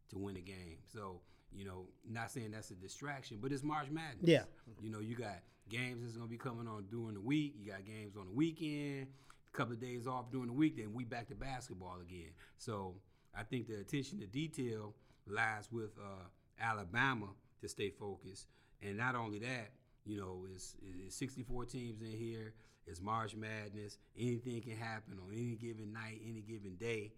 to 0.09 0.17
win 0.17 0.35
a 0.35 0.41
game. 0.41 0.79
So 0.91 1.21
you 1.53 1.63
know, 1.63 1.85
not 2.05 2.31
saying 2.31 2.51
that's 2.51 2.69
a 2.71 2.75
distraction, 2.75 3.38
but 3.41 3.53
it's 3.53 3.63
March 3.63 3.89
Madness. 3.89 4.27
Yeah. 4.27 4.43
You 4.81 4.89
know, 4.89 4.99
you 4.99 5.15
got 5.15 5.39
games 5.69 6.03
that's 6.03 6.17
gonna 6.17 6.29
be 6.29 6.38
coming 6.38 6.67
on 6.67 6.88
during 6.91 7.13
the 7.13 7.21
week. 7.21 7.55
You 7.57 7.71
got 7.71 7.85
games 7.85 8.17
on 8.17 8.25
the 8.25 8.33
weekend. 8.33 9.07
A 9.53 9.57
couple 9.57 9.73
of 9.73 9.79
days 9.79 10.05
off 10.05 10.29
during 10.31 10.47
the 10.47 10.53
week. 10.53 10.75
Then 10.75 10.93
we 10.93 11.05
back 11.05 11.29
to 11.29 11.35
basketball 11.35 11.99
again. 12.01 12.31
So 12.57 12.95
I 13.33 13.43
think 13.43 13.67
the 13.67 13.75
attention 13.75 14.19
to 14.19 14.27
detail 14.27 14.95
lies 15.25 15.69
with 15.71 15.91
uh, 15.97 16.25
Alabama 16.59 17.27
to 17.61 17.69
stay 17.69 17.89
focused. 17.89 18.47
And 18.82 18.97
not 18.97 19.15
only 19.15 19.39
that, 19.39 19.71
you 20.05 20.17
know, 20.17 20.45
it's, 20.53 20.75
it's 21.05 21.15
64 21.15 21.65
teams 21.65 22.01
in 22.01 22.11
here. 22.11 22.53
It's 22.86 23.01
March 23.01 23.36
Madness. 23.36 23.97
Anything 24.17 24.61
can 24.61 24.78
happen 24.78 25.17
on 25.21 25.34
any 25.34 25.55
given 25.55 25.91
night, 25.91 26.21
any 26.25 26.41
given 26.41 26.75
day. 26.75 27.11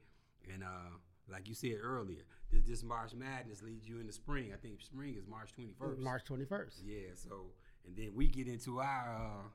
And 0.51 0.63
uh, 0.63 0.97
like 1.31 1.47
you 1.47 1.53
said 1.53 1.75
earlier, 1.83 2.23
this, 2.51 2.63
this 2.63 2.83
March 2.83 3.13
Madness 3.13 3.61
leads 3.61 3.87
you 3.87 3.99
into 3.99 4.11
spring. 4.13 4.51
I 4.53 4.57
think 4.57 4.81
spring 4.81 5.15
is 5.15 5.27
March 5.27 5.51
21st. 5.59 5.99
March 5.99 6.23
twenty 6.25 6.45
first. 6.45 6.81
Yeah. 6.83 7.09
So, 7.13 7.51
and 7.85 7.95
then 7.95 8.13
we 8.15 8.27
get 8.27 8.47
into 8.47 8.79
our 8.79 9.15
uh, 9.15 9.47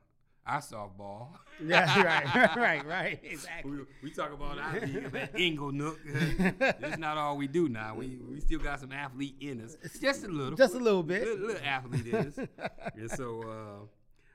our 0.47 0.61
softball. 0.61 1.29
Yeah, 1.65 2.03
right, 2.03 2.57
right, 2.57 2.85
right. 2.85 3.21
Exactly. 3.23 3.71
we, 3.71 3.79
we 4.03 4.11
talk 4.11 4.33
about 4.33 4.59
our 4.59 4.81
league 4.81 5.29
Ingle 5.39 5.71
Nook. 5.71 6.01
That's 6.59 6.99
not 6.99 7.17
all 7.17 7.37
we 7.37 7.47
do 7.47 7.69
now. 7.69 7.95
We 7.95 8.19
we 8.29 8.41
still 8.41 8.59
got 8.59 8.81
some 8.81 8.91
athlete 8.91 9.37
in 9.41 9.61
us, 9.61 9.77
just 10.01 10.25
a 10.25 10.27
little, 10.29 10.57
Just 10.57 10.75
a 10.75 10.79
little 10.79 11.05
bit. 11.05 11.23
little, 11.23 11.47
little 11.47 11.63
athlete 11.65 12.07
in 12.09 12.17
us. 12.17 12.39
and 12.97 13.09
so, 13.09 13.43
uh, 13.43 13.87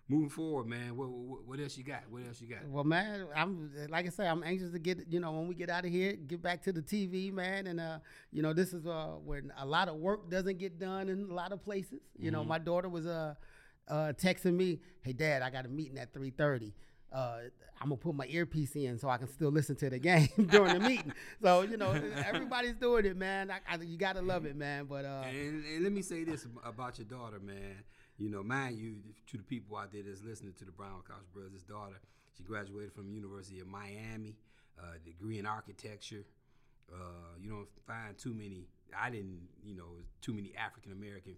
moving 0.08 0.30
forward, 0.30 0.68
man, 0.68 0.96
what, 0.96 1.10
what 1.10 1.46
what 1.46 1.60
else 1.60 1.78
you 1.78 1.84
got? 1.84 2.04
What 2.10 2.22
else 2.26 2.40
you 2.40 2.48
got? 2.48 2.66
Well, 2.70 2.86
man, 2.86 3.28
I'm 3.36 3.70
like 3.90 4.06
I 4.06 4.10
say, 4.10 4.26
I'm 4.26 4.42
anxious 4.42 4.72
to 4.72 4.80
get 4.80 5.00
you 5.10 5.20
know 5.20 5.34
when 5.34 5.50
we 5.50 5.56
get 5.56 5.70
out 5.70 5.84
of 5.84 5.92
here, 5.92 6.14
get 6.14 6.42
back 6.42 6.64
to 6.64 6.72
the 6.72 6.82
TV, 6.82 7.34
man, 7.34 7.68
and 7.68 7.82
uh, 7.82 8.00
you 8.32 8.42
know 8.42 8.54
this 8.54 8.74
is 8.74 8.88
uh 8.88 9.16
when 9.26 9.52
a 9.60 9.66
lot 9.66 9.90
of 9.90 9.96
work 9.98 10.30
doesn't 10.32 10.58
get 10.58 10.80
done 10.80 11.10
in 11.10 11.30
a 11.30 11.34
lot 11.34 11.52
of 11.52 11.62
places. 11.62 12.00
You 12.18 12.32
know, 12.32 12.46
my 12.46 12.60
daughter 12.60 12.88
was 12.88 13.06
uh, 13.06 13.36
uh 13.90 14.14
texting 14.14 14.56
me, 14.56 14.80
"Hey, 15.02 15.14
Dad, 15.14 15.42
I 15.42 15.50
got 15.50 15.66
a 15.66 15.70
meeting 15.70 15.98
at 15.98 16.14
3:30. 16.14 16.74
Uh, 17.12 17.40
I'm 17.82 17.90
gonna 17.90 17.98
put 17.98 18.14
my 18.14 18.28
earpiece 18.28 18.76
in 18.76 19.00
so 19.00 19.10
I 19.10 19.18
can 19.18 19.28
still 19.28 19.50
listen 19.52 19.76
to 19.78 19.90
the 19.90 20.00
game 20.12 20.30
during 20.50 20.74
the 20.74 20.80
meeting. 20.80 21.14
So 21.42 21.62
you 21.62 21.78
know, 21.78 21.92
everybody's 22.26 22.76
doing 22.76 23.06
it, 23.06 23.18
man. 23.18 23.50
I, 23.50 23.60
I, 23.68 23.78
you 23.82 23.98
gotta 23.98 24.22
love 24.22 24.46
it, 24.46 24.56
man. 24.56 24.86
But 24.86 25.06
uh, 25.06 25.24
And, 25.30 25.66
and 25.66 25.84
let 25.84 25.92
me 25.92 26.02
say 26.02 26.24
this 26.24 26.46
about 26.64 27.00
your 27.00 27.06
daughter, 27.08 27.40
man. 27.40 27.84
You 28.18 28.30
know, 28.30 28.44
mind 28.44 28.78
you, 28.78 28.98
to 29.32 29.38
the 29.38 29.44
people 29.44 29.78
out 29.78 29.94
there 29.94 30.04
that's 30.04 30.22
listening 30.22 30.54
to 30.60 30.66
the 30.66 30.72
Brown 30.72 31.02
College 31.08 31.26
Brothers' 31.34 31.64
daughter, 31.64 31.96
she 32.38 32.44
graduated 32.44 32.94
from 32.94 33.10
University 33.10 33.62
of 33.62 33.68
Miami, 33.68 34.36
uh, 34.78 34.98
degree 35.06 35.40
in 35.40 35.46
architecture. 35.46 36.26
Uh, 36.92 37.38
you 37.42 37.50
don't 37.50 37.68
find 37.88 38.18
too 38.18 38.34
many. 38.34 38.68
I 38.98 39.10
didn't, 39.10 39.48
you 39.64 39.76
know, 39.76 40.02
too 40.22 40.34
many 40.34 40.54
African 40.58 40.92
American 40.92 41.38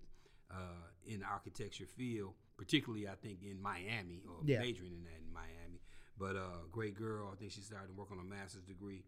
uh, 0.54 0.88
in 1.06 1.20
the 1.22 1.26
architecture 1.26 1.86
field, 1.86 2.34
particularly 2.58 3.08
I 3.08 3.16
think 3.22 3.39
in 3.43 3.62
Miami 3.62 4.22
or 4.28 4.38
Yeah. 4.45 4.60
majoring 4.60 4.93
in 4.93 5.04
that 5.04 5.20
in 5.26 5.34
Miami. 5.34 5.80
But 6.18 6.36
uh, 6.36 6.66
great 6.72 6.95
girl. 6.95 7.30
I 7.34 7.36
think 7.36 7.52
she 7.52 7.62
started 7.62 7.88
to 7.88 7.93
work 7.93 8.12
on 8.12 8.20
a 8.20 8.24
master's 8.24 8.64
degree. 8.64 9.04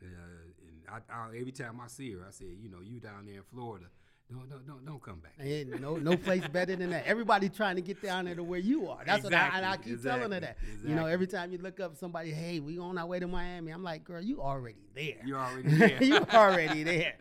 And, 0.00 0.10
uh, 0.14 0.92
and 0.96 1.02
I, 1.10 1.14
I, 1.14 1.38
every 1.38 1.52
time 1.52 1.80
I 1.80 1.86
see 1.86 2.12
her, 2.12 2.24
I 2.26 2.30
say, 2.30 2.46
you 2.46 2.68
know, 2.68 2.80
you 2.82 2.98
down 3.00 3.24
there 3.26 3.36
in 3.36 3.42
Florida, 3.44 3.86
don't 4.28 4.48
don't 4.50 4.66
don't, 4.66 4.84
don't 4.84 5.00
come 5.02 5.20
back. 5.20 5.34
Ain't 5.40 5.80
no 5.80 5.96
no 5.98 6.16
place 6.16 6.42
better 6.48 6.74
than 6.74 6.90
that. 6.90 7.06
Everybody 7.06 7.48
trying 7.48 7.76
to 7.76 7.82
get 7.82 8.02
down 8.02 8.24
there 8.24 8.34
to 8.34 8.42
where 8.42 8.58
you 8.58 8.88
are. 8.88 8.98
That's 9.06 9.22
what 9.22 9.32
I, 9.32 9.50
and 9.54 9.64
I 9.64 9.74
Exactly, 9.74 9.92
keep 9.92 10.02
telling 10.02 10.32
her 10.32 10.40
that. 10.40 10.56
exactly, 10.62 10.90
You 10.90 10.96
know, 10.96 11.06
every 11.06 11.28
time 11.28 11.52
you 11.52 11.58
look 11.58 11.78
up 11.78 11.96
somebody, 11.96 12.32
hey, 12.32 12.58
we 12.58 12.78
on 12.80 12.98
our 12.98 13.06
way 13.06 13.20
to 13.20 13.28
Miami. 13.28 13.70
I'm 13.70 13.84
like, 13.84 14.02
girl, 14.04 14.20
you 14.20 14.42
already 14.42 14.82
there. 14.96 15.22
You're 15.24 15.38
already 15.38 15.68
there. 15.76 16.02
you 16.02 16.18
already 16.34 16.82
there. 16.82 17.14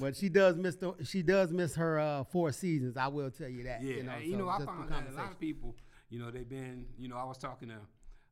But 0.00 0.16
she 0.16 0.28
does 0.28 0.56
miss 0.56 0.76
the 0.76 0.94
she 1.04 1.22
does 1.22 1.50
miss 1.52 1.74
her 1.74 1.98
uh, 1.98 2.24
four 2.24 2.52
seasons. 2.52 2.96
I 2.96 3.08
will 3.08 3.30
tell 3.30 3.48
you 3.48 3.64
that. 3.64 3.82
Yeah, 3.82 3.96
you 3.96 4.02
know, 4.04 4.16
you 4.18 4.32
so 4.32 4.38
know, 4.38 4.48
I 4.48 4.58
found 4.64 4.90
that 4.90 5.08
a 5.10 5.14
lot 5.14 5.30
of 5.30 5.40
people, 5.40 5.74
you 6.08 6.18
know, 6.18 6.30
they've 6.30 6.48
been, 6.48 6.86
you 6.98 7.08
know, 7.08 7.16
I 7.16 7.24
was 7.24 7.38
talking 7.38 7.68
to 7.68 7.78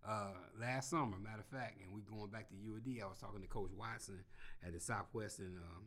uh, 0.09 0.31
last 0.61 0.91
summer, 0.91 1.19
matter 1.19 1.41
of 1.41 1.47
fact, 1.47 1.81
and 1.83 1.93
we 1.93 2.03
going 2.03 2.31
back 2.31 2.49
to 2.51 2.55
U 2.55 2.77
of 2.77 2.85
D. 2.85 3.01
I 3.03 3.07
was 3.07 3.19
talking 3.19 3.43
to 3.43 3.49
Coach 3.49 3.71
Watson 3.77 4.21
at 4.65 4.73
the 4.73 4.81
Southwestern 4.81 5.59
um, 5.59 5.83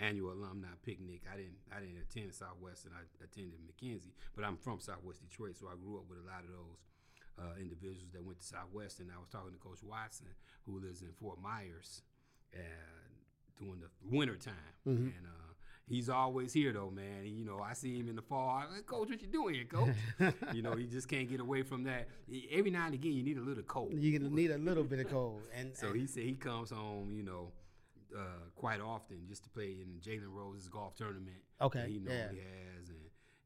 annual 0.00 0.32
alumni 0.32 0.68
picnic. 0.84 1.22
I 1.30 1.36
didn't, 1.36 1.60
I 1.70 1.80
didn't 1.80 2.00
attend 2.00 2.32
Southwestern. 2.34 2.92
I 2.96 3.04
attended 3.22 3.60
McKenzie, 3.68 4.16
but 4.34 4.44
I'm 4.44 4.56
from 4.56 4.80
Southwest 4.80 5.20
Detroit, 5.20 5.56
so 5.56 5.66
I 5.68 5.76
grew 5.76 5.98
up 5.98 6.08
with 6.08 6.18
a 6.18 6.26
lot 6.26 6.44
of 6.44 6.50
those 6.50 6.80
uh, 7.38 7.54
individuals 7.60 8.10
that 8.14 8.24
went 8.24 8.40
to 8.40 8.46
Southwestern. 8.46 9.12
I 9.14 9.20
was 9.20 9.28
talking 9.28 9.52
to 9.52 9.60
Coach 9.60 9.82
Watson, 9.82 10.32
who 10.64 10.80
lives 10.80 11.02
in 11.02 11.12
Fort 11.20 11.38
Myers, 11.42 12.02
and 12.52 13.07
during 13.58 13.80
the 13.80 13.88
winter 14.16 14.36
time, 14.36 14.54
Mm-hmm. 14.86 15.02
and. 15.06 15.26
Uh, 15.26 15.32
He's 15.90 16.10
always 16.10 16.52
here 16.52 16.70
though, 16.74 16.90
man. 16.90 17.20
And, 17.24 17.28
you 17.38 17.46
know, 17.46 17.60
I 17.60 17.72
see 17.72 17.96
him 17.98 18.10
in 18.10 18.16
the 18.16 18.20
fall. 18.20 18.60
I'm 18.62 18.70
like, 18.74 18.84
Coach, 18.84 19.08
what 19.08 19.22
you 19.22 19.26
doing 19.26 19.54
here, 19.54 19.64
Coach? 19.64 19.94
you 20.52 20.60
know, 20.60 20.76
he 20.76 20.84
just 20.86 21.08
can't 21.08 21.26
get 21.30 21.40
away 21.40 21.62
from 21.62 21.84
that. 21.84 22.08
Every 22.50 22.70
now 22.70 22.84
and 22.84 22.92
again, 22.92 23.12
you 23.14 23.22
need 23.22 23.38
a 23.38 23.40
little 23.40 23.62
cold. 23.62 23.94
You 23.94 24.18
need 24.18 24.50
a 24.50 24.58
little 24.58 24.84
bit 24.84 24.98
of 24.98 25.08
cold, 25.10 25.40
and 25.58 25.74
So 25.74 25.86
and- 25.86 25.96
he 25.98 26.06
said 26.06 26.24
he 26.24 26.34
comes 26.34 26.68
home, 26.72 27.10
you 27.16 27.22
know, 27.22 27.52
uh, 28.14 28.20
quite 28.54 28.82
often 28.82 29.24
just 29.26 29.44
to 29.44 29.48
play 29.48 29.78
in 29.80 29.98
Jalen 30.04 30.28
Rose's 30.30 30.68
golf 30.68 30.94
tournament. 30.94 31.38
Okay, 31.58 31.86
he 31.88 31.98
knows 32.00 32.12
yeah. 32.12 32.32
he 32.32 32.36
has, 32.76 32.90
and 32.90 32.98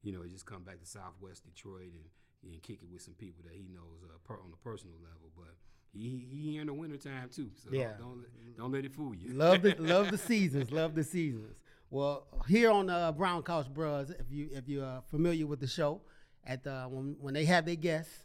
you 0.03 0.11
know, 0.11 0.23
he 0.23 0.29
just 0.31 0.45
come 0.45 0.65
back 0.65 0.81
to 0.81 0.87
Southwest 0.87 1.45
Detroit 1.45 1.93
and, 1.95 2.53
and 2.53 2.61
kick 2.61 2.83
it 2.83 2.89
with 2.93 3.03
some 3.03 3.15
people 3.15 3.45
that 3.45 3.55
he 3.55 3.69
knows 3.73 4.03
uh, 4.03 4.19
per, 4.25 4.35
on 4.35 4.51
a 4.53 4.57
personal 4.65 4.97
level. 5.01 5.31
But 5.37 5.55
he 5.93 6.27
he 6.31 6.53
here 6.53 6.61
in 6.63 6.67
the 6.67 6.75
wintertime 6.75 7.29
too, 7.35 7.51
so 7.63 7.71
Yeah. 7.73 7.93
don't 7.99 8.19
let- 8.19 8.57
don't 8.57 8.73
let 8.73 8.85
it 8.85 8.93
fool 8.93 9.15
you. 9.15 9.33
love 9.33 9.63
the 9.63 9.75
love 9.79 10.11
the 10.11 10.19
seasons. 10.19 10.71
Love 10.71 10.95
the 10.95 11.05
seasons. 11.05 11.57
Well, 11.91 12.27
here 12.49 12.71
on 12.71 12.87
the 12.87 13.15
Brown 13.17 13.43
Couch 13.43 13.67
Bros, 13.73 14.11
if 14.11 14.31
you 14.31 14.49
if 14.53 14.69
you 14.69 14.83
are 14.83 15.03
familiar 15.11 15.47
with 15.47 15.61
the 15.61 15.67
show, 15.67 16.01
at 16.45 16.65
the 16.65 16.85
when 16.85 17.17
when 17.21 17.35
they 17.35 17.45
have 17.47 17.65
their 17.67 17.77
guests, 17.77 18.25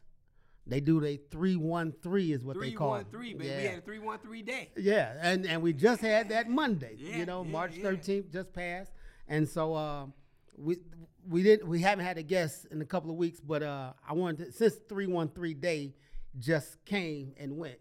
they 0.65 0.79
do 0.79 0.99
they 0.99 1.17
three 1.31 1.55
one 1.55 1.93
three 2.01 2.31
is 2.33 2.43
what 2.43 2.55
they 2.55 2.59
Three 2.67 2.71
call 2.73 2.89
one 2.91 3.01
it. 3.01 3.07
three, 3.11 3.33
baby. 3.33 3.47
Yeah. 3.49 3.57
We 3.57 3.63
had 3.65 3.77
a 3.79 3.81
three 3.81 3.99
one 3.99 4.19
three 4.19 4.41
day. 4.41 4.69
Yeah, 4.77 5.13
and 5.21 5.45
and 5.45 5.61
we 5.61 5.73
just 5.73 6.01
had 6.01 6.29
that 6.29 6.49
Monday. 6.49 6.95
Yeah, 6.97 7.17
you 7.17 7.25
know, 7.25 7.43
yeah, 7.43 7.51
March 7.51 7.75
yeah. 7.75 7.83
thirteenth 7.83 8.31
just 8.31 8.53
passed, 8.53 8.91
and 9.27 9.47
so 9.47 9.73
uh, 9.73 10.05
we 10.57 10.77
we 11.27 11.41
didn't 11.43 11.67
we 11.69 11.81
haven't 11.81 12.05
had 12.05 12.17
a 12.17 12.23
guest 12.23 12.67
in 12.71 12.81
a 12.81 12.85
couple 12.85 13.11
of 13.11 13.17
weeks, 13.17 13.39
but 13.39 13.63
uh, 13.63 13.93
I 14.07 14.13
wanted 14.13 14.45
to, 14.47 14.51
since 14.51 14.75
three 14.89 15.07
one 15.07 15.29
three 15.29 15.53
day 15.53 15.93
just 16.37 16.83
came 16.85 17.33
and 17.37 17.57
went, 17.57 17.79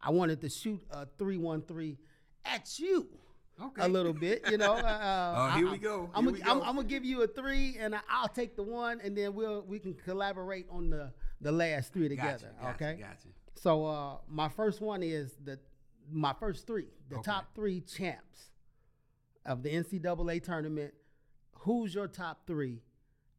I 0.00 0.10
wanted 0.10 0.40
to 0.42 0.48
shoot 0.48 0.80
a 0.90 1.06
three 1.18 1.38
one 1.38 1.62
three 1.62 1.98
at 2.44 2.78
you. 2.78 3.08
Okay. 3.62 3.82
A 3.84 3.88
little 3.88 4.14
bit, 4.14 4.42
you 4.50 4.56
know. 4.58 4.72
Uh, 4.74 5.34
Oh, 5.54 5.56
here 5.58 5.68
I- 5.68 5.72
we 5.72 5.78
go, 5.78 6.10
I'm, 6.14 6.24
gonna- 6.34 6.82
give 6.84 7.04
you 7.04 7.22
a 7.22 7.26
three, 7.28 7.76
and 7.78 7.94
I'll 8.10 8.28
take 8.28 8.56
the 8.56 8.62
one, 8.62 9.00
and 9.04 9.16
then 9.16 9.34
we'll 9.34 9.62
we 9.62 9.78
can 9.78 9.94
collaborate 9.94 10.66
on 10.70 10.90
the 10.90 11.12
the 11.40 11.52
last 11.52 11.92
three 11.92 12.08
together. 12.08 12.50
gotcha, 12.60 12.74
okay. 12.74 12.96
Gotcha. 13.00 13.28
So 13.54 13.84
uh, 13.86 14.16
my 14.28 14.48
first 14.48 14.80
one 14.80 15.02
is 15.02 15.34
the 15.44 15.58
my 16.10 16.32
first 16.40 16.66
three, 16.66 16.86
the 17.08 17.16
Okay. 17.16 17.30
top 17.30 17.54
three 17.54 17.80
champs 17.82 18.50
of 19.46 19.62
the 19.62 19.70
NCAA 19.70 20.42
tournament. 20.42 20.94
Who's 21.58 21.94
your 21.94 22.08
top 22.08 22.46
three? 22.46 22.80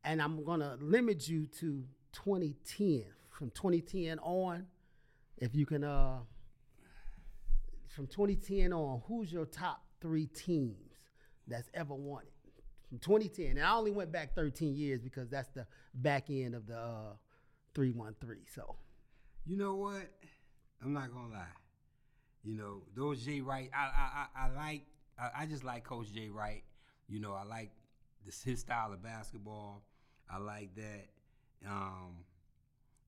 And 0.05 0.21
I'm 0.21 0.43
gonna 0.45 0.77
limit 0.79 1.27
you 1.27 1.47
to 1.59 1.83
2010. 2.13 3.03
From 3.43 3.49
2010 3.49 4.19
on, 4.19 4.65
if 5.35 5.53
you 5.53 5.65
can, 5.65 5.83
uh, 5.83 6.19
from 7.89 8.07
2010 8.07 8.71
on, 8.71 9.01
who's 9.05 9.33
your 9.33 9.45
top 9.45 9.83
three 9.99 10.27
teams 10.27 10.93
that's 11.45 11.69
ever 11.73 11.93
won 11.93 12.23
it? 12.23 12.63
From 12.87 12.99
2010, 12.99 13.57
and 13.57 13.59
I 13.59 13.75
only 13.75 13.91
went 13.91 14.13
back 14.13 14.33
13 14.33 14.77
years 14.77 15.01
because 15.01 15.27
that's 15.27 15.49
the 15.49 15.67
back 15.93 16.29
end 16.29 16.55
of 16.55 16.67
the 16.67 16.77
uh, 16.77 17.15
313. 17.75 18.45
So. 18.55 18.77
You 19.45 19.57
know 19.57 19.75
what? 19.75 20.09
I'm 20.81 20.93
not 20.93 21.11
gonna 21.11 21.33
lie. 21.33 21.43
You 22.45 22.55
know 22.55 22.83
those 22.95 23.25
Jay 23.25 23.41
Wright. 23.41 23.69
I 23.75 23.83
I 23.83 24.25
I, 24.37 24.45
I 24.45 24.55
like 24.55 24.85
I, 25.19 25.41
I 25.41 25.45
just 25.47 25.65
like 25.65 25.83
Coach 25.83 26.13
Jay 26.13 26.29
Wright. 26.29 26.63
You 27.09 27.19
know, 27.19 27.33
I 27.33 27.43
like 27.43 27.71
this 28.25 28.41
his 28.41 28.61
style 28.61 28.93
of 28.93 29.03
basketball. 29.03 29.83
I 30.29 30.37
like 30.37 30.73
that. 30.75 31.09
Um, 31.67 32.23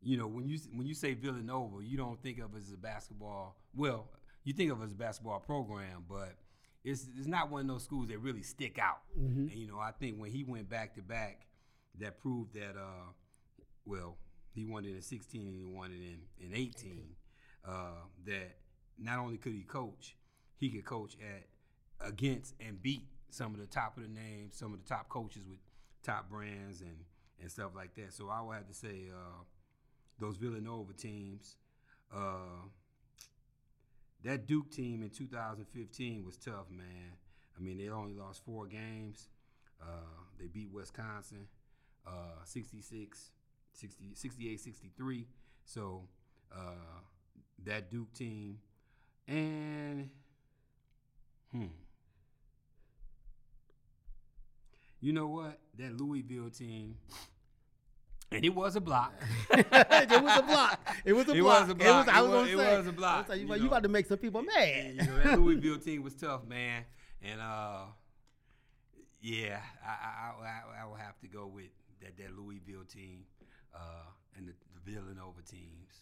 you 0.01 0.17
know, 0.17 0.27
when 0.27 0.47
you 0.47 0.59
when 0.73 0.85
you 0.87 0.93
say 0.93 1.13
Villanova, 1.13 1.83
you 1.83 1.97
don't 1.97 2.21
think 2.21 2.39
of 2.39 2.55
it 2.55 2.59
as 2.59 2.71
a 2.71 2.77
basketball. 2.77 3.57
Well, 3.75 4.07
you 4.43 4.53
think 4.53 4.71
of 4.71 4.81
it 4.81 4.85
as 4.85 4.91
a 4.91 4.95
basketball 4.95 5.39
program, 5.39 6.05
but 6.07 6.35
it's 6.83 7.07
it's 7.17 7.27
not 7.27 7.49
one 7.49 7.61
of 7.61 7.67
those 7.67 7.83
schools 7.83 8.07
that 8.09 8.19
really 8.19 8.43
stick 8.43 8.77
out. 8.79 8.99
And 9.49 9.51
you 9.51 9.67
know, 9.67 9.79
I 9.79 9.91
think 9.91 10.17
when 10.17 10.31
he 10.31 10.43
went 10.43 10.69
back 10.69 10.95
to 10.95 11.01
back, 11.01 11.47
that 11.99 12.19
proved 12.19 12.53
that. 12.53 12.75
Uh, 12.77 13.11
well, 13.85 14.17
he 14.51 14.65
won 14.65 14.85
it 14.85 14.95
in 14.95 15.01
16 15.01 15.41
and 15.41 15.55
he 15.55 15.63
won 15.63 15.91
it 15.91 15.95
in 15.95 16.47
in 16.47 16.55
18. 16.55 17.03
Uh, 17.67 17.87
that 18.25 18.57
not 18.99 19.19
only 19.19 19.37
could 19.37 19.53
he 19.53 19.61
coach, 19.61 20.15
he 20.57 20.69
could 20.69 20.85
coach 20.85 21.17
at 21.21 22.07
against 22.07 22.53
and 22.59 22.81
beat 22.81 23.03
some 23.29 23.53
of 23.53 23.59
the 23.59 23.65
top 23.65 23.97
of 23.97 24.03
the 24.03 24.09
names, 24.09 24.55
some 24.55 24.73
of 24.73 24.81
the 24.81 24.87
top 24.87 25.09
coaches 25.09 25.41
with 25.47 25.59
top 26.03 26.29
brands 26.29 26.81
and 26.81 26.97
and 27.41 27.51
stuff 27.51 27.71
like 27.75 27.93
that. 27.95 28.13
So 28.13 28.29
I 28.29 28.41
would 28.41 28.55
have 28.55 28.67
to 28.67 28.73
say 28.73 29.09
uh, 29.11 29.43
those 30.19 30.37
Villanova 30.37 30.93
teams. 30.93 31.57
Uh, 32.13 32.67
that 34.23 34.47
Duke 34.47 34.71
team 34.71 35.03
in 35.03 35.09
2015 35.09 36.25
was 36.25 36.37
tough, 36.37 36.69
man. 36.71 37.13
I 37.57 37.61
mean, 37.61 37.77
they 37.77 37.89
only 37.89 38.13
lost 38.13 38.43
four 38.43 38.65
games. 38.65 39.29
Uh, 39.81 40.23
they 40.39 40.47
beat 40.47 40.71
Wisconsin 40.71 41.47
uh, 42.07 42.43
66, 42.43 43.31
60, 43.73 44.05
68, 44.13 44.59
63. 44.59 45.27
So 45.65 46.03
uh, 46.55 47.01
that 47.65 47.89
Duke 47.89 48.13
team. 48.13 48.59
And, 49.27 50.09
hmm. 51.51 51.65
You 55.01 55.13
know 55.13 55.27
what? 55.27 55.59
That 55.77 55.99
Louisville 55.99 56.49
team. 56.49 56.97
And 58.35 58.45
it 58.49 58.53
was 58.53 58.75
a 58.75 58.81
block. 58.81 59.13
it 59.51 60.21
was 60.21 60.37
a 60.37 60.43
block. 60.43 60.79
It 61.05 61.13
was 61.13 61.27
a 61.29 61.33
block. 61.33 61.35
It 61.35 61.41
block. 61.41 61.61
was 61.67 61.69
a 61.69 61.75
block. 61.75 62.09
I 62.09 62.19
It 62.19 62.21
was, 62.21 62.29
was- 62.31 62.31
gonna 62.31 62.43
it 62.43 62.57
say. 62.69 62.77
was 62.77 62.87
a 62.87 62.91
block, 62.91 63.27
was 63.27 63.29
like, 63.29 63.39
you, 63.41 63.53
you 63.55 63.59
know. 63.61 63.67
about 63.67 63.83
to 63.83 63.89
make 63.89 64.05
some 64.07 64.17
people 64.17 64.41
mad. 64.43 64.85
you 64.95 65.03
know, 65.03 65.17
that 65.23 65.39
Louisville 65.39 65.77
team 65.85 66.03
was 66.03 66.13
tough, 66.15 66.45
man. 66.47 66.83
And 67.21 67.41
uh, 67.41 67.85
yeah, 69.21 69.59
I, 69.83 69.89
I, 69.89 70.45
I, 70.45 70.83
I 70.83 70.85
will 70.87 70.95
have 70.95 71.19
to 71.21 71.27
go 71.27 71.47
with 71.47 71.69
that 72.01 72.17
that 72.17 72.37
Louisville 72.37 72.83
team 72.87 73.23
uh, 73.73 73.79
and 74.37 74.47
the, 74.47 74.53
the 74.75 74.91
Villanova 74.91 75.41
teams 75.49 76.01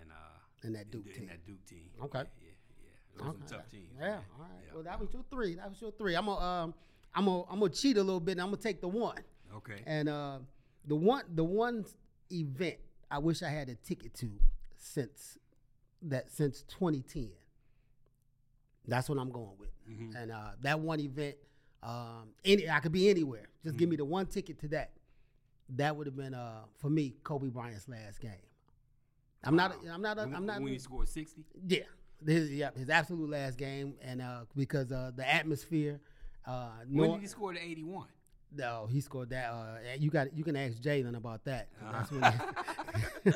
and 0.00 0.10
uh, 0.10 0.64
And 0.66 0.74
that 0.74 0.90
Duke 0.90 1.06
and 1.06 1.14
team. 1.14 1.26
that 1.28 1.46
Duke 1.46 1.64
team. 1.66 1.88
Okay. 2.04 2.18
Yeah, 2.18 2.24
yeah, 2.42 2.52
yeah. 2.82 3.24
Those 3.24 3.28
Okay. 3.28 3.38
some 3.48 3.58
tough 3.58 3.70
teams. 3.70 3.88
Yeah. 3.98 4.06
man. 4.06 4.18
All 4.36 4.40
right. 4.44 4.50
Yeah. 4.66 4.74
Well, 4.74 4.82
that 4.84 5.00
was 5.00 5.08
your 5.12 5.24
three. 5.30 5.54
That 5.54 5.70
was 5.70 5.80
your 5.80 5.92
three. 5.92 6.14
I'm 6.16 6.26
gonna 6.26 6.44
um, 6.44 6.74
I'm 7.14 7.24
gonna 7.24 7.42
I'm 7.50 7.60
gonna 7.60 7.72
cheat 7.72 7.96
a 7.96 8.02
little 8.02 8.20
bit. 8.20 8.32
and 8.32 8.42
I'm 8.42 8.48
gonna 8.48 8.58
take 8.58 8.80
the 8.80 8.88
one. 8.88 9.16
Okay. 9.56 9.80
And 9.86 10.08
uh, 10.08 10.38
the 10.86 10.96
one 10.96 11.24
the 11.34 11.44
one 11.44 11.84
event 12.32 12.76
I 13.10 13.18
wish 13.18 13.42
I 13.42 13.48
had 13.48 13.68
a 13.68 13.74
ticket 13.74 14.14
to 14.14 14.30
since 14.76 15.38
that 16.02 16.30
since 16.30 16.62
2010. 16.62 17.30
That's 18.86 19.08
what 19.08 19.18
I'm 19.18 19.30
going 19.30 19.56
with. 19.58 19.70
Mhm. 19.88 20.14
And 20.22 20.32
uh, 20.32 20.50
that 20.62 20.80
one 20.80 21.00
event, 21.00 21.36
um, 21.82 22.30
any 22.44 22.68
I 22.68 22.80
could 22.80 22.92
be 22.92 23.08
anywhere. 23.10 23.48
Just 23.64 23.76
give 23.76 23.88
me 23.88 23.96
the 23.96 24.04
one 24.04 24.26
ticket 24.26 24.58
to 24.60 24.68
that. 24.68 24.92
That 25.76 25.94
would 25.96 26.06
have 26.06 26.16
been 26.16 26.34
uh, 26.34 26.62
for 26.78 26.90
me 26.90 27.14
Kobe 27.22 27.48
Bryant's 27.48 27.88
last 27.88 28.20
game. 28.20 28.32
I'm 29.44 29.56
not. 29.56 29.74
I'm 29.90 30.02
not. 30.02 30.16
When- 30.16 30.34
I'm 30.34 30.46
not. 30.46 30.60
When 30.60 30.72
he 30.72 30.78
scored 30.78 31.08
sixty. 31.08 31.44
Yeah, 31.68 31.80
his, 32.26 32.50
yeah, 32.52 32.70
his 32.76 32.90
absolute 32.90 33.30
last 33.30 33.56
game, 33.56 33.94
and 34.02 34.20
uh, 34.20 34.44
because 34.56 34.90
uh, 34.92 35.12
the 35.14 35.28
atmosphere. 35.32 36.00
Uh, 36.46 36.70
When 36.88 37.12
did 37.12 37.20
he 37.20 37.26
score 37.26 37.52
the 37.52 37.62
eighty-one? 37.62 38.08
No, 38.56 38.86
he 38.90 39.00
scored 39.00 39.30
that. 39.30 39.46
Uh, 39.50 39.78
you 39.98 40.10
got 40.10 40.34
you 40.36 40.42
can 40.44 40.56
ask 40.56 40.74
Jalen 40.78 41.16
about 41.16 41.44
that. 41.44 41.68
when 42.10 42.24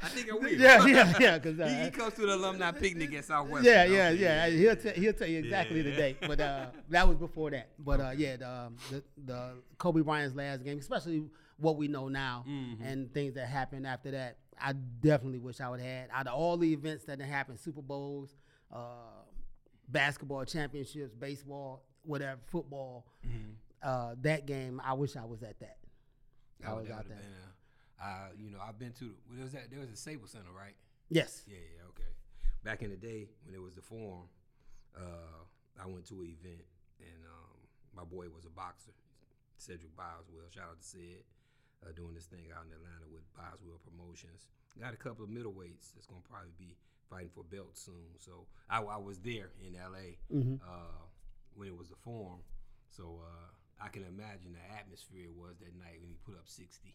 I 0.00 0.08
think 0.08 0.30
I 0.30 0.34
will. 0.34 0.48
yeah, 0.52 0.84
yeah, 0.86 1.12
yeah. 1.18 1.38
Because 1.38 1.56
he, 1.58 1.62
uh, 1.62 1.84
he 1.84 1.90
comes 1.90 2.14
to 2.14 2.22
the 2.22 2.34
alumni 2.34 2.70
picnic 2.72 3.12
at 3.14 3.24
Southwestern. 3.24 3.64
yeah, 3.72 3.84
yeah, 3.84 4.10
yeah. 4.10 4.48
He'll 4.48 4.76
tell 4.76 4.92
he'll 4.94 5.12
tell 5.12 5.28
you 5.28 5.38
exactly 5.40 5.82
the 5.82 5.90
Yeah. 5.90 5.96
date, 5.96 6.16
but 6.26 6.40
uh, 6.40 6.66
that 6.90 7.06
was 7.08 7.16
before 7.16 7.50
that. 7.50 7.68
But 7.78 8.00
uh, 8.00 8.12
yeah, 8.16 8.36
the, 8.36 8.48
um, 8.50 8.76
the 8.90 9.02
the 9.26 9.50
Kobe 9.78 10.00
Bryant's 10.02 10.36
last 10.36 10.64
game, 10.64 10.78
especially 10.78 11.24
what 11.58 11.76
we 11.76 11.88
know 11.88 12.08
now 12.08 12.44
Mhm. 12.48 12.76
and 12.84 13.12
things 13.14 13.34
that 13.34 13.46
happened 13.48 13.86
after 13.86 14.10
that. 14.12 14.36
I 14.60 14.72
definitely 14.72 15.38
wish 15.38 15.60
I 15.60 15.68
would 15.68 15.80
have 15.80 15.88
had 15.88 16.08
out 16.12 16.26
of 16.26 16.34
all 16.34 16.56
the 16.56 16.72
events 16.72 17.04
that 17.04 17.20
happened, 17.20 17.60
Super 17.60 17.82
Bowls, 17.82 18.34
uh, 18.72 18.78
basketball 19.88 20.44
championships, 20.44 21.14
baseball, 21.14 21.82
whatever, 22.02 22.40
football. 22.46 23.06
Mhm. 23.26 23.54
Uh, 23.82 24.14
that 24.22 24.46
game, 24.46 24.80
I 24.84 24.94
wish 24.94 25.16
I 25.16 25.24
was 25.24 25.42
at 25.42 25.58
that. 25.60 25.76
I 26.64 26.68
That 26.68 26.76
was 26.76 26.90
out 26.90 27.08
there. 27.08 27.18
uh, 28.02 28.28
you 28.38 28.50
know, 28.50 28.58
I've 28.66 28.78
been 28.78 28.92
to. 28.94 29.04
Well, 29.28 29.36
there 29.36 29.44
was 29.44 29.52
that. 29.52 29.70
There 29.70 29.80
was 29.80 29.90
a 29.90 29.96
Staples 29.96 30.30
Center, 30.30 30.50
right? 30.56 30.74
Yes. 31.08 31.42
Yeah, 31.46 31.56
yeah, 31.56 31.88
okay. 31.90 32.10
Back 32.64 32.82
in 32.82 32.90
the 32.90 32.96
day 32.96 33.28
when 33.44 33.54
it 33.54 33.62
was 33.62 33.74
the 33.74 33.82
forum, 33.82 34.26
uh, 34.96 35.44
I 35.80 35.86
went 35.86 36.06
to 36.08 36.14
an 36.20 36.26
event 36.26 36.64
and 36.98 37.20
um, 37.28 37.56
my 37.94 38.02
boy 38.04 38.26
was 38.34 38.44
a 38.44 38.50
boxer, 38.50 38.90
Cedric 39.56 39.94
Boswell. 39.96 40.48
Shout 40.50 40.64
out 40.70 40.80
to 40.80 40.84
Sid, 40.86 41.22
uh, 41.86 41.92
doing 41.94 42.14
this 42.14 42.24
thing 42.26 42.48
out 42.56 42.64
in 42.66 42.72
Atlanta 42.72 43.06
with 43.12 43.22
Boswell 43.36 43.78
Promotions. 43.84 44.48
Got 44.80 44.94
a 44.94 44.96
couple 44.96 45.22
of 45.24 45.30
middleweights 45.30 45.94
that's 45.94 46.06
gonna 46.06 46.24
probably 46.28 46.50
be 46.58 46.76
fighting 47.08 47.30
for 47.32 47.44
belts 47.44 47.80
soon. 47.84 48.16
So 48.18 48.46
I, 48.68 48.80
I 48.82 48.96
was 48.96 49.20
there 49.20 49.52
in 49.62 49.74
LA 49.76 50.18
Mhm. 50.34 50.58
uh, 50.60 51.04
when 51.54 51.68
it 51.68 51.76
was 51.76 51.88
the 51.90 51.96
forum. 52.02 52.40
So 52.90 53.20
uh, 53.22 53.52
I 53.80 53.88
can 53.88 54.04
imagine 54.04 54.52
the 54.54 54.74
atmosphere 54.78 55.24
it 55.24 55.34
was 55.34 55.56
that 55.60 55.76
night 55.78 56.00
when 56.00 56.08
he 56.10 56.16
put 56.24 56.34
up 56.34 56.48
60 56.48 56.94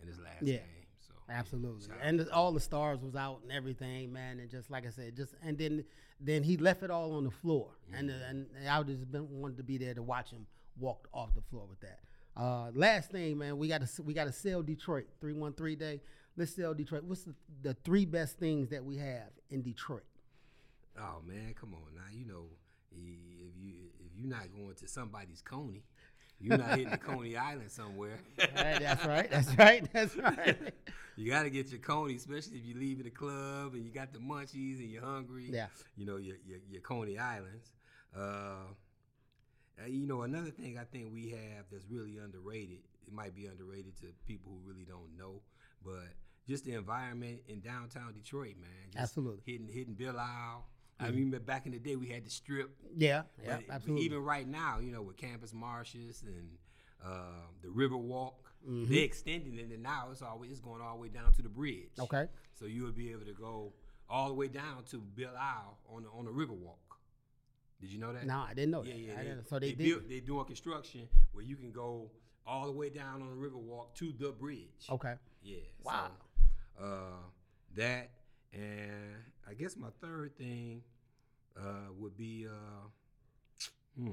in 0.00 0.08
his 0.08 0.18
last 0.18 0.42
Yeah. 0.42 0.58
game. 0.58 0.86
So 1.00 1.12
Absolutely, 1.28 1.90
out 1.92 1.98
and 2.02 2.28
all 2.30 2.52
the 2.52 2.60
stars 2.60 3.00
was 3.02 3.14
out 3.14 3.40
and 3.42 3.52
everything, 3.52 4.10
man. 4.12 4.38
And 4.40 4.50
just 4.50 4.70
like 4.70 4.86
I 4.86 4.90
said, 4.90 5.14
just 5.16 5.34
and 5.42 5.58
then 5.58 5.84
then 6.18 6.42
he 6.42 6.56
left 6.56 6.82
it 6.82 6.90
all 6.90 7.12
on 7.12 7.24
the 7.24 7.30
floor, 7.30 7.70
and 7.92 8.08
and 8.10 8.46
I 8.68 8.82
just 8.84 9.10
been 9.10 9.28
wanted 9.40 9.58
to 9.58 9.62
be 9.62 9.76
there 9.76 9.92
to 9.94 10.02
watch 10.02 10.30
him 10.30 10.46
walk 10.78 11.08
off 11.12 11.34
the 11.34 11.42
floor 11.42 11.66
with 11.68 11.80
that. 11.80 12.00
Uh, 12.36 12.70
last 12.74 13.10
thing, 13.10 13.36
man, 13.38 13.58
we 13.58 13.68
got 13.68 13.86
to 13.86 14.02
we 14.02 14.14
got 14.14 14.24
to 14.24 14.32
sell 14.32 14.62
Detroit 14.62 15.06
three 15.20 15.34
one 15.34 15.52
three 15.52 15.76
day. 15.76 16.00
Let's 16.36 16.54
sell 16.56 16.72
Detroit. 16.74 17.04
What's 17.04 17.24
the, 17.24 17.34
the 17.62 17.74
three 17.84 18.06
best 18.06 18.38
things 18.38 18.70
that 18.70 18.82
we 18.84 18.96
have 18.96 19.28
in 19.50 19.60
Detroit? 19.62 20.04
Oh 20.98 21.20
man, 21.26 21.54
come 21.54 21.74
on 21.74 21.94
now. 21.94 22.02
You 22.12 22.24
know, 22.26 22.46
if 22.92 22.98
you 23.62 23.74
if 24.00 24.16
you're 24.16 24.28
not 24.30 24.46
going 24.56 24.74
to 24.76 24.88
somebody's 24.88 25.42
Coney, 25.42 25.82
you're 26.40 26.58
not 26.58 26.70
hitting 26.70 26.90
the 26.90 26.98
Coney 26.98 27.36
Island 27.36 27.70
somewhere. 27.70 28.18
Right, 28.38 28.80
that's 28.80 29.06
right. 29.06 29.30
That's 29.30 29.56
right. 29.56 29.92
That's 29.92 30.16
right. 30.16 30.56
you 31.16 31.30
got 31.30 31.42
to 31.44 31.50
get 31.50 31.70
your 31.70 31.80
Coney, 31.80 32.16
especially 32.16 32.58
if 32.58 32.64
you're 32.64 32.78
leaving 32.78 33.04
the 33.04 33.10
club 33.10 33.74
and 33.74 33.84
you 33.84 33.90
got 33.90 34.12
the 34.12 34.18
munchies 34.18 34.78
and 34.78 34.90
you're 34.90 35.04
hungry. 35.04 35.48
Yeah. 35.50 35.66
You 35.96 36.06
know 36.06 36.16
your 36.16 36.36
your, 36.46 36.58
your 36.70 36.80
Coney 36.82 37.18
Islands. 37.18 37.72
Uh, 38.16 38.68
uh, 39.82 39.86
you 39.86 40.06
know 40.06 40.22
another 40.22 40.50
thing 40.50 40.78
I 40.78 40.84
think 40.84 41.12
we 41.12 41.30
have 41.30 41.66
that's 41.70 41.84
really 41.90 42.18
underrated. 42.18 42.78
It 43.06 43.12
might 43.12 43.34
be 43.34 43.46
underrated 43.46 43.96
to 44.00 44.06
people 44.26 44.52
who 44.52 44.68
really 44.68 44.84
don't 44.84 45.16
know, 45.18 45.42
but 45.84 46.08
just 46.48 46.64
the 46.64 46.74
environment 46.74 47.40
in 47.48 47.60
downtown 47.60 48.12
Detroit, 48.12 48.56
man. 48.60 48.70
Just 48.92 49.02
Absolutely. 49.02 49.42
Hitting 49.44 49.68
hitting 49.68 49.94
Belle 49.94 50.18
Isle. 50.18 50.66
I 51.00 51.10
mean, 51.10 51.30
back 51.44 51.66
in 51.66 51.72
the 51.72 51.78
day 51.78 51.96
we 51.96 52.08
had 52.08 52.24
the 52.24 52.30
strip. 52.30 52.70
Yeah. 52.96 53.22
Yeah. 53.44 53.58
Absolutely. 53.70 54.04
Even 54.04 54.18
right 54.22 54.46
now, 54.48 54.78
you 54.80 54.90
know, 54.92 55.02
with 55.02 55.16
Campus 55.16 55.52
Martius 55.52 56.22
and 56.22 56.48
uh, 57.04 57.46
the 57.62 57.70
River 57.70 57.96
Walk, 57.96 58.40
Mm-hmm. 58.66 58.94
they 58.94 59.00
extending 59.00 59.58
it, 59.58 59.66
and 59.74 59.82
now 59.82 60.08
it's 60.10 60.22
always 60.22 60.50
it's 60.50 60.58
going 60.60 60.80
all 60.80 60.94
the 60.94 61.02
way 61.02 61.08
down 61.10 61.30
to 61.34 61.42
the 61.42 61.50
bridge. 61.50 61.90
okay. 62.00 62.28
So 62.54 62.64
you 62.64 62.82
would 62.84 62.96
be 62.96 63.10
able 63.10 63.26
to 63.26 63.34
go 63.34 63.74
all 64.08 64.28
the 64.28 64.32
way 64.32 64.48
down 64.48 64.84
to 64.90 65.02
Belle 65.02 65.36
Isle 65.38 65.76
on 65.94 66.04
the 66.04 66.08
on 66.08 66.24
the 66.24 66.30
River 66.30 66.54
Walk. 66.54 66.78
Did 67.78 67.90
you 67.92 67.98
know 67.98 68.14
that? 68.14 68.24
No, 68.26 68.38
I 68.38 68.54
didn't 68.54 68.70
know 68.70 68.82
Yeah, 68.82 68.94
that. 68.94 69.00
yeah. 69.00 69.12
yeah. 69.28 69.34
They, 69.34 69.40
so 69.50 69.58
they, 69.58 69.72
did. 69.72 69.78
built, 69.78 70.08
they 70.08 70.20
doing 70.20 70.46
construction 70.46 71.06
where 71.32 71.44
you 71.44 71.56
can 71.56 71.72
go 71.72 72.10
all 72.46 72.64
the 72.64 72.72
way 72.72 72.88
down 72.88 73.20
on 73.20 73.28
the 73.28 73.34
River 73.36 73.58
Walk 73.58 73.94
to 73.96 74.14
the 74.18 74.30
bridge. 74.32 74.86
okay. 74.88 75.16
Yeah. 75.42 75.58
Wow. 75.82 76.06
So, 76.78 76.84
uh, 76.86 76.88
that 77.76 78.12
and 78.54 79.14
I 79.48 79.54
guess 79.54 79.76
my 79.76 79.88
third 80.00 80.36
thing 80.36 80.82
uh, 81.58 81.90
would 81.98 82.16
be 82.16 82.46
uh, 82.48 82.88
hmm. 84.00 84.10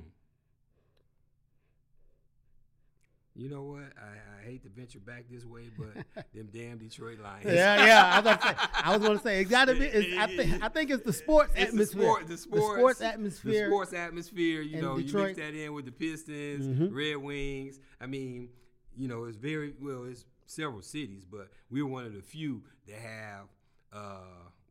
You 3.34 3.50
know 3.50 3.64
what? 3.64 3.84
I, 3.98 4.42
I 4.42 4.46
hate 4.46 4.64
to 4.64 4.70
venture 4.70 5.00
back 5.00 5.24
this 5.32 5.46
way, 5.46 5.70
but 5.78 6.26
them 6.36 6.50
damn 6.54 6.78
Detroit 6.78 7.20
Lions. 7.20 7.46
Yeah, 7.46 7.86
yeah. 7.86 8.12
I 8.14 8.20
was 8.20 8.38
to 8.38 8.48
say. 8.48 8.56
I 8.84 8.92
was 8.98 9.02
going 9.08 9.18
to 9.18 9.24
say 9.24 9.40
it 9.40 9.46
got 9.46 9.66
to 9.66 9.74
be. 9.74 9.86
It's, 9.86 10.18
I 10.18 10.28
think. 10.28 10.64
I 10.64 10.68
think 10.68 10.92
it's 10.92 11.04
the 11.04 11.14
sports 11.14 11.54
It's 11.56 11.72
the 11.72 11.82
atmosphere. 11.84 12.02
sport, 12.02 12.28
the 12.28 12.38
sports, 12.38 13.02
atmosphere. 13.02 13.52
the 13.70 13.70
sports 13.70 13.94
atmosphere. 13.94 14.62
You 14.62 14.82
know, 14.82 14.98
you 14.98 15.14
mix 15.14 15.38
that 15.38 15.54
in 15.54 15.74
with 15.74 15.86
the 15.86 15.94
Pistons, 15.94 16.68
Mhm. 16.68 16.94
Red 16.94 17.18
Wings. 17.18 17.80
I 18.02 18.06
mean, 18.06 18.50
you 18.98 19.08
know, 19.08 19.24
it's 19.24 19.38
very 19.38 19.74
well. 19.82 20.04
It's 20.04 20.26
several 20.46 20.82
cities, 20.82 21.24
but 21.24 21.48
we're 21.70 21.86
one 21.86 22.06
of 22.06 22.14
the 22.14 22.22
few 22.22 22.64
that 22.88 23.00
have 23.00 23.46
uh, 23.94 24.18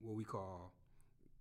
what 0.00 0.16
we 0.16 0.24
call 0.24 0.72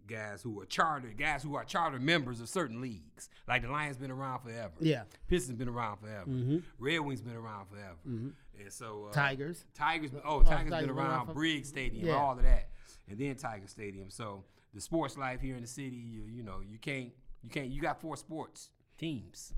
guys 0.07 0.41
who 0.41 0.59
are 0.59 0.65
chartered, 0.65 1.17
guys 1.17 1.43
who 1.43 1.55
are 1.55 1.63
charter 1.63 1.99
members 1.99 2.41
of 2.41 2.49
certain 2.49 2.81
leagues. 2.81 3.29
Like 3.47 3.61
the 3.61 3.69
Lions 3.69 3.97
been 3.97 4.11
around 4.11 4.39
forever. 4.41 4.73
Yeah. 4.79 5.03
Pistons 5.27 5.57
been 5.57 5.69
around 5.69 5.97
forever. 5.97 6.25
Mm-hmm. 6.29 6.57
Red 6.79 6.99
Wings 7.01 7.21
been 7.21 7.35
around 7.35 7.67
forever. 7.67 7.95
And 8.05 8.33
so 8.69 9.07
uh, 9.09 9.13
Tigers. 9.13 9.65
Tigers. 9.75 10.11
Oh, 10.15 10.37
Oh, 10.39 10.43
Tigers 10.43 10.71
Tigers 10.71 10.87
been 10.87 10.95
around 10.97 11.33
Briggs 11.33 11.69
Stadium, 11.69 12.07
Yeah. 12.07 12.13
all 12.15 12.31
of 12.37 12.41
that, 12.43 12.69
and 13.07 13.17
then 13.19 13.35
Tiger 13.35 13.67
Stadium. 13.67 14.09
So 14.09 14.43
the 14.73 14.81
sports 14.81 15.15
life 15.17 15.41
here 15.41 15.55
in 15.55 15.61
the 15.61 15.67
city, 15.67 15.95
you, 15.95 16.23
you 16.25 16.43
know, 16.43 16.59
you 16.67 16.77
can't, 16.79 17.11
you 17.43 17.49
can't, 17.49 17.67
you 17.67 17.81
got 17.81 18.01
four 18.01 18.17
sports 18.17 18.69
teams, 18.97 19.53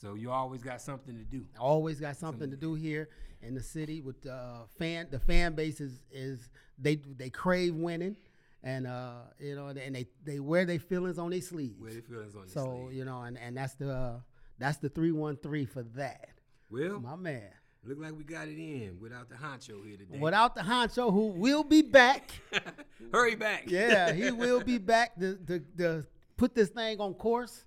so 0.00 0.14
you 0.14 0.30
always 0.30 0.62
got 0.62 0.80
something 0.82 1.16
to 1.16 1.24
do. 1.24 1.44
Always 1.58 1.98
got 1.98 2.16
something 2.16 2.50
to 2.50 2.56
do 2.56 2.74
here 2.74 3.08
in 3.46 3.54
the 3.54 3.62
city 3.62 4.00
with 4.00 4.22
the 4.22 4.32
uh, 4.32 4.58
fan. 4.78 5.08
The 5.10 5.18
fan 5.18 5.54
base 5.54 5.80
is, 5.80 6.00
is 6.10 6.48
they 6.78 6.96
they 6.96 7.30
crave 7.30 7.74
winning, 7.74 8.16
and 8.62 8.86
uh, 8.86 9.12
you 9.38 9.54
know, 9.54 9.68
and 9.68 9.94
they 9.94 10.06
they 10.24 10.40
wear 10.40 10.64
their 10.64 10.78
feelings 10.78 11.18
on 11.18 11.30
their 11.30 11.40
sleeves. 11.40 11.78
Where 11.80 11.92
they 11.92 12.00
feelings 12.00 12.34
on 12.34 12.48
So 12.48 12.88
you 12.92 13.04
know, 13.04 13.22
and, 13.22 13.38
and 13.38 13.56
that's 13.56 13.74
the 13.74 13.92
uh, 13.92 14.12
that's 14.58 14.78
the 14.78 14.88
three 14.88 15.12
one 15.12 15.36
three 15.36 15.64
for 15.66 15.82
that, 15.96 16.28
Well, 16.70 17.00
my 17.00 17.16
man. 17.16 17.50
look 17.84 17.98
like 18.00 18.16
we 18.16 18.24
got 18.24 18.48
it 18.48 18.56
in 18.58 18.98
without 19.00 19.28
the 19.28 19.34
honcho 19.36 19.84
here 19.86 19.96
today. 19.96 20.18
Without 20.18 20.54
the 20.54 20.62
honcho, 20.62 21.12
who 21.12 21.28
will 21.28 21.64
be 21.64 21.82
back. 21.82 22.30
Hurry 23.12 23.34
back. 23.34 23.64
yeah, 23.66 24.12
he 24.12 24.30
will 24.42 24.62
be 24.62 24.78
back 24.78 25.14
to, 25.20 25.36
to, 25.46 25.60
to 25.78 26.06
put 26.36 26.54
this 26.54 26.70
thing 26.70 26.98
on 27.00 27.14
course. 27.14 27.64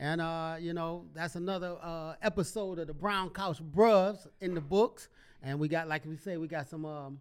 And 0.00 0.20
uh, 0.20 0.56
you 0.60 0.72
know, 0.74 1.06
that's 1.14 1.34
another 1.34 1.76
uh, 1.82 2.14
episode 2.22 2.78
of 2.78 2.86
the 2.86 2.94
Brown 2.94 3.30
Couch 3.30 3.60
Bros 3.60 4.26
in 4.40 4.54
the 4.54 4.60
books. 4.60 5.08
And 5.42 5.58
we 5.58 5.68
got, 5.68 5.88
like 5.88 6.04
we 6.04 6.16
say, 6.16 6.36
we 6.36 6.46
got 6.48 6.68
some 6.68 6.84
um, 6.84 7.20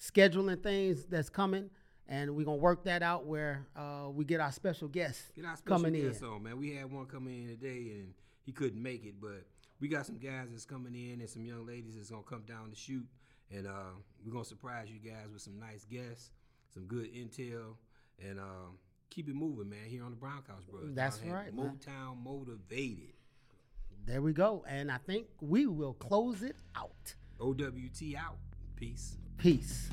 scheduling 0.00 0.62
things 0.62 1.04
that's 1.06 1.28
coming, 1.28 1.70
and 2.08 2.34
we're 2.34 2.44
gonna 2.44 2.56
work 2.56 2.84
that 2.84 3.02
out 3.02 3.26
where 3.26 3.66
uh, 3.76 4.08
we 4.10 4.24
get 4.24 4.40
our 4.40 4.52
special 4.52 4.88
guests 4.88 5.30
Get 5.36 5.44
our 5.44 5.56
special 5.56 5.76
coming 5.84 6.00
guests 6.02 6.22
in. 6.22 6.28
on, 6.28 6.42
man. 6.42 6.58
We 6.58 6.74
had 6.74 6.90
one 6.90 7.06
coming 7.06 7.42
in 7.42 7.48
today, 7.48 7.92
and 7.98 8.14
he 8.44 8.52
couldn't 8.52 8.82
make 8.82 9.04
it, 9.04 9.14
but 9.20 9.44
we 9.80 9.88
got 9.88 10.06
some 10.06 10.16
guys 10.18 10.48
that's 10.50 10.64
coming 10.64 10.94
in 10.94 11.20
and 11.20 11.28
some 11.28 11.44
young 11.44 11.66
ladies 11.66 11.96
that's 11.96 12.10
gonna 12.10 12.22
come 12.22 12.42
down 12.46 12.70
to 12.70 12.76
shoot, 12.76 13.06
and 13.50 13.66
uh, 13.66 13.92
we're 14.24 14.32
gonna 14.32 14.44
surprise 14.44 14.88
you 14.90 14.98
guys 14.98 15.26
with 15.32 15.42
some 15.42 15.58
nice 15.58 15.84
guests, 15.84 16.30
some 16.72 16.84
good 16.84 17.12
intel, 17.14 17.76
and 18.26 18.38
um, 18.40 18.78
keep 19.10 19.28
it 19.28 19.34
moving, 19.34 19.68
man. 19.68 19.80
Here 19.86 20.02
on 20.04 20.10
the 20.10 20.16
Brown 20.16 20.42
Couch, 20.46 20.62
bro. 20.70 20.80
That's 20.94 21.20
right, 21.26 21.54
man. 21.54 21.78
Motown 21.78 22.22
motivated. 22.22 23.12
There 24.06 24.22
we 24.22 24.32
go. 24.32 24.64
And 24.66 24.90
I 24.90 24.98
think 24.98 25.26
we 25.40 25.66
will 25.66 25.94
close 25.94 26.42
it 26.42 26.56
out. 26.74 27.14
OWT 27.40 28.14
out. 28.16 28.38
Peace. 28.76 29.18
Peace. 29.36 29.90